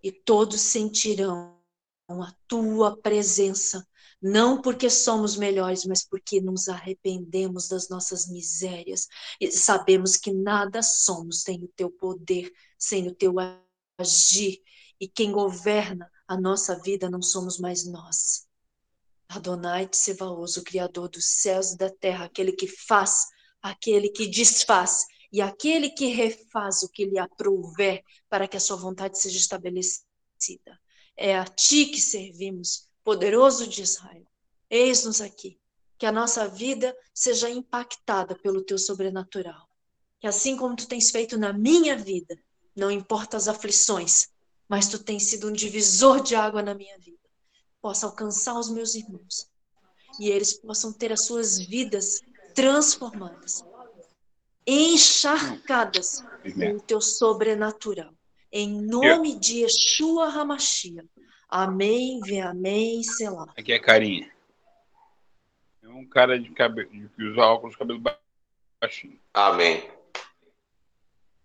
E 0.03 0.11
todos 0.11 0.61
sentirão 0.61 1.59
a 2.07 2.33
tua 2.47 2.97
presença, 2.97 3.87
não 4.21 4.61
porque 4.61 4.89
somos 4.89 5.35
melhores, 5.35 5.85
mas 5.85 6.03
porque 6.03 6.41
nos 6.41 6.67
arrependemos 6.67 7.67
das 7.67 7.89
nossas 7.89 8.27
misérias. 8.27 9.07
E 9.39 9.51
sabemos 9.51 10.17
que 10.17 10.31
nada 10.31 10.81
somos 10.81 11.41
sem 11.41 11.63
o 11.63 11.67
teu 11.75 11.89
poder, 11.89 12.51
sem 12.77 13.07
o 13.07 13.15
teu 13.15 13.35
agir, 13.97 14.61
e 14.99 15.07
quem 15.07 15.31
governa 15.31 16.11
a 16.27 16.39
nossa 16.39 16.79
vida 16.79 17.09
não 17.09 17.21
somos 17.21 17.59
mais 17.59 17.85
nós. 17.85 18.47
Adonai 19.35 19.87
Tsevaos, 19.87 20.57
o 20.57 20.63
Criador 20.63 21.09
dos 21.09 21.25
céus 21.25 21.71
e 21.71 21.77
da 21.77 21.89
terra, 21.89 22.25
aquele 22.25 22.51
que 22.51 22.67
faz 22.67 23.27
aquele 23.61 24.09
que 24.09 24.27
desfaz 24.27 25.05
e 25.31 25.39
aquele 25.41 25.89
que 25.89 26.07
refaz 26.07 26.83
o 26.83 26.89
que 26.89 27.05
lhe 27.05 27.17
aprouver 27.17 28.03
para 28.29 28.47
que 28.47 28.57
a 28.57 28.59
sua 28.59 28.75
vontade 28.75 29.19
seja 29.19 29.37
estabelecida. 29.37 30.79
É 31.15 31.37
a 31.37 31.45
ti 31.45 31.85
que 31.85 32.01
servimos, 32.01 32.89
poderoso 33.03 33.67
de 33.67 33.83
Israel. 33.83 34.25
Eis-nos 34.69 35.21
aqui, 35.21 35.59
que 35.97 36.05
a 36.05 36.11
nossa 36.11 36.47
vida 36.47 36.95
seja 37.13 37.49
impactada 37.49 38.35
pelo 38.35 38.63
teu 38.63 38.77
sobrenatural. 38.77 39.69
Que 40.19 40.27
assim 40.27 40.57
como 40.57 40.75
tu 40.75 40.87
tens 40.87 41.11
feito 41.11 41.37
na 41.37 41.53
minha 41.53 41.95
vida, 41.95 42.37
não 42.75 42.89
importa 42.89 43.37
as 43.37 43.47
aflições, 43.47 44.29
mas 44.67 44.87
tu 44.87 44.97
tens 44.99 45.23
sido 45.23 45.49
um 45.49 45.53
divisor 45.53 46.21
de 46.21 46.35
água 46.35 46.61
na 46.61 46.73
minha 46.73 46.97
vida, 46.97 47.20
possa 47.81 48.05
alcançar 48.05 48.57
os 48.57 48.69
meus 48.69 48.95
irmãos 48.95 49.49
e 50.19 50.29
eles 50.29 50.53
possam 50.53 50.93
ter 50.93 51.11
as 51.11 51.25
suas 51.25 51.59
vidas 51.59 52.21
transformadas, 52.53 53.63
encharcadas 54.67 56.23
com 56.43 56.75
o 56.75 56.81
teu 56.81 57.01
sobrenatural. 57.01 58.13
Em 58.51 58.81
nome 58.81 59.39
de 59.39 59.63
Yeshua 59.63 60.25
Hamashia. 60.25 61.05
Amém, 61.49 62.19
vê 62.21 62.39
amém, 62.39 63.01
lá. 63.21 63.53
Aqui 63.57 63.73
é 63.73 63.79
carinha. 63.79 64.31
É 65.81 65.87
um 65.87 66.05
cara 66.05 66.39
de 66.39 66.49
cabelo, 66.51 66.89
que 66.89 67.23
usa 67.23 67.41
óculos, 67.41 67.75
cabelo 67.75 68.01
baixinho. 68.79 69.19
Amém. 69.33 69.89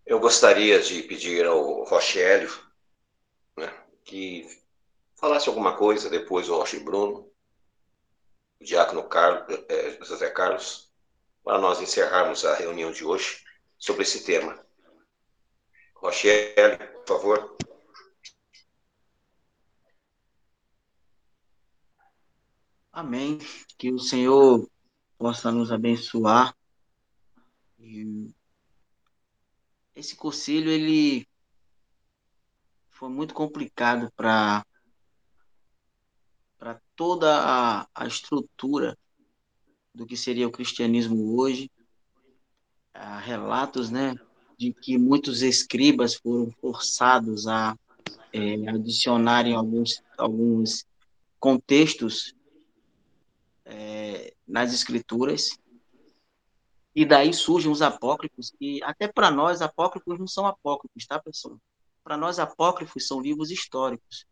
Eu 0.05 0.21
gostaria 0.21 0.81
de 0.81 1.03
pedir 1.03 1.47
ao 1.47 1.85
Rochélio 1.85 2.53
né, 3.57 3.73
que 4.05 4.47
falasse 5.17 5.49
alguma 5.49 5.77
coisa 5.77 6.11
depois 6.11 6.49
o 6.49 6.57
Roche 6.57 6.79
Bruno, 6.79 7.31
o 8.61 8.65
Diácono 8.65 9.09
Carlos, 9.09 9.65
é, 9.69 9.99
José 10.05 10.31
Carlos, 10.31 10.93
para 11.43 11.59
nós 11.59 11.81
encerrarmos 11.81 12.45
a 12.45 12.55
reunião 12.55 12.93
de 12.93 13.05
hoje 13.05 13.43
sobre 13.79 14.03
esse 14.03 14.25
tema. 14.25 14.65
Rochelle, 15.95 16.79
por 17.05 17.07
favor. 17.07 17.57
Amém. 22.93 23.39
Que 23.77 23.93
o 23.93 23.99
Senhor 23.99 24.69
possa 25.19 25.51
nos 25.51 25.71
abençoar. 25.71 26.57
E 27.79 28.35
esse 29.95 30.17
concílio 30.17 30.71
ele 30.71 31.29
foi 32.91 33.09
muito 33.09 33.35
complicado 33.35 34.11
para 34.17 34.65
toda 36.97 37.29
a, 37.39 37.87
a 37.95 38.07
estrutura 38.07 38.99
do 39.95 40.07
que 40.07 40.17
seria 40.17 40.49
o 40.49 40.53
cristianismo 40.53 41.39
hoje. 41.39 41.71
Há 42.93 43.19
relatos, 43.19 43.91
né, 43.91 44.15
de 44.59 44.73
que 44.73 44.97
muitos 44.99 45.43
escribas 45.43 46.15
foram 46.15 46.51
forçados 46.61 47.47
a 47.47 47.77
é, 48.33 48.69
adicionarem 48.69 49.55
alguns, 49.55 50.03
alguns 50.17 50.87
contextos 51.39 52.35
é, 53.65 54.35
nas 54.47 54.73
escrituras. 54.73 55.59
E 56.95 57.05
daí 57.05 57.35
surgem 57.35 57.71
os 57.71 57.83
apócrifos, 57.83 58.55
e 58.59 58.83
até 58.83 59.07
para 59.07 59.31
nós, 59.31 59.61
apócrifos 59.61 60.19
não 60.19 60.27
são 60.27 60.47
apócrifos, 60.47 61.07
tá, 61.07 61.19
pessoal? 61.19 61.61
Para 62.03 62.17
nós, 62.17 62.39
apócrifos 62.39 63.07
são 63.07 63.21
livros 63.21 63.51
históricos. 63.51 64.25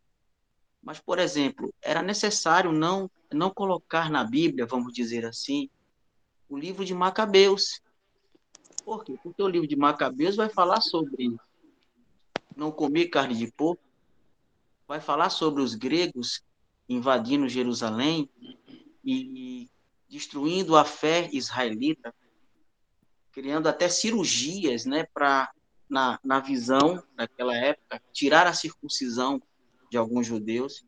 Mas, 0.85 1.01
por 1.01 1.19
exemplo, 1.19 1.73
era 1.81 2.03
necessário 2.03 2.71
não, 2.71 3.11
não 3.33 3.51
colocar 3.51 4.11
na 4.11 4.23
Bíblia, 4.23 4.67
vamos 4.67 4.93
dizer 4.93 5.25
assim, 5.25 5.71
o 6.49 6.59
livro 6.59 6.85
de 6.85 6.95
Macabeus. 6.95 7.81
Por 8.85 9.03
quê? 9.03 9.19
Porque 9.23 9.43
o 9.43 9.49
livro 9.49 9.67
de 9.67 9.77
Macabeus 9.77 10.37
vai 10.37 10.51
falar 10.51 10.83
sobre 10.83 11.35
não 12.55 12.71
comer 12.71 13.07
carne 13.07 13.35
de 13.35 13.51
porco, 13.51 13.83
vai 14.87 15.01
falar 15.01 15.31
sobre 15.31 15.63
os 15.63 15.75
gregos 15.75 16.43
invadindo 16.87 17.49
Jerusalém 17.49 18.29
e 19.03 19.71
destruindo 20.07 20.77
a 20.77 20.85
fé 20.85 21.31
israelita, 21.33 22.15
criando 23.33 23.69
até 23.69 23.89
cirurgias, 23.89 24.85
né, 24.85 25.07
para 25.15 25.51
na, 25.89 26.21
na 26.23 26.41
visão 26.41 27.03
daquela 27.17 27.57
época, 27.57 28.03
tirar 28.13 28.47
a 28.47 28.53
circuncisão 28.53 29.41
de 29.95 29.99
alguns 29.99 30.27
judeus, 30.27 30.85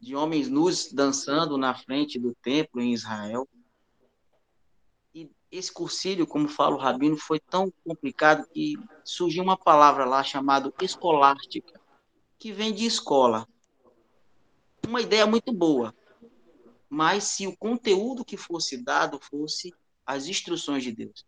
de 0.00 0.16
homens 0.16 0.48
nus 0.48 0.92
dançando 0.92 1.56
na 1.56 1.72
frente 1.72 2.18
do 2.18 2.34
templo 2.42 2.80
em 2.80 2.92
Israel. 2.92 3.48
E 5.14 5.30
esse 5.52 5.72
cursilho, 5.72 6.26
como 6.26 6.48
fala 6.48 6.74
o 6.74 6.80
Rabino, 6.80 7.16
foi 7.16 7.38
tão 7.38 7.72
complicado 7.84 8.44
que 8.52 8.76
surgiu 9.04 9.44
uma 9.44 9.56
palavra 9.56 10.04
lá 10.04 10.24
chamada 10.24 10.72
escolástica, 10.82 11.80
que 12.40 12.50
vem 12.50 12.74
de 12.74 12.86
escola. 12.86 13.46
Uma 14.84 15.00
ideia 15.00 15.24
muito 15.24 15.52
boa, 15.52 15.94
mas 16.90 17.22
se 17.22 17.46
o 17.46 17.56
conteúdo 17.56 18.24
que 18.24 18.36
fosse 18.36 18.82
dado 18.82 19.20
fosse 19.20 19.72
as 20.04 20.26
instruções 20.26 20.82
de 20.82 20.90
Deus. 20.90 21.24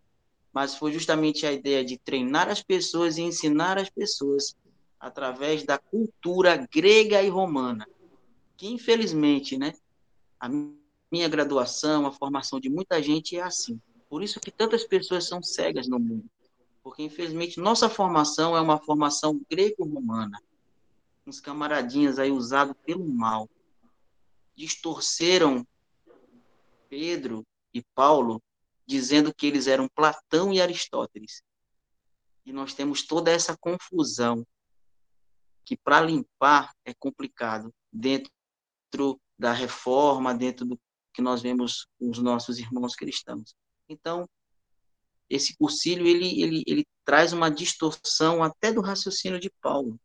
Mas 0.52 0.74
foi 0.74 0.90
justamente 0.90 1.46
a 1.46 1.52
ideia 1.52 1.84
de 1.84 1.96
treinar 1.98 2.48
as 2.48 2.64
pessoas 2.64 3.16
e 3.16 3.22
ensinar 3.22 3.78
as 3.78 3.88
pessoas 3.88 4.56
através 5.00 5.64
da 5.64 5.78
cultura 5.78 6.68
grega 6.70 7.22
e 7.22 7.28
romana, 7.30 7.88
que 8.56 8.68
infelizmente, 8.68 9.56
né, 9.56 9.72
a 10.38 10.46
minha 11.10 11.28
graduação, 11.28 12.06
a 12.06 12.12
formação 12.12 12.60
de 12.60 12.68
muita 12.68 13.02
gente 13.02 13.34
é 13.36 13.42
assim. 13.42 13.80
Por 14.10 14.22
isso 14.22 14.38
que 14.38 14.50
tantas 14.50 14.84
pessoas 14.84 15.26
são 15.26 15.42
cegas 15.42 15.88
no 15.88 15.98
mundo, 15.98 16.28
porque 16.82 17.02
infelizmente 17.02 17.58
nossa 17.58 17.88
formação 17.88 18.54
é 18.54 18.60
uma 18.60 18.78
formação 18.78 19.40
grego-romana. 19.50 20.38
Uns 21.26 21.40
camaradinhas 21.40 22.18
aí 22.18 22.30
usados 22.30 22.76
pelo 22.84 23.08
mal 23.08 23.48
distorceram 24.54 25.66
Pedro 26.88 27.46
e 27.72 27.82
Paulo 27.94 28.42
dizendo 28.86 29.32
que 29.32 29.46
eles 29.46 29.66
eram 29.66 29.88
Platão 29.88 30.52
e 30.52 30.60
Aristóteles. 30.60 31.42
E 32.44 32.52
nós 32.52 32.74
temos 32.74 33.06
toda 33.06 33.30
essa 33.30 33.56
confusão 33.56 34.44
que 35.64 35.76
para 35.76 36.00
limpar 36.00 36.74
é 36.84 36.92
complicado 36.94 37.72
dentro 37.92 38.30
da 39.38 39.52
reforma, 39.52 40.34
dentro 40.34 40.66
do 40.66 40.80
que 41.12 41.22
nós 41.22 41.42
vemos 41.42 41.86
com 41.98 42.10
os 42.10 42.18
nossos 42.18 42.58
irmãos 42.58 42.94
cristãos. 42.94 43.54
Então, 43.88 44.28
esse 45.28 45.56
cursilho 45.56 46.06
ele, 46.06 46.42
ele, 46.42 46.62
ele 46.66 46.86
traz 47.04 47.32
uma 47.32 47.50
distorção 47.50 48.42
até 48.42 48.72
do 48.72 48.80
raciocínio 48.80 49.38
de 49.38 49.50
Paulo. 49.60 49.98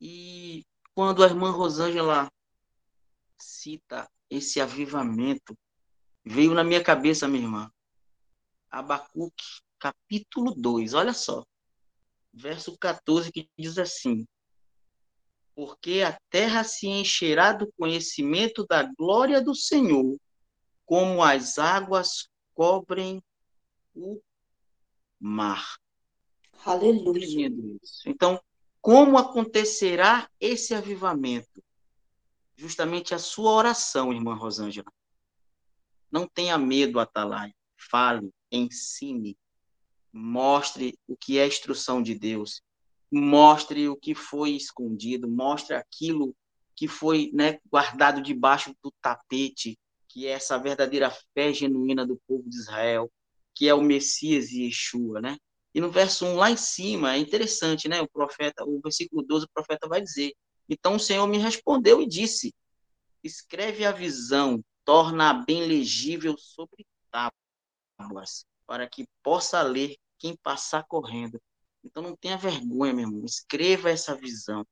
E 0.00 0.64
quando 0.94 1.22
a 1.22 1.26
irmã 1.26 1.50
Rosângela 1.50 2.30
cita 3.38 4.08
esse 4.30 4.60
avivamento, 4.60 5.56
veio 6.24 6.54
na 6.54 6.64
minha 6.64 6.82
cabeça, 6.82 7.28
minha 7.28 7.44
irmã. 7.44 7.70
Abacuque, 8.70 9.62
capítulo 9.78 10.54
2, 10.54 10.94
olha 10.94 11.12
só. 11.12 11.44
Verso 12.32 12.76
14 12.78 13.30
que 13.30 13.48
diz 13.56 13.78
assim: 13.78 14.26
Porque 15.54 16.02
a 16.02 16.18
terra 16.30 16.64
se 16.64 16.86
encherá 16.86 17.52
do 17.52 17.72
conhecimento 17.78 18.66
da 18.66 18.82
glória 18.82 19.40
do 19.40 19.54
Senhor, 19.54 20.18
como 20.84 21.22
as 21.22 21.58
águas 21.58 22.28
cobrem 22.54 23.22
o 23.94 24.20
mar. 25.20 25.76
Aleluia. 26.64 27.50
Então, 28.06 28.40
como 28.80 29.16
acontecerá 29.16 30.28
esse 30.40 30.74
avivamento? 30.74 31.62
Justamente 32.56 33.14
a 33.14 33.18
sua 33.18 33.52
oração, 33.52 34.12
irmã 34.12 34.34
Rosângela. 34.34 34.92
Não 36.10 36.28
tenha 36.28 36.56
medo, 36.58 37.00
Atalaia. 37.00 37.54
Fale, 37.76 38.30
ensine, 38.50 39.36
mostre 40.12 40.98
o 41.08 41.16
que 41.16 41.38
é 41.38 41.42
a 41.42 41.46
instrução 41.46 42.02
de 42.02 42.14
Deus, 42.14 42.62
mostre 43.14 43.88
o 43.88 43.96
que 43.96 44.14
foi 44.14 44.50
escondido, 44.50 45.28
mostre 45.28 45.76
aquilo 45.76 46.34
que 46.74 46.88
foi 46.88 47.30
né, 47.32 47.58
guardado 47.70 48.20
debaixo 48.20 48.74
do 48.82 48.92
tapete, 49.00 49.78
que 50.08 50.26
é 50.26 50.30
essa 50.30 50.58
verdadeira 50.58 51.10
fé 51.32 51.52
genuína 51.52 52.04
do 52.06 52.20
povo 52.26 52.48
de 52.48 52.56
Israel, 52.56 53.10
que 53.54 53.68
é 53.68 53.74
o 53.74 53.82
Messias 53.82 54.50
e 54.50 54.64
Yeshua, 54.64 55.20
né? 55.20 55.36
E 55.72 55.80
no 55.80 55.90
verso 55.90 56.24
1 56.24 56.36
lá 56.36 56.50
em 56.50 56.56
cima, 56.56 57.14
é 57.14 57.18
interessante, 57.18 57.88
né? 57.88 58.00
O 58.00 58.08
profeta, 58.08 58.64
o 58.64 58.80
versículo 58.80 59.22
12, 59.22 59.46
o 59.46 59.50
profeta 59.52 59.88
vai 59.88 60.00
dizer: 60.00 60.32
Então 60.68 60.96
o 60.96 61.00
Senhor 61.00 61.26
me 61.26 61.38
respondeu 61.38 62.00
e 62.00 62.08
disse: 62.08 62.54
Escreve 63.22 63.84
a 63.84 63.92
visão, 63.92 64.64
torna 64.84 65.32
bem 65.32 65.66
legível 65.66 66.36
sobre 66.38 66.86
tábuas, 67.10 68.44
para 68.66 68.88
que 68.88 69.06
possa 69.22 69.62
ler 69.62 69.96
quem 70.18 70.36
passar 70.36 70.84
correndo. 70.84 71.40
Então 71.84 72.02
não 72.02 72.16
tenha 72.16 72.36
vergonha, 72.38 72.92
meu 72.92 73.06
irmão. 73.06 73.24
Escreva 73.24 73.90
essa 73.90 74.14
visão. 74.16 74.66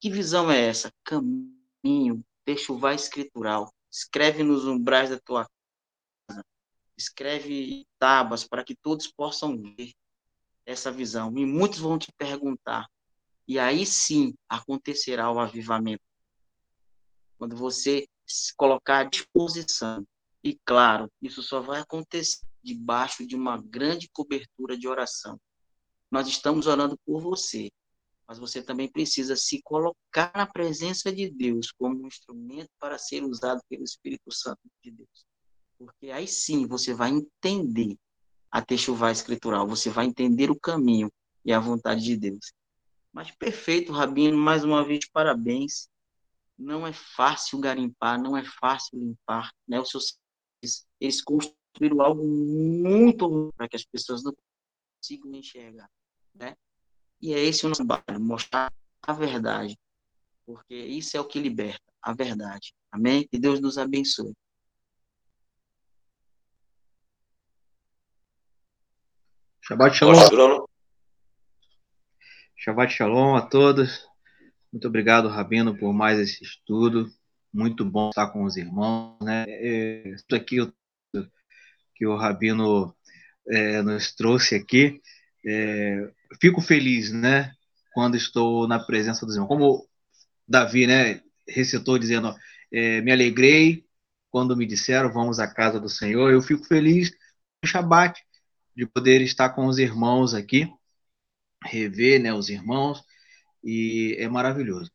Que 0.00 0.10
visão 0.10 0.50
é 0.50 0.60
essa? 0.60 0.92
Caminho, 1.04 2.24
texuvar 2.44 2.94
escritural. 2.94 3.72
Escreve 3.90 4.42
nos 4.42 4.64
umbrais 4.64 5.10
da 5.10 5.20
tua 5.20 5.46
casa. 6.28 6.44
Escreve 6.96 7.86
tábuas 7.98 8.44
para 8.44 8.64
que 8.64 8.74
todos 8.74 9.06
possam 9.06 9.56
ver 9.56 9.92
essa 10.66 10.90
visão. 10.90 11.32
E 11.36 11.46
muitos 11.46 11.78
vão 11.78 11.98
te 11.98 12.12
perguntar. 12.12 12.88
E 13.46 13.58
aí 13.58 13.86
sim 13.86 14.34
acontecerá 14.48 15.30
o 15.30 15.38
avivamento. 15.38 16.02
Quando 17.38 17.56
você 17.56 18.06
se 18.26 18.54
colocar 18.54 19.00
à 19.00 19.04
disposição. 19.04 20.06
E 20.42 20.58
claro, 20.64 21.10
isso 21.20 21.42
só 21.42 21.60
vai 21.60 21.80
acontecer 21.80 22.40
debaixo 22.62 23.26
de 23.26 23.34
uma 23.34 23.60
grande 23.60 24.08
cobertura 24.12 24.76
de 24.76 24.86
oração. 24.86 25.38
Nós 26.10 26.26
estamos 26.28 26.66
orando 26.66 26.98
por 27.06 27.20
você, 27.20 27.70
mas 28.26 28.38
você 28.38 28.62
também 28.62 28.90
precisa 28.90 29.36
se 29.36 29.60
colocar 29.62 30.32
na 30.34 30.46
presença 30.46 31.12
de 31.12 31.30
Deus 31.30 31.72
como 31.72 32.02
um 32.02 32.06
instrumento 32.06 32.70
para 32.78 32.98
ser 32.98 33.22
usado 33.24 33.60
pelo 33.68 33.84
Espírito 33.84 34.32
Santo 34.32 34.60
de 34.82 34.90
Deus. 34.90 35.26
Porque 35.78 36.10
aí 36.10 36.28
sim 36.28 36.66
você 36.66 36.92
vai 36.92 37.10
entender 37.10 37.96
a 38.50 38.60
techuvá 38.60 39.10
escritural, 39.10 39.66
você 39.66 39.88
vai 39.88 40.06
entender 40.06 40.50
o 40.50 40.58
caminho 40.58 41.10
e 41.44 41.52
a 41.52 41.60
vontade 41.60 42.02
de 42.02 42.16
Deus. 42.16 42.52
Mas 43.12 43.30
perfeito, 43.30 43.92
Rabino, 43.92 44.36
mais 44.36 44.64
uma 44.64 44.84
vez 44.84 45.08
parabéns. 45.08 45.88
Não 46.58 46.86
é 46.86 46.92
fácil 46.92 47.58
garimpar, 47.58 48.20
não 48.20 48.36
é 48.36 48.44
fácil 48.44 48.98
limpar, 48.98 49.50
né? 49.66 49.80
Os 49.80 49.88
seus 49.88 50.18
eles 51.00 51.22
construíram 51.22 52.02
algo 52.02 52.22
muito 52.22 53.50
para 53.56 53.68
que 53.68 53.76
as 53.76 53.84
pessoas 53.84 54.22
não 54.22 54.34
consigam 54.98 55.34
enxergar, 55.34 55.88
né? 56.34 56.56
E 57.20 57.34
é 57.34 57.38
esse 57.38 57.64
o 57.64 57.68
nosso 57.68 57.86
trabalho, 57.86 58.20
mostrar 58.20 58.72
a 59.02 59.12
verdade, 59.12 59.78
porque 60.46 60.74
isso 60.74 61.16
é 61.16 61.20
o 61.20 61.26
que 61.26 61.38
liberta, 61.38 61.80
a 62.02 62.12
verdade. 62.12 62.72
Amém? 62.90 63.26
Que 63.28 63.38
Deus 63.38 63.60
nos 63.60 63.78
abençoe. 63.78 64.34
Shabbat 69.62 69.96
Shalom. 69.96 70.66
Shabbat 72.56 72.92
Shalom 72.92 73.36
a 73.36 73.42
todos. 73.42 74.08
Muito 74.72 74.88
obrigado, 74.88 75.28
Rabino, 75.28 75.78
por 75.78 75.92
mais 75.92 76.18
esse 76.18 76.42
estudo. 76.42 77.08
Muito 77.52 77.84
bom 77.84 78.08
estar 78.08 78.28
com 78.30 78.44
os 78.44 78.56
irmãos. 78.56 79.18
Né? 79.22 79.44
Isso 80.12 80.34
aqui 80.34 80.56
eu 80.56 80.72
que 82.00 82.06
o 82.06 82.16
Rabino 82.16 82.96
é, 83.46 83.82
nos 83.82 84.14
trouxe 84.14 84.54
aqui. 84.54 85.00
É, 85.46 86.10
fico 86.40 86.60
feliz, 86.60 87.12
né, 87.12 87.52
quando 87.92 88.16
estou 88.16 88.68
na 88.68 88.78
presença 88.78 89.24
dos 89.24 89.34
irmãos. 89.34 89.48
Como 89.48 89.88
Davi, 90.46 90.86
né, 90.86 91.22
recitou 91.48 91.98
dizendo, 91.98 92.34
é, 92.72 93.00
me 93.00 93.12
alegrei 93.12 93.86
quando 94.30 94.56
me 94.56 94.66
disseram, 94.66 95.12
vamos 95.12 95.40
à 95.40 95.46
casa 95.48 95.80
do 95.80 95.88
Senhor. 95.88 96.30
Eu 96.30 96.42
fico 96.42 96.64
feliz 96.64 97.10
no 97.62 97.68
Shabat 97.68 98.20
de 98.76 98.86
poder 98.86 99.20
estar 99.22 99.50
com 99.50 99.66
os 99.66 99.78
irmãos 99.78 100.34
aqui, 100.34 100.72
rever, 101.64 102.20
né, 102.20 102.32
os 102.32 102.48
irmãos, 102.48 103.04
e 103.62 104.16
é 104.18 104.28
maravilhoso. 104.28 104.90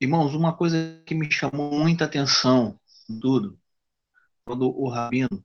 Irmãos, 0.00 0.34
uma 0.34 0.56
coisa 0.56 1.02
que 1.06 1.14
me 1.14 1.30
chamou 1.30 1.78
muita 1.78 2.04
atenção 2.04 2.78
tudo, 3.20 3.58
quando 4.44 4.68
o 4.68 4.88
Rabino 4.88 5.44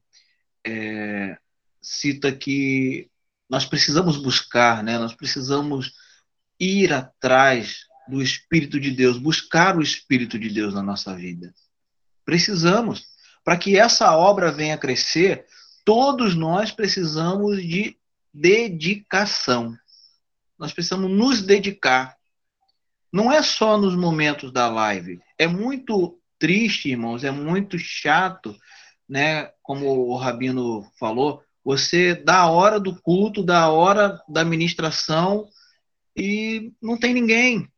é, 0.66 1.38
cita 1.82 2.36
que 2.36 3.10
nós 3.50 3.66
precisamos 3.66 4.18
buscar, 4.18 4.84
né? 4.84 4.98
nós 4.98 5.14
precisamos 5.14 5.94
ir 6.60 6.92
atrás 6.92 7.86
do 8.08 8.22
Espírito 8.22 8.80
de 8.80 8.92
Deus, 8.92 9.18
buscar 9.18 9.78
o 9.78 9.82
Espírito 9.82 10.40
de 10.40 10.50
Deus 10.50 10.74
na 10.74 10.82
nossa 10.82 11.16
vida. 11.16 11.54
Precisamos. 12.26 13.06
Para 13.44 13.58
que 13.58 13.78
essa 13.78 14.16
obra 14.16 14.52
venha 14.52 14.76
a 14.76 14.78
crescer, 14.78 15.46
todos 15.86 16.36
nós 16.36 16.72
precisamos 16.72 17.62
de 17.62 17.98
dedicação. 18.34 19.78
Nós 20.60 20.74
precisamos 20.74 21.10
nos 21.10 21.42
dedicar. 21.42 22.18
Não 23.12 23.32
é 23.32 23.42
só 23.42 23.78
nos 23.78 23.96
momentos 23.96 24.52
da 24.52 24.68
live. 24.68 25.22
É 25.38 25.48
muito 25.48 26.20
triste, 26.38 26.90
irmãos, 26.90 27.24
é 27.24 27.32
muito 27.32 27.80
chato 27.80 28.56
né, 29.08 29.50
como 29.64 29.88
o 29.88 30.18
Rabino 30.18 30.86
falou, 31.00 31.42
você 31.68 32.16
dá 32.16 32.38
a 32.38 32.50
hora 32.50 32.80
do 32.80 32.96
culto, 33.02 33.44
dá 33.44 33.64
a 33.64 33.70
hora 33.70 34.24
da 34.26 34.46
ministração 34.46 35.50
e 36.16 36.72
não 36.82 36.98
tem 36.98 37.14
ninguém, 37.14 37.70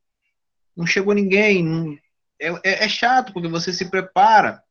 não 0.77 0.85
chegou 0.85 1.11
ninguém. 1.11 1.99
É, 2.39 2.49
é, 2.49 2.85
é, 2.85 2.87
chato 2.87 3.33
porque 3.33 3.47
você 3.47 3.73
se 3.73 3.89
prepara, 3.89 4.61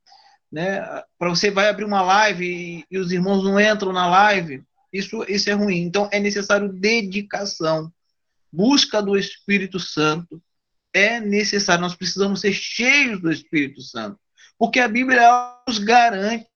né? 0.52 1.02
Para 1.18 1.30
você 1.30 1.50
vai 1.50 1.68
abrir 1.68 1.84
uma 1.84 2.00
live 2.00 2.46
e, 2.46 2.84
e, 2.88 2.96
os 2.96 3.10
irmãos 3.10 3.42
não 3.42 3.58
entram 3.58 3.92
na 3.92 4.06
live, 4.06 4.62
isso, 4.92 5.24
isso 5.28 5.50
é 5.50 5.52
ruim. 5.52 5.78
Então 5.78 6.08
é 6.12 6.20
necessário 6.20 6.72
dedicação, 6.72 7.92
busca 8.52 9.02
do 9.02 9.18
Espírito 9.18 9.80
Santo. 9.80 10.40
É 10.94 11.18
necessário, 11.18 11.82
nós 11.82 11.96
precisamos 11.96 12.40
ser 12.40 12.52
cheios 12.52 13.20
do 13.20 13.32
Espírito 13.32 13.82
Santo. 13.82 14.16
Porque 14.56 14.78
a 14.78 14.86
Bíblia 14.86 15.28
nos 15.66 15.80
garante, 15.80 16.46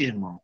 irmão. 0.00 0.40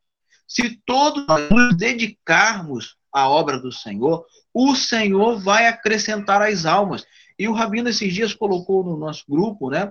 Se 0.52 0.78
todos 0.84 1.24
nos 1.50 1.74
dedicarmos 1.78 2.98
à 3.10 3.26
obra 3.26 3.58
do 3.58 3.72
Senhor, 3.72 4.26
o 4.52 4.76
Senhor 4.76 5.40
vai 5.40 5.66
acrescentar 5.66 6.42
as 6.42 6.66
almas. 6.66 7.06
E 7.38 7.48
o 7.48 7.54
Rabino 7.54 7.88
esses 7.88 8.12
dias 8.12 8.34
colocou 8.34 8.84
no 8.84 8.98
nosso 8.98 9.24
grupo, 9.26 9.70
né, 9.70 9.90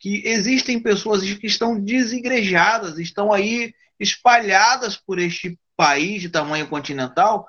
que 0.00 0.26
existem 0.26 0.82
pessoas 0.82 1.22
que 1.22 1.46
estão 1.46 1.78
desigrejadas, 1.78 2.98
estão 2.98 3.32
aí 3.32 3.72
espalhadas 4.00 4.96
por 4.96 5.20
este 5.20 5.56
país 5.76 6.22
de 6.22 6.28
tamanho 6.28 6.66
continental, 6.66 7.46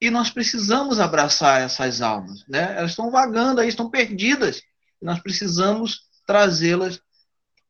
e 0.00 0.10
nós 0.10 0.30
precisamos 0.30 0.98
abraçar 0.98 1.60
essas 1.60 2.00
almas, 2.00 2.44
né? 2.48 2.74
Elas 2.76 2.90
estão 2.90 3.08
vagando 3.08 3.60
aí, 3.60 3.68
estão 3.68 3.88
perdidas. 3.88 4.60
Nós 5.00 5.20
precisamos 5.20 6.00
trazê-las 6.26 7.00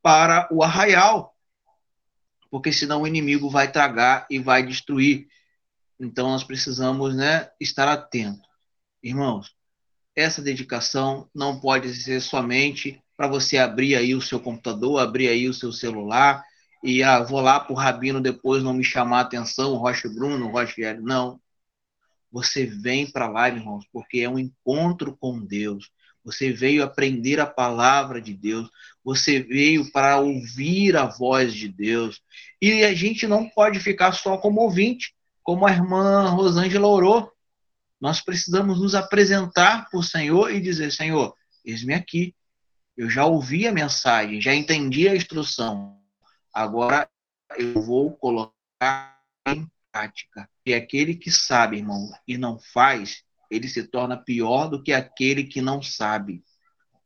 para 0.01 0.47
o 0.51 0.63
arraial, 0.63 1.32
porque 2.53 2.71
senão 2.71 3.01
o 3.01 3.07
inimigo 3.07 3.49
vai 3.49 3.71
tragar 3.71 4.27
e 4.29 4.37
vai 4.37 4.63
destruir. 4.63 5.27
Então 5.99 6.29
nós 6.29 6.43
precisamos 6.43 7.15
né, 7.15 7.49
estar 7.59 7.87
atentos. 7.87 8.47
Irmãos, 9.01 9.55
essa 10.15 10.39
dedicação 10.39 11.27
não 11.33 11.59
pode 11.59 11.91
ser 11.95 12.21
somente 12.21 13.01
para 13.17 13.27
você 13.27 13.57
abrir 13.57 13.95
aí 13.95 14.13
o 14.13 14.21
seu 14.21 14.39
computador, 14.39 14.99
abrir 14.99 15.29
aí 15.29 15.49
o 15.49 15.53
seu 15.53 15.71
celular 15.71 16.43
e 16.83 17.01
ah, 17.01 17.23
vou 17.23 17.41
lá 17.41 17.59
para 17.59 17.73
o 17.73 17.75
Rabino 17.75 18.21
depois 18.21 18.61
não 18.61 18.75
me 18.75 18.83
chamar 18.83 19.17
a 19.17 19.21
atenção, 19.21 19.73
Rocha 19.73 20.07
Bruno, 20.07 20.51
Rocha. 20.51 20.93
Não. 21.01 21.41
Você 22.31 22.67
vem 22.67 23.11
para 23.11 23.27
lá, 23.27 23.47
irmãos, 23.47 23.83
porque 23.91 24.19
é 24.19 24.29
um 24.29 24.37
encontro 24.37 25.17
com 25.17 25.43
Deus. 25.43 25.89
Você 26.23 26.51
veio 26.51 26.83
aprender 26.83 27.39
a 27.39 27.45
palavra 27.45 28.21
de 28.21 28.33
Deus, 28.33 28.69
você 29.03 29.41
veio 29.41 29.91
para 29.91 30.19
ouvir 30.19 30.95
a 30.95 31.05
voz 31.05 31.53
de 31.53 31.67
Deus. 31.67 32.21
E 32.61 32.83
a 32.83 32.93
gente 32.93 33.27
não 33.27 33.49
pode 33.49 33.79
ficar 33.79 34.13
só 34.13 34.37
como 34.37 34.61
ouvinte, 34.61 35.13
como 35.43 35.67
a 35.67 35.71
irmã 35.71 36.29
Rosângela 36.29 36.87
orou. 36.87 37.31
Nós 37.99 38.21
precisamos 38.21 38.79
nos 38.79 38.95
apresentar 38.95 39.89
para 39.89 39.99
o 39.99 40.03
Senhor 40.03 40.51
e 40.51 40.61
dizer: 40.61 40.91
Senhor, 40.91 41.35
eis-me 41.65 41.93
aqui. 41.93 42.33
Eu 42.95 43.09
já 43.09 43.25
ouvi 43.25 43.67
a 43.67 43.71
mensagem, 43.71 44.39
já 44.39 44.53
entendi 44.53 45.09
a 45.09 45.15
instrução. 45.15 45.99
Agora 46.53 47.09
eu 47.57 47.81
vou 47.81 48.11
colocar 48.15 49.19
em 49.47 49.67
prática. 49.91 50.49
E 50.65 50.73
aquele 50.73 51.15
que 51.15 51.31
sabe, 51.31 51.77
irmão, 51.77 52.11
e 52.27 52.37
não 52.37 52.59
faz, 52.59 53.23
ele 53.53 53.67
se 53.67 53.83
torna 53.83 54.17
pior 54.17 54.67
do 54.67 54.81
que 54.81 54.91
aquele 54.91 55.43
que 55.43 55.61
não 55.61 55.81
sabe. 55.81 56.43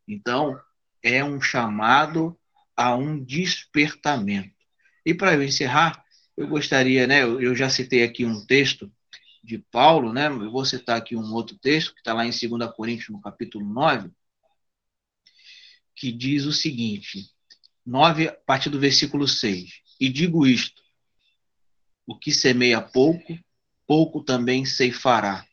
Então, 0.08 0.60
é 1.04 1.24
um 1.24 1.42
chamado 1.42 2.38
a 2.76 2.96
um 2.96 3.24
despertamento. 3.24 4.56
E 5.06 5.14
para 5.14 5.34
eu 5.34 5.44
encerrar, 5.44 6.04
eu 6.36 6.48
gostaria, 6.48 7.08
né, 7.08 7.24
eu 7.24 7.56
já 7.56 7.70
citei 7.70 8.04
aqui 8.04 8.26
um 8.26 8.46
texto 8.46 8.92
de 9.44 9.58
Paulo, 9.58 10.14
né, 10.14 10.28
eu 10.28 10.52
vou 10.52 10.66
citar 10.66 10.98
aqui 10.98 11.16
um 11.16 11.34
outro 11.34 11.58
texto, 11.58 11.94
que 11.94 12.00
está 12.00 12.14
lá 12.14 12.26
em 12.26 12.30
2 12.30 12.76
Coríntios, 12.76 13.10
no 13.10 13.22
capítulo 13.22 13.66
9, 13.66 14.12
que 15.96 16.12
diz 16.12 16.46
o 16.46 16.54
seguinte, 16.54 17.32
9, 17.86 18.28
a 18.28 18.34
partir 18.34 18.70
do 18.70 18.80
versículo 18.80 19.28
6. 19.28 19.82
E 20.00 20.10
digo 20.10 20.46
isto: 20.46 20.82
o 22.06 22.18
que 22.18 22.32
semeia 22.32 22.82
pouco, 22.82 23.38
pouco 23.88 24.22
também 24.22 24.66
ceifará. 24.66 25.47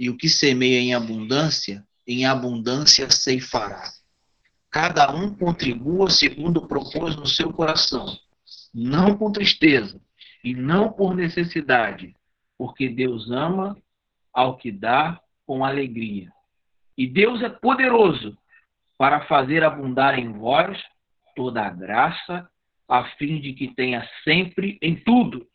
E 0.00 0.08
o 0.08 0.16
que 0.16 0.30
semeia 0.30 0.80
em 0.80 0.94
abundância, 0.94 1.86
em 2.06 2.24
abundância 2.24 3.10
ceifará. 3.10 3.84
Cada 4.70 5.14
um 5.14 5.34
contribua 5.34 6.08
segundo 6.08 6.66
propôs 6.66 7.14
no 7.14 7.26
seu 7.26 7.52
coração, 7.52 8.06
não 8.72 9.14
com 9.18 9.30
tristeza 9.30 10.00
e 10.42 10.54
não 10.54 10.90
por 10.90 11.14
necessidade, 11.14 12.16
porque 12.56 12.88
Deus 12.88 13.30
ama 13.30 13.76
ao 14.32 14.56
que 14.56 14.72
dá 14.72 15.20
com 15.46 15.62
alegria. 15.62 16.32
E 16.96 17.06
Deus 17.06 17.42
é 17.42 17.50
poderoso 17.50 18.38
para 18.96 19.26
fazer 19.26 19.62
abundar 19.62 20.18
em 20.18 20.32
vós 20.32 20.82
toda 21.36 21.62
a 21.62 21.70
graça, 21.70 22.48
a 22.88 23.04
fim 23.18 23.38
de 23.38 23.52
que 23.52 23.74
tenha 23.74 24.08
sempre 24.24 24.78
em 24.80 24.96
tudo 24.96 25.46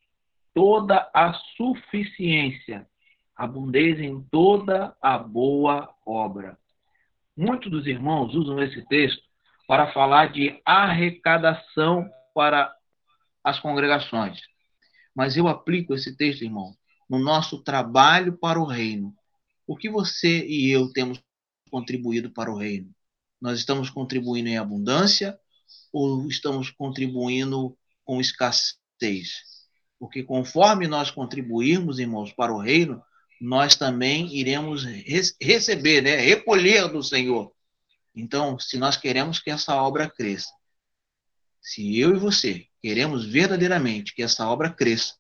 toda 0.54 1.10
a 1.14 1.34
suficiência, 1.58 2.88
abundez 3.36 4.00
em 4.00 4.22
toda 4.32 4.96
a 5.02 5.18
boa 5.18 5.94
obra. 6.06 6.58
Muitos 7.36 7.70
dos 7.70 7.86
irmãos 7.86 8.34
usam 8.34 8.62
esse 8.62 8.86
texto 8.88 9.22
para 9.68 9.92
falar 9.92 10.32
de 10.32 10.62
arrecadação 10.64 12.10
para 12.34 12.74
as 13.44 13.60
congregações. 13.60 14.40
Mas 15.14 15.36
eu 15.36 15.48
aplico 15.48 15.94
esse 15.94 16.16
texto, 16.16 16.44
irmão, 16.44 16.76
no 17.10 17.20
nosso 17.20 17.62
trabalho 17.64 18.38
para 18.38 18.60
o 18.60 18.66
reino. 18.66 19.14
O 19.68 19.76
que 19.76 19.90
você 19.90 20.46
e 20.46 20.70
eu 20.70 20.92
temos 20.92 21.22
contribuído 21.70 22.32
para 22.32 22.52
o 22.52 22.58
reino? 22.58 22.90
Nós 23.42 23.60
estamos 23.60 23.90
contribuindo 23.90 24.50
em 24.50 24.58
abundância 24.58 25.38
ou 25.92 26.28
estamos 26.28 26.70
contribuindo 26.70 27.78
com 28.04 28.22
escassez? 28.22 29.44
Porque 30.00 30.24
conforme 30.24 30.88
nós 30.88 31.10
contribuirmos, 31.10 32.00
irmãos, 32.00 32.32
para 32.34 32.54
o 32.54 32.60
reino, 32.60 33.02
nós 33.40 33.76
também 33.76 34.34
iremos 34.36 34.84
receber, 35.42 36.02
né, 36.02 36.16
recolher 36.16 36.88
do 36.88 37.04
Senhor. 37.04 37.54
Então, 38.16 38.58
se 38.58 38.78
nós 38.78 38.96
queremos 38.96 39.40
que 39.40 39.52
essa 39.52 39.76
obra 39.76 40.10
cresça, 40.10 40.52
se 41.62 42.00
eu 42.00 42.16
e 42.16 42.20
você 42.20 42.68
queremos 42.82 43.26
verdadeiramente 43.26 44.14
que 44.14 44.24
essa 44.24 44.48
obra 44.48 44.70
cresça, 44.70 45.16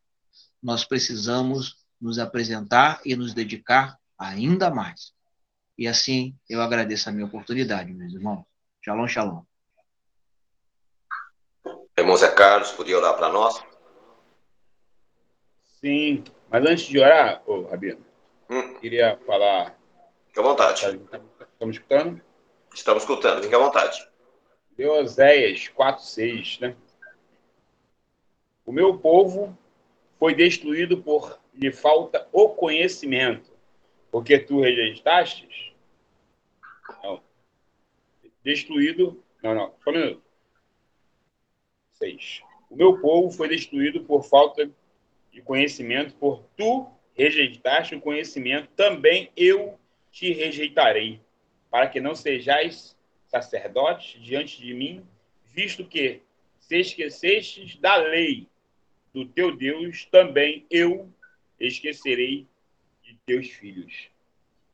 nós 0.61 0.85
precisamos 0.85 1.83
nos 1.99 2.19
apresentar 2.19 3.01
e 3.03 3.15
nos 3.15 3.33
dedicar 3.33 3.99
ainda 4.17 4.69
mais. 4.69 5.13
E 5.77 5.87
assim 5.87 6.37
eu 6.49 6.61
agradeço 6.61 7.09
a 7.09 7.11
minha 7.11 7.25
oportunidade, 7.25 7.93
meus 7.93 8.13
irmãos. 8.13 8.45
Shalom, 8.83 9.07
shalom. 9.07 9.43
Irmão 11.97 12.15
Zé 12.15 12.31
Carlos, 12.31 12.71
podia 12.71 12.97
orar 12.97 13.15
para 13.15 13.29
nós? 13.29 13.63
Sim, 15.79 16.23
mas 16.49 16.65
antes 16.65 16.85
de 16.85 16.99
orar, 16.99 17.41
ô, 17.45 17.63
Rabino, 17.63 18.03
hum. 18.49 18.73
queria 18.75 19.17
falar. 19.25 19.77
Fique 20.27 20.39
à 20.39 20.43
vontade. 20.43 21.01
Estamos 21.53 21.75
escutando? 21.75 22.21
Estamos 22.73 23.03
escutando, 23.03 23.43
fique 23.43 23.55
à 23.55 23.59
vontade. 23.59 24.07
De 24.77 24.85
Oséias 24.85 25.69
4,6, 25.69 26.59
né? 26.61 26.75
O 28.65 28.71
meu 28.71 28.97
povo 28.97 29.57
foi 30.19 30.33
destruído 30.33 31.01
por 31.01 31.39
lhe 31.53 31.71
falta 31.71 32.27
o 32.31 32.49
conhecimento, 32.49 33.51
porque 34.11 34.39
tu 34.39 34.61
rejeitaste. 34.61 35.75
Não. 37.03 37.21
Destruído. 38.43 39.23
Não, 39.41 39.53
não, 39.53 39.73
só 39.83 39.91
um 39.91 39.93
minuto. 39.93 40.23
Seis. 41.93 42.41
O 42.69 42.75
meu 42.75 42.99
povo 42.99 43.31
foi 43.31 43.47
destruído 43.47 44.03
por 44.03 44.23
falta 44.23 44.69
e 45.35 45.41
conhecimento, 45.41 46.15
por 46.15 46.43
tu 46.55 46.87
rejeitaste 47.13 47.95
o 47.95 48.01
conhecimento, 48.01 48.69
também 48.75 49.29
eu 49.35 49.77
te 50.11 50.31
rejeitarei, 50.31 51.19
para 51.69 51.87
que 51.87 51.99
não 51.99 52.15
sejais 52.15 52.97
sacerdotes 53.27 54.21
diante 54.21 54.61
de 54.61 54.73
mim, 54.73 55.05
visto 55.53 55.85
que 55.85 56.21
se 56.59 56.77
esquecestes 56.77 57.75
da 57.75 57.97
lei 57.97 58.47
do 59.13 59.25
teu 59.25 59.55
Deus, 59.55 60.05
também 60.05 60.65
eu 60.69 61.09
esquecerei 61.59 62.47
de 63.03 63.17
teus 63.25 63.49
filhos. 63.49 64.09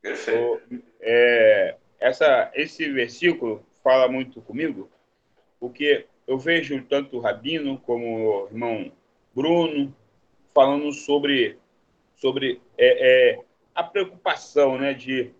Perfeito. 0.01 0.83
É, 0.99 1.75
essa, 1.99 2.51
esse 2.53 2.89
versículo 2.91 3.65
fala 3.83 4.07
muito 4.07 4.41
comigo, 4.41 4.89
porque 5.59 6.05
eu 6.27 6.37
vejo 6.37 6.83
tanto 6.85 7.17
o 7.17 7.19
Rabino 7.19 7.77
como 7.79 8.45
o 8.45 8.47
irmão 8.47 8.91
Bruno, 9.33 9.95
falando 10.53 10.91
sobre, 10.91 11.57
sobre 12.15 12.61
é, 12.77 13.31
é, 13.31 13.39
a 13.73 13.83
preocupação 13.83 14.77
né, 14.77 14.93
de, 14.93 15.31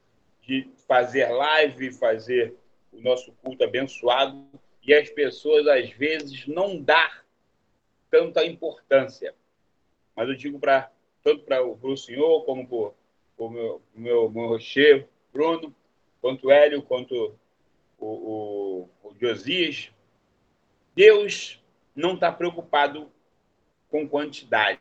de 0.42 0.70
fazer 0.88 1.28
live, 1.30 1.92
fazer 1.92 2.56
o 2.92 3.02
nosso 3.02 3.32
culto 3.42 3.64
abençoado, 3.64 4.46
e 4.84 4.94
as 4.94 5.10
pessoas, 5.10 5.68
às 5.68 5.90
vezes, 5.92 6.48
não 6.48 6.82
dar 6.82 7.24
tanta 8.10 8.44
importância. 8.46 9.36
Mas 10.16 10.28
eu 10.28 10.36
digo 10.36 10.60
para 10.60 10.92
tanto 11.24 11.44
para 11.44 11.64
o 11.64 11.98
senhor, 11.98 12.44
como 12.46 12.68
para 12.68 13.46
o 13.46 13.50
meu, 13.50 13.82
meu, 13.94 14.30
meu 14.30 14.48
rocher, 14.48 15.08
Bruno, 15.32 15.74
quanto 16.20 16.48
o 16.48 16.52
Hélio, 16.52 16.82
quanto 16.82 17.36
o, 18.00 18.08
o, 18.08 18.90
o 19.04 19.16
Josias, 19.20 19.92
Deus 20.96 21.64
não 21.96 22.16
está 22.16 22.32
preocupado 22.32 23.12
com 23.90 24.08
quantidade. 24.08 24.81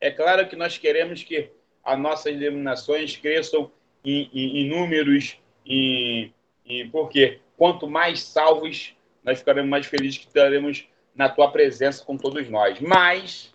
É 0.00 0.10
claro 0.10 0.48
que 0.48 0.56
nós 0.56 0.78
queremos 0.78 1.22
que 1.22 1.50
as 1.84 1.98
nossas 1.98 2.36
denominações 2.36 3.16
cresçam 3.16 3.70
em, 4.04 4.30
em, 4.32 4.58
em 4.58 4.68
números, 4.68 5.38
em, 5.66 6.32
em, 6.64 6.88
porque 6.90 7.40
quanto 7.56 7.86
mais 7.86 8.22
salvos, 8.22 8.96
nós 9.22 9.38
ficaremos 9.38 9.70
mais 9.70 9.86
felizes 9.86 10.18
que 10.18 10.26
estaremos 10.26 10.88
na 11.14 11.28
tua 11.28 11.50
presença 11.50 12.04
com 12.04 12.16
todos 12.16 12.48
nós. 12.48 12.80
Mas 12.80 13.54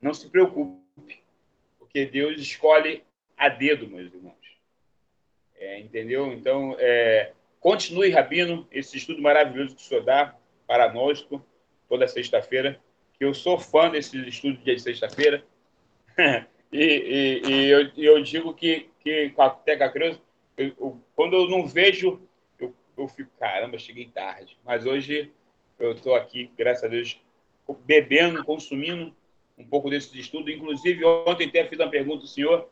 não 0.00 0.14
se 0.14 0.28
preocupe, 0.30 1.22
porque 1.78 2.06
Deus 2.06 2.40
escolhe 2.40 3.02
a 3.36 3.50
dedo, 3.50 3.88
meus 3.88 4.12
irmãos. 4.12 4.34
É, 5.56 5.80
entendeu? 5.80 6.32
Então, 6.32 6.76
é, 6.78 7.32
continue, 7.60 8.10
Rabino, 8.10 8.66
esse 8.70 8.96
estudo 8.96 9.20
maravilhoso 9.20 9.74
que 9.74 9.82
o 9.82 9.84
senhor 9.84 10.04
dá 10.04 10.34
para 10.66 10.92
nós 10.92 11.26
toda 11.88 12.08
sexta-feira 12.08 12.80
que 13.18 13.24
eu 13.24 13.34
sou 13.34 13.58
fã 13.58 13.90
desses 13.90 14.26
estudos 14.26 14.62
de 14.62 14.78
sexta-feira. 14.78 15.44
e, 16.72 16.82
e, 16.82 17.42
e 17.48 17.70
eu, 17.70 17.90
eu, 17.96 18.22
digo 18.22 18.52
que, 18.54 18.88
que 19.00 19.30
com 19.30 19.42
a 19.42 19.50
Teca 19.50 19.88
Cruz, 19.88 20.20
eu, 20.56 20.72
eu, 20.78 21.00
quando 21.14 21.36
eu 21.36 21.48
não 21.48 21.66
vejo, 21.66 22.20
eu, 22.58 22.74
eu 22.96 23.08
fico, 23.08 23.30
caramba, 23.38 23.78
cheguei 23.78 24.06
tarde. 24.06 24.58
Mas 24.64 24.84
hoje 24.84 25.32
eu 25.78 25.92
estou 25.92 26.14
aqui, 26.14 26.50
graças 26.56 26.84
a 26.84 26.88
Deus, 26.88 27.20
bebendo, 27.84 28.44
consumindo 28.44 29.14
um 29.58 29.64
pouco 29.64 29.90
desse 29.90 30.18
estudo. 30.18 30.50
Inclusive, 30.50 31.04
ontem 31.04 31.48
até 31.48 31.64
fiz 31.66 31.78
uma 31.78 31.90
pergunta 31.90 32.22
ao 32.22 32.28
senhor, 32.28 32.70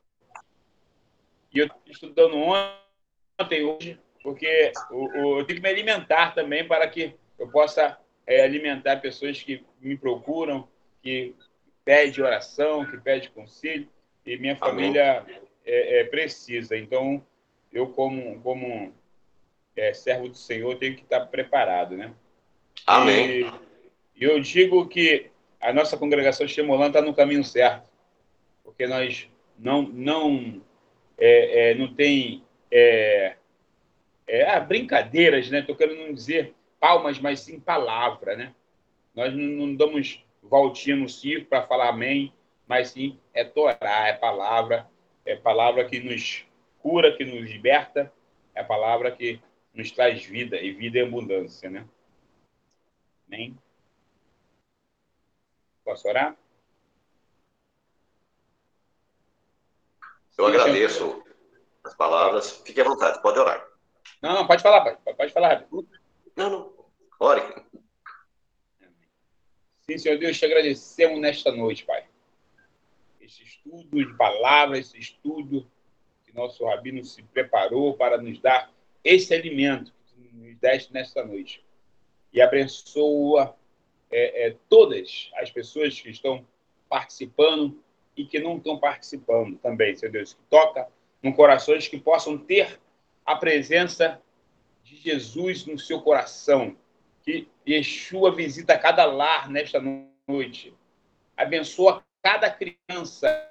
e 1.52 1.58
eu 1.60 1.66
estou 1.66 1.80
estudando 1.86 2.36
ontem, 2.36 3.64
hoje, 3.64 3.98
porque 4.22 4.72
eu, 4.90 5.38
eu 5.38 5.44
tenho 5.44 5.60
que 5.60 5.62
me 5.62 5.68
alimentar 5.68 6.34
também 6.34 6.66
para 6.66 6.88
que 6.88 7.14
eu 7.38 7.48
possa 7.48 7.98
é, 8.26 8.42
alimentar 8.42 8.96
pessoas 8.96 9.42
que 9.42 9.64
me 9.80 9.96
procuram, 9.96 10.68
que 11.02 11.34
pede 11.84 12.22
oração, 12.22 12.84
que 12.84 12.96
pede 12.96 13.30
conselho, 13.30 13.88
e 14.24 14.38
minha 14.38 14.56
família 14.56 15.24
é, 15.64 16.00
é, 16.00 16.04
precisa. 16.04 16.76
Então, 16.76 17.24
eu 17.72 17.88
como, 17.88 18.40
como 18.40 18.92
é, 19.76 19.92
servo 19.92 20.28
do 20.28 20.36
Senhor, 20.36 20.76
tenho 20.76 20.96
que 20.96 21.02
estar 21.02 21.26
preparado, 21.26 21.96
né? 21.96 22.12
Amém. 22.86 23.52
E 24.16 24.24
eu 24.24 24.40
digo 24.40 24.86
que 24.88 25.30
a 25.60 25.72
nossa 25.72 25.96
congregação 25.96 26.46
Xemolã 26.46 26.88
está 26.88 27.02
no 27.02 27.14
caminho 27.14 27.44
certo, 27.44 27.90
porque 28.62 28.86
nós 28.86 29.28
não 29.58 29.82
não 29.82 30.62
é, 31.18 31.70
é, 31.70 31.74
não 31.74 31.92
tem 31.92 32.42
é, 32.70 33.36
é, 34.26 34.50
ah, 34.50 34.60
brincadeiras, 34.60 35.50
né? 35.50 35.60
Estou 35.60 35.76
querendo 35.76 36.06
não 36.06 36.12
dizer 36.12 36.54
palmas, 36.84 37.18
mas 37.18 37.40
sim 37.40 37.58
palavra, 37.58 38.36
né? 38.36 38.54
Nós 39.14 39.32
não, 39.32 39.66
não 39.66 39.74
damos 39.74 40.22
voltinha 40.42 40.94
no 40.94 41.08
circo 41.08 41.48
para 41.48 41.66
falar 41.66 41.88
amém, 41.88 42.30
mas 42.66 42.90
sim 42.90 43.18
é 43.32 43.42
Torá, 43.42 44.06
é 44.06 44.12
palavra, 44.12 44.86
é 45.24 45.34
palavra 45.34 45.86
que 45.86 45.98
nos 45.98 46.44
cura, 46.80 47.16
que 47.16 47.24
nos 47.24 47.50
liberta, 47.50 48.12
é 48.54 48.60
a 48.60 48.64
palavra 48.64 49.10
que 49.10 49.40
nos 49.72 49.90
traz 49.92 50.26
vida 50.26 50.60
e 50.60 50.72
vida 50.72 50.98
em 50.98 51.06
abundância, 51.06 51.70
né? 51.70 51.88
Amém? 53.26 53.56
Posso 55.86 56.06
orar? 56.06 56.36
Eu 60.36 60.46
agradeço 60.46 61.24
as 61.82 61.94
palavras. 61.94 62.62
Fique 62.62 62.78
à 62.78 62.84
vontade, 62.84 63.22
pode 63.22 63.38
orar. 63.38 63.66
Não, 64.20 64.34
não, 64.34 64.46
pode 64.46 64.62
falar, 64.62 64.82
pai. 64.82 65.14
Pode 65.16 65.32
falar. 65.32 65.66
Não, 66.36 66.50
não. 66.50 66.74
Ore. 67.20 67.42
Sim, 69.82 69.98
Senhor 69.98 70.18
Deus, 70.18 70.38
te 70.38 70.44
agradecemos 70.46 71.20
nesta 71.20 71.52
noite, 71.52 71.84
Pai. 71.84 72.04
Esse 73.20 73.42
estudo 73.42 74.04
de 74.04 74.14
palavras, 74.16 74.88
esse 74.88 74.98
estudo 74.98 75.70
que 76.24 76.34
nosso 76.34 76.64
rabino 76.64 77.04
se 77.04 77.22
preparou 77.22 77.94
para 77.94 78.16
nos 78.18 78.40
dar 78.40 78.72
esse 79.02 79.34
alimento 79.34 79.92
que 80.06 80.30
nos 80.34 80.56
deste 80.58 80.92
nesta 80.92 81.24
noite. 81.24 81.62
E 82.32 82.40
abençoa 82.40 83.54
é, 84.10 84.46
é, 84.46 84.56
todas 84.68 85.30
as 85.34 85.50
pessoas 85.50 86.00
que 86.00 86.10
estão 86.10 86.46
participando 86.88 87.82
e 88.16 88.24
que 88.24 88.38
não 88.38 88.56
estão 88.56 88.78
participando 88.78 89.58
também, 89.58 89.94
Senhor 89.94 90.12
Deus. 90.12 90.32
Que 90.32 90.42
toca 90.48 90.88
no 91.22 91.34
corações 91.34 91.88
que 91.88 91.98
possam 91.98 92.38
ter 92.38 92.80
a 93.24 93.36
presença 93.36 94.20
de 94.84 94.96
Jesus 94.96 95.66
no 95.66 95.78
seu 95.78 96.00
coração. 96.00 96.76
Que 97.22 97.48
Yeshua 97.66 98.30
visita 98.30 98.78
cada 98.78 99.04
lar 99.06 99.48
nesta 99.48 99.80
noite. 100.28 100.74
Abençoa 101.36 102.04
cada 102.22 102.50
criança 102.50 103.50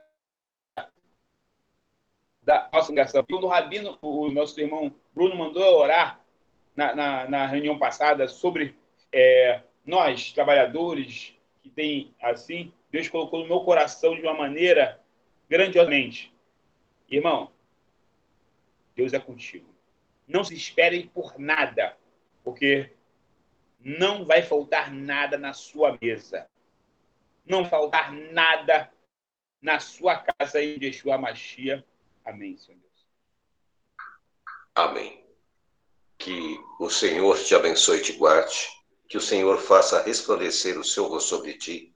da 2.42 2.70
nossa 2.72 2.88
congregação. 2.88 3.26
Quando 3.28 3.46
o 3.46 3.48
Rabino, 3.48 3.98
o 4.02 4.30
nosso 4.30 4.60
irmão 4.60 4.94
Bruno, 5.14 5.36
mandou 5.36 5.80
orar 5.80 6.20
na, 6.76 6.96
na, 6.96 7.30
na 7.30 7.48
reunião 7.48 7.80
passada 7.80 8.28
sobre 8.28 8.76
é, 9.12 9.62
nós, 9.86 10.32
trabalhadores, 10.32 11.36
que 11.62 11.70
tem 11.70 12.14
assim, 12.22 12.72
Deus 12.92 13.10
colocou 13.10 13.40
no 13.40 13.48
meu 13.48 13.62
coração 13.62 14.16
de 14.16 14.22
uma 14.22 14.34
maneira 14.34 15.02
grandiosamente. 15.50 16.32
Irmão, 17.10 17.52
Deus 18.96 19.14
é 19.14 19.20
contigo. 19.20 19.72
Não 20.28 20.43
se 20.43 20.55
esperem 20.55 21.07
por 21.07 21.38
nada, 21.38 21.97
porque 22.43 22.91
não 23.80 24.26
vai 24.26 24.41
faltar 24.41 24.91
nada 24.91 25.38
na 25.38 25.53
sua 25.53 25.97
mesa. 26.01 26.47
Não 27.45 27.65
faltar 27.65 28.11
nada 28.11 28.91
na 29.61 29.80
sua 29.80 30.17
casa 30.17 30.61
em 30.61 30.78
Yeshua 30.82 31.17
Machia. 31.17 31.86
Amém, 32.24 32.57
Senhor 32.57 32.80
Deus. 32.80 33.07
Amém. 34.76 35.24
Que 36.17 36.57
o 36.80 36.89
Senhor 36.89 37.38
te 37.38 37.53
abençoe 37.53 37.99
e 37.99 38.03
te 38.03 38.13
guarde. 38.13 38.69
Que 39.09 39.17
o 39.17 39.21
Senhor 39.21 39.57
faça 39.59 40.01
resplandecer 40.01 40.80
o 40.80 40.84
seu 40.84 41.05
rosto 41.05 41.30
sobre 41.30 41.53
ti 41.57 41.93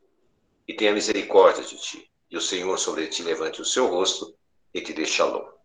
e 0.67 0.73
tenha 0.73 0.93
misericórdia 0.93 1.63
de 1.63 1.77
ti. 1.77 2.11
E 2.29 2.35
o 2.35 2.41
Senhor 2.41 2.77
sobre 2.77 3.07
ti 3.07 3.23
levante 3.23 3.61
o 3.61 3.65
seu 3.65 3.87
rosto 3.87 4.37
e 4.73 4.81
te 4.81 4.91
dê 4.93 5.05
shalom. 5.05 5.56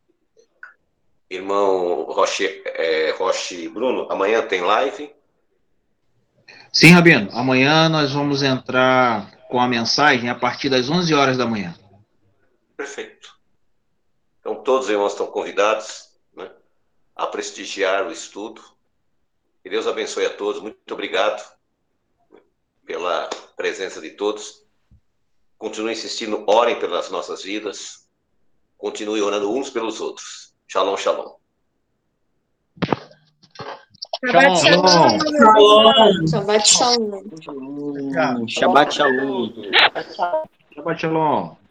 Irmão 1.32 2.02
Roche, 2.02 2.62
é, 2.66 3.10
Roche 3.12 3.66
Bruno, 3.68 4.06
amanhã 4.12 4.46
tem 4.46 4.60
live? 4.60 5.14
Sim, 6.70 6.90
Rabino. 6.90 7.30
Amanhã 7.32 7.88
nós 7.88 8.12
vamos 8.12 8.42
entrar 8.42 9.30
com 9.48 9.58
a 9.58 9.66
mensagem 9.66 10.28
a 10.28 10.34
partir 10.34 10.68
das 10.68 10.90
11 10.90 11.14
horas 11.14 11.38
da 11.38 11.46
manhã. 11.46 11.74
Perfeito. 12.76 13.34
Então, 14.40 14.56
todos 14.56 14.86
os 14.86 14.90
irmãos 14.90 15.12
estão 15.12 15.26
convidados 15.26 16.10
né, 16.36 16.50
a 17.16 17.26
prestigiar 17.26 18.06
o 18.06 18.12
estudo. 18.12 18.62
Que 19.62 19.70
Deus 19.70 19.86
abençoe 19.86 20.26
a 20.26 20.34
todos. 20.34 20.60
Muito 20.60 20.92
obrigado 20.92 21.42
pela 22.84 23.30
presença 23.56 24.02
de 24.02 24.10
todos. 24.10 24.66
Continue 25.56 25.92
insistindo, 25.92 26.44
orem 26.46 26.78
pelas 26.78 27.10
nossas 27.10 27.42
vidas. 27.42 28.06
Continue 28.76 29.22
orando 29.22 29.50
uns 29.50 29.70
pelos 29.70 29.98
outros. 29.98 30.51
Shalom, 30.72 30.96
shalom. 30.96 31.36
Shabbat 34.24 34.56
shalom. 34.56 35.20
Shabbat 36.32 36.64
shalom. 36.64 37.28
Shabbat 38.48 38.88
shalom. 38.88 39.52
Shabbat 40.72 40.96
shalom. 40.96 41.61